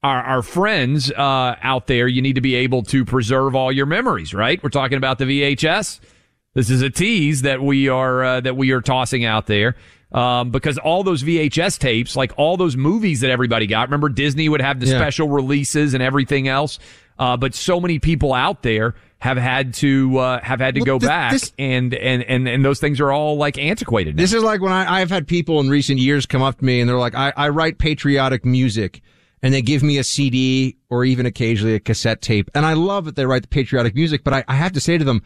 our, 0.02 0.22
our 0.22 0.42
friends 0.42 1.10
uh, 1.10 1.56
out 1.62 1.86
there, 1.86 2.06
you 2.06 2.22
need 2.22 2.34
to 2.34 2.40
be 2.40 2.54
able 2.56 2.82
to 2.84 3.04
preserve 3.04 3.54
all 3.56 3.72
your 3.72 3.86
memories, 3.86 4.34
right? 4.34 4.62
We're 4.62 4.68
talking 4.70 4.98
about 4.98 5.18
the 5.18 5.24
VHS. 5.24 5.98
This 6.54 6.70
is 6.70 6.82
a 6.82 6.90
tease 6.90 7.42
that 7.42 7.60
we 7.62 7.88
are 7.88 8.22
uh, 8.22 8.40
that 8.42 8.56
we 8.56 8.70
are 8.70 8.80
tossing 8.80 9.24
out 9.24 9.46
there 9.48 9.74
um, 10.12 10.50
because 10.52 10.78
all 10.78 11.02
those 11.02 11.24
VHS 11.24 11.80
tapes, 11.80 12.14
like 12.14 12.32
all 12.36 12.56
those 12.56 12.76
movies 12.76 13.22
that 13.22 13.30
everybody 13.30 13.66
got. 13.66 13.88
Remember, 13.88 14.08
Disney 14.08 14.48
would 14.48 14.60
have 14.60 14.78
the 14.78 14.86
Yeah. 14.86 14.98
special 14.98 15.28
releases 15.28 15.94
and 15.94 16.02
everything 16.02 16.46
else. 16.46 16.78
Uh, 17.18 17.36
but 17.36 17.54
so 17.54 17.80
many 17.80 17.98
people 17.98 18.32
out 18.34 18.62
there 18.62 18.94
have 19.24 19.38
had 19.38 19.72
to 19.72 20.18
uh, 20.18 20.40
have 20.42 20.60
had 20.60 20.74
to 20.74 20.82
go 20.82 20.98
this- 20.98 21.08
back, 21.08 21.32
this- 21.32 21.50
and, 21.58 21.94
and 21.94 22.22
and 22.24 22.46
and 22.46 22.62
those 22.62 22.78
things 22.78 23.00
are 23.00 23.10
all 23.10 23.38
like 23.38 23.56
antiquated. 23.56 24.16
Now. 24.16 24.22
This 24.22 24.34
is 24.34 24.42
like 24.42 24.60
when 24.60 24.70
I, 24.70 25.00
I've 25.00 25.08
had 25.08 25.26
people 25.26 25.60
in 25.60 25.70
recent 25.70 25.98
years 25.98 26.26
come 26.26 26.42
up 26.42 26.58
to 26.58 26.64
me 26.64 26.78
and 26.80 26.90
they're 26.90 26.98
like, 26.98 27.14
I, 27.14 27.32
I 27.34 27.48
write 27.48 27.78
patriotic 27.78 28.44
music 28.44 29.00
and 29.42 29.54
they 29.54 29.62
give 29.62 29.82
me 29.82 29.96
a 29.96 30.04
CD 30.04 30.76
or 30.90 31.06
even 31.06 31.24
occasionally 31.24 31.74
a 31.74 31.80
cassette 31.80 32.20
tape. 32.20 32.50
And 32.54 32.66
I 32.66 32.74
love 32.74 33.06
that 33.06 33.16
they 33.16 33.24
write 33.24 33.40
the 33.40 33.48
patriotic 33.48 33.94
music, 33.94 34.24
but 34.24 34.34
I, 34.34 34.44
I 34.46 34.56
have 34.56 34.72
to 34.72 34.80
say 34.80 34.98
to 34.98 35.04
them, 35.04 35.22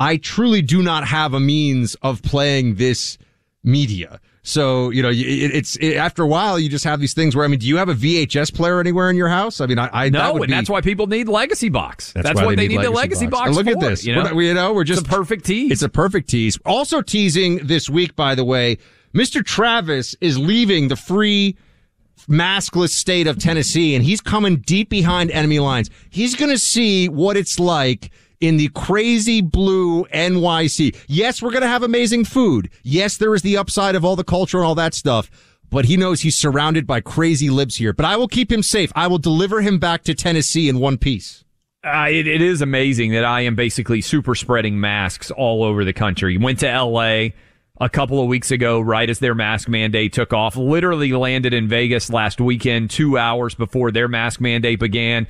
I 0.00 0.16
truly 0.16 0.60
do 0.60 0.82
not 0.82 1.06
have 1.06 1.32
a 1.32 1.38
means 1.38 1.94
of 2.02 2.22
playing 2.22 2.74
this 2.74 3.18
media. 3.62 4.18
So, 4.48 4.88
you 4.88 5.02
know, 5.02 5.10
it, 5.10 5.14
it's 5.18 5.76
it, 5.76 5.96
after 5.96 6.22
a 6.22 6.26
while, 6.26 6.58
you 6.58 6.70
just 6.70 6.84
have 6.84 7.00
these 7.00 7.12
things 7.12 7.36
where, 7.36 7.44
I 7.44 7.48
mean, 7.48 7.58
do 7.58 7.66
you 7.66 7.76
have 7.76 7.90
a 7.90 7.94
VHS 7.94 8.54
player 8.54 8.80
anywhere 8.80 9.10
in 9.10 9.16
your 9.16 9.28
house? 9.28 9.60
I 9.60 9.66
mean, 9.66 9.78
I, 9.78 9.90
I 9.92 10.08
that 10.08 10.12
no, 10.12 10.32
would 10.32 10.42
and 10.44 10.48
be- 10.48 10.54
that's 10.54 10.70
why 10.70 10.80
people 10.80 11.06
need 11.06 11.28
Legacy 11.28 11.68
Box. 11.68 12.14
That's, 12.14 12.34
why 12.34 12.46
what 12.46 12.56
they 12.56 12.66
need, 12.66 12.80
the 12.80 12.90
Legacy 12.90 13.26
box. 13.26 13.40
Box. 13.40 13.46
And 13.48 13.56
look 13.56 13.66
at 13.66 13.78
this. 13.78 14.06
You 14.06 14.16
We're 14.16 14.22
know, 14.22 14.34
we- 14.34 14.48
you 14.48 14.54
know, 14.54 14.72
we're 14.72 14.84
just 14.84 15.02
it's 15.02 15.08
a 15.08 15.12
perfect 15.12 15.44
tease. 15.44 15.70
It's 15.70 15.82
a 15.82 15.88
perfect 15.90 16.30
tease. 16.30 16.58
Also 16.64 17.02
teasing 17.02 17.58
this 17.66 17.90
week, 17.90 18.16
by 18.16 18.34
the 18.34 18.44
way, 18.44 18.78
Mr. 19.14 19.44
Travis 19.44 20.16
is 20.22 20.38
leaving 20.38 20.88
the 20.88 20.96
free 20.96 21.54
maskless 22.26 22.90
state 22.90 23.26
of 23.26 23.38
Tennessee 23.38 23.94
and 23.94 24.02
he's 24.02 24.22
coming 24.22 24.56
deep 24.56 24.88
behind 24.88 25.30
enemy 25.30 25.58
lines. 25.58 25.90
He's 26.08 26.34
going 26.34 26.50
to 26.50 26.58
see 26.58 27.10
what 27.10 27.36
it's 27.36 27.60
like 27.60 28.10
in 28.40 28.56
the 28.56 28.68
crazy 28.68 29.40
blue 29.40 30.04
NYC. 30.06 30.96
Yes, 31.08 31.42
we're 31.42 31.50
going 31.50 31.62
to 31.62 31.68
have 31.68 31.82
amazing 31.82 32.24
food. 32.24 32.70
Yes, 32.82 33.16
there 33.16 33.34
is 33.34 33.42
the 33.42 33.56
upside 33.56 33.94
of 33.94 34.04
all 34.04 34.16
the 34.16 34.24
culture 34.24 34.58
and 34.58 34.66
all 34.66 34.74
that 34.76 34.94
stuff. 34.94 35.30
But 35.70 35.84
he 35.84 35.96
knows 35.96 36.22
he's 36.22 36.36
surrounded 36.36 36.86
by 36.86 37.00
crazy 37.00 37.50
libs 37.50 37.76
here. 37.76 37.92
But 37.92 38.06
I 38.06 38.16
will 38.16 38.28
keep 38.28 38.50
him 38.50 38.62
safe. 38.62 38.90
I 38.94 39.06
will 39.06 39.18
deliver 39.18 39.60
him 39.60 39.78
back 39.78 40.02
to 40.04 40.14
Tennessee 40.14 40.68
in 40.68 40.78
one 40.78 40.96
piece. 40.96 41.44
Uh, 41.84 42.06
it, 42.08 42.26
it 42.26 42.40
is 42.40 42.62
amazing 42.62 43.12
that 43.12 43.24
I 43.24 43.42
am 43.42 43.54
basically 43.54 44.00
super 44.00 44.34
spreading 44.34 44.80
masks 44.80 45.30
all 45.30 45.62
over 45.62 45.84
the 45.84 45.92
country. 45.92 46.36
Went 46.38 46.60
to 46.60 46.66
LA 46.66 47.28
a 47.80 47.88
couple 47.88 48.20
of 48.20 48.28
weeks 48.28 48.50
ago, 48.50 48.80
right 48.80 49.08
as 49.08 49.18
their 49.18 49.34
mask 49.34 49.68
mandate 49.68 50.12
took 50.12 50.32
off. 50.32 50.56
Literally 50.56 51.12
landed 51.12 51.54
in 51.54 51.68
Vegas 51.68 52.10
last 52.10 52.40
weekend, 52.40 52.90
two 52.90 53.16
hours 53.16 53.54
before 53.54 53.90
their 53.90 54.08
mask 54.08 54.40
mandate 54.40 54.80
began. 54.80 55.26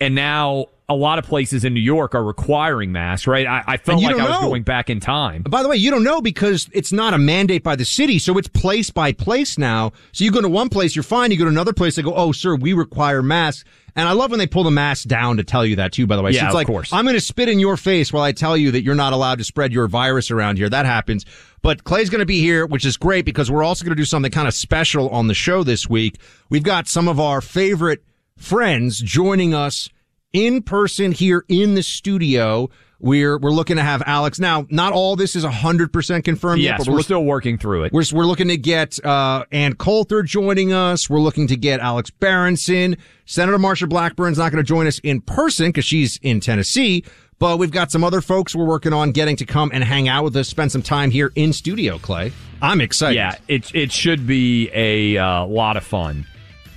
And 0.00 0.14
now 0.14 0.66
a 0.92 0.94
lot 0.94 1.18
of 1.18 1.24
places 1.26 1.64
in 1.64 1.74
New 1.74 1.80
York 1.80 2.14
are 2.14 2.22
requiring 2.22 2.92
masks, 2.92 3.26
right? 3.26 3.46
I, 3.46 3.64
I 3.66 3.76
felt 3.76 4.02
like 4.02 4.14
I 4.14 4.18
don't 4.18 4.28
was 4.28 4.38
going 4.40 4.62
back 4.62 4.90
in 4.90 5.00
time. 5.00 5.42
By 5.42 5.62
the 5.62 5.68
way, 5.68 5.76
you 5.76 5.90
don't 5.90 6.04
know 6.04 6.20
because 6.20 6.68
it's 6.72 6.92
not 6.92 7.14
a 7.14 7.18
mandate 7.18 7.62
by 7.62 7.76
the 7.76 7.84
city, 7.84 8.18
so 8.18 8.38
it's 8.38 8.48
place 8.48 8.90
by 8.90 9.12
place 9.12 9.58
now. 9.58 9.92
So 10.12 10.24
you 10.24 10.30
go 10.30 10.40
to 10.40 10.48
one 10.48 10.68
place, 10.68 10.94
you're 10.94 11.02
fine. 11.02 11.30
You 11.30 11.38
go 11.38 11.44
to 11.44 11.50
another 11.50 11.72
place, 11.72 11.96
they 11.96 12.02
go, 12.02 12.14
"Oh, 12.14 12.32
sir, 12.32 12.54
we 12.54 12.72
require 12.72 13.22
masks." 13.22 13.64
And 13.94 14.08
I 14.08 14.12
love 14.12 14.30
when 14.30 14.38
they 14.38 14.46
pull 14.46 14.64
the 14.64 14.70
mask 14.70 15.06
down 15.06 15.36
to 15.36 15.44
tell 15.44 15.66
you 15.66 15.76
that 15.76 15.92
too. 15.92 16.06
By 16.06 16.16
the 16.16 16.22
way, 16.22 16.32
so 16.32 16.36
Yeah, 16.36 16.44
it's 16.46 16.52
of 16.52 16.54
like, 16.54 16.66
course. 16.66 16.92
I'm 16.92 17.04
going 17.04 17.14
to 17.14 17.20
spit 17.20 17.48
in 17.50 17.58
your 17.58 17.76
face 17.76 18.10
while 18.12 18.22
I 18.22 18.32
tell 18.32 18.56
you 18.56 18.70
that 18.70 18.82
you're 18.82 18.94
not 18.94 19.12
allowed 19.12 19.36
to 19.38 19.44
spread 19.44 19.72
your 19.72 19.86
virus 19.86 20.30
around 20.30 20.56
here. 20.56 20.70
That 20.70 20.86
happens. 20.86 21.26
But 21.60 21.84
Clay's 21.84 22.08
going 22.08 22.20
to 22.20 22.26
be 22.26 22.40
here, 22.40 22.64
which 22.64 22.86
is 22.86 22.96
great 22.96 23.26
because 23.26 23.50
we're 23.50 23.62
also 23.62 23.84
going 23.84 23.94
to 23.94 24.00
do 24.00 24.06
something 24.06 24.32
kind 24.32 24.48
of 24.48 24.54
special 24.54 25.10
on 25.10 25.26
the 25.26 25.34
show 25.34 25.62
this 25.62 25.90
week. 25.90 26.18
We've 26.48 26.62
got 26.62 26.88
some 26.88 27.06
of 27.06 27.20
our 27.20 27.42
favorite 27.42 28.02
friends 28.38 28.98
joining 29.00 29.52
us 29.54 29.90
in 30.32 30.62
person 30.62 31.12
here 31.12 31.44
in 31.48 31.74
the 31.74 31.82
studio. 31.82 32.70
We're 33.00 33.36
we're 33.36 33.50
looking 33.50 33.76
to 33.76 33.82
have 33.82 34.00
Alex. 34.06 34.38
Now, 34.38 34.64
not 34.70 34.92
all 34.92 35.16
this 35.16 35.34
is 35.34 35.42
hundred 35.44 35.92
percent 35.92 36.24
confirmed 36.24 36.62
yet, 36.62 36.78
Yes, 36.78 36.78
but 36.86 36.92
we're 36.92 36.98
we're 36.98 37.02
still 37.02 37.24
working 37.24 37.58
through 37.58 37.84
it. 37.84 37.92
we're, 37.92 38.04
we're 38.12 38.26
looking 38.26 38.46
to 38.46 38.56
get 38.56 39.04
uh, 39.04 39.44
Ann 39.50 39.74
Coulter 39.74 40.22
joining 40.22 40.72
us. 40.72 41.10
We're 41.10 41.18
looking 41.18 41.48
to 41.48 41.56
get 41.56 41.80
Alex 41.80 42.10
Berenson. 42.10 42.96
Senator 43.24 43.58
Marsha 43.58 43.88
Blackburn's 43.88 44.38
not 44.38 44.52
going 44.52 44.62
to 44.62 44.68
join 44.68 44.86
us 44.86 45.00
in 45.00 45.20
person 45.20 45.70
because 45.70 45.84
she's 45.84 46.18
in 46.22 46.38
Tennessee. 46.38 47.04
But 47.40 47.58
we've 47.58 47.72
got 47.72 47.90
some 47.90 48.04
other 48.04 48.20
folks 48.20 48.54
we're 48.54 48.64
working 48.64 48.92
on 48.92 49.10
getting 49.10 49.34
to 49.38 49.44
come 49.44 49.72
and 49.74 49.82
hang 49.82 50.06
out 50.06 50.22
with 50.22 50.36
us, 50.36 50.48
spend 50.48 50.70
some 50.70 50.82
time 50.82 51.10
here 51.10 51.32
in 51.34 51.52
studio. 51.52 51.98
Clay, 51.98 52.30
I'm 52.60 52.80
excited. 52.80 53.16
Yeah, 53.16 53.34
it 53.48 53.74
it 53.74 53.90
should 53.90 54.28
be 54.28 54.70
a 54.72 55.16
uh, 55.18 55.44
lot 55.46 55.76
of 55.76 55.82
fun, 55.82 56.24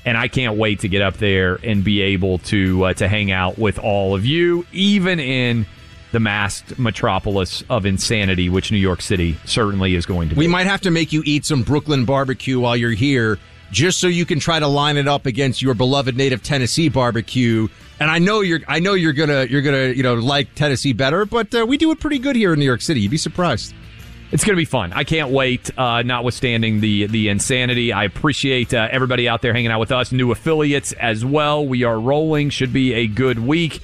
and 0.06 0.18
I 0.18 0.28
can't 0.28 0.58
wait 0.58 0.82
to 0.82 0.88
get 0.88 1.02
up 1.02 1.18
there 1.18 1.60
and 1.64 1.84
be 1.84 2.02
able 2.02 2.38
to 2.40 2.86
uh, 2.86 2.94
to 2.94 3.08
hang 3.08 3.32
out 3.32 3.58
with 3.58 3.80
all 3.80 4.16
of 4.16 4.26
you, 4.26 4.66
even 4.72 5.20
in 5.20 5.66
the 6.12 6.20
masked 6.20 6.80
metropolis 6.80 7.64
of 7.70 7.86
insanity, 7.86 8.48
which 8.48 8.72
New 8.72 8.78
York 8.78 9.02
City 9.02 9.36
certainly 9.44 9.96
is 9.96 10.06
going 10.06 10.30
to 10.30 10.36
be. 10.36 10.40
We 10.40 10.48
might 10.48 10.68
have 10.68 10.82
to 10.82 10.92
make 10.92 11.12
you 11.12 11.22
eat 11.26 11.46
some 11.46 11.64
Brooklyn 11.64 12.06
barbecue 12.06 12.60
while 12.60 12.78
you're 12.78 12.92
here 12.92 13.38
just 13.72 14.00
so 14.00 14.08
you 14.08 14.26
can 14.26 14.40
try 14.40 14.60
to 14.60 14.68
line 14.68 14.96
it 14.96 15.08
up 15.08 15.26
against 15.26 15.62
your 15.62 15.74
beloved 15.74 16.16
native 16.16 16.42
Tennessee 16.42 16.88
barbecue. 16.88 17.68
And 18.00 18.10
I 18.10 18.20
know 18.20 18.42
you're, 18.42 18.62
I 18.68 18.80
know 18.80 18.94
you're 18.94 19.14
gonna, 19.14 19.46
you're 19.46 19.62
gonna, 19.62 19.88
you 19.88 20.04
know, 20.04 20.14
like 20.14 20.54
Tennessee 20.56 20.94
better, 20.94 21.26
but 21.26 21.54
uh, 21.54 21.66
we 21.68 21.78
do 21.78 21.92
it 21.92 22.00
pretty 22.00 22.20
good 22.20 22.36
here 22.36 22.54
in 22.54 22.60
New 22.60 22.66
York 22.66 22.82
City. 22.82 23.02
You'd 23.02 23.12
be 23.12 23.18
surprised. 23.18 23.74
It's 24.36 24.44
going 24.44 24.58
to 24.58 24.60
be 24.60 24.66
fun. 24.66 24.92
I 24.92 25.06
can't 25.06 25.32
wait. 25.32 25.72
Uh, 25.80 26.02
notwithstanding 26.02 26.82
the 26.82 27.08
the 27.08 27.30
insanity, 27.30 27.94
I 27.94 28.04
appreciate 28.04 28.74
uh, 28.74 28.90
everybody 28.92 29.30
out 29.30 29.42
there 29.42 29.54
hanging 29.54 29.72
out 29.72 29.80
with 29.80 29.94
us. 29.94 30.12
New 30.12 30.34
affiliates 30.34 30.92
as 30.92 31.24
well. 31.24 31.66
We 31.66 31.86
are 31.86 31.98
rolling. 31.98 32.50
Should 32.50 32.74
be 32.74 32.94
a 32.96 33.08
good 33.08 33.40
week, 33.40 33.80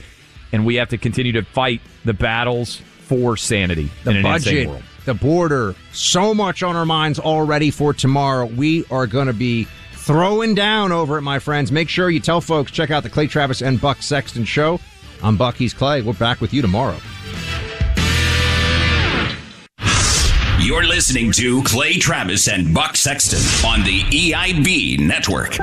and 0.52 0.66
we 0.66 0.76
have 0.76 0.89
to 0.89 0.97
continue 0.97 1.32
to 1.32 1.43
fight 1.43 1.80
the 2.04 2.14
battles 2.14 2.82
for 3.04 3.38
sanity 3.38 3.89
the 4.04 4.10
in 4.12 4.18
an 4.18 4.24
budget, 4.24 4.47
insane 4.54 4.70
world. 4.72 4.84
the 5.06 5.14
border, 5.14 5.74
so 5.93 6.34
much 6.34 6.64
on 6.64 6.76
our 6.76 6.86
minds 6.86 7.18
already 7.18 7.72
for 7.72 7.93
tomorrow. 7.93 8.45
We 8.45 8.84
are 8.91 9.08
going 9.08 9.28
to 9.28 9.34
be 9.34 9.70
throwing 9.93 10.54
down 10.54 10.91
over 10.91 11.18
it, 11.18 11.22
my 11.22 11.39
friends. 11.39 11.72
Make 11.72 11.88
sure 11.88 12.10
you 12.10 12.20
tell 12.20 12.41
folks 12.41 12.74
check 12.74 12.91
out 12.91 13.04
the 13.04 13.10
Clay 13.10 13.28
Travis 13.28 13.62
and 13.62 13.80
Buck 13.80 14.02
Sexton 14.02 14.43
show. 14.43 14.82
I'm 15.24 15.38
Bucky's 15.38 15.74
Clay. 15.74 16.02
We're 16.02 16.12
back 16.12 16.41
with 16.41 16.54
you 16.54 16.62
tomorrow. 16.62 16.97
You're 20.64 20.86
listening 20.86 21.32
to 21.34 21.64
Clay 21.64 21.97
Travis 21.97 22.47
and 22.47 22.72
Buck 22.72 22.95
Sexton 22.95 23.39
on 23.68 23.84
the 23.84 24.01
EIB 24.01 24.99
network. 24.99 25.57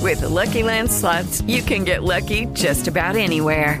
With 0.00 0.20
the 0.20 0.28
Lucky 0.28 0.62
Land 0.62 0.92
slots, 0.92 1.42
you 1.42 1.60
can 1.62 1.82
get 1.82 2.04
lucky 2.04 2.46
just 2.52 2.86
about 2.86 3.16
anywhere. 3.16 3.80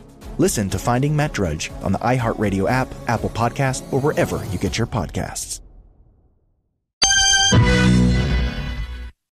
Listen 0.41 0.71
to 0.71 0.79
Finding 0.79 1.15
Matt 1.15 1.33
Drudge 1.33 1.69
on 1.83 1.91
the 1.91 1.99
iHeartRadio 1.99 2.67
app, 2.67 2.87
Apple 3.07 3.29
Podcast, 3.29 3.83
or 3.93 3.99
wherever 3.99 4.43
you 4.45 4.57
get 4.57 4.75
your 4.75 4.87
podcasts. 4.87 5.59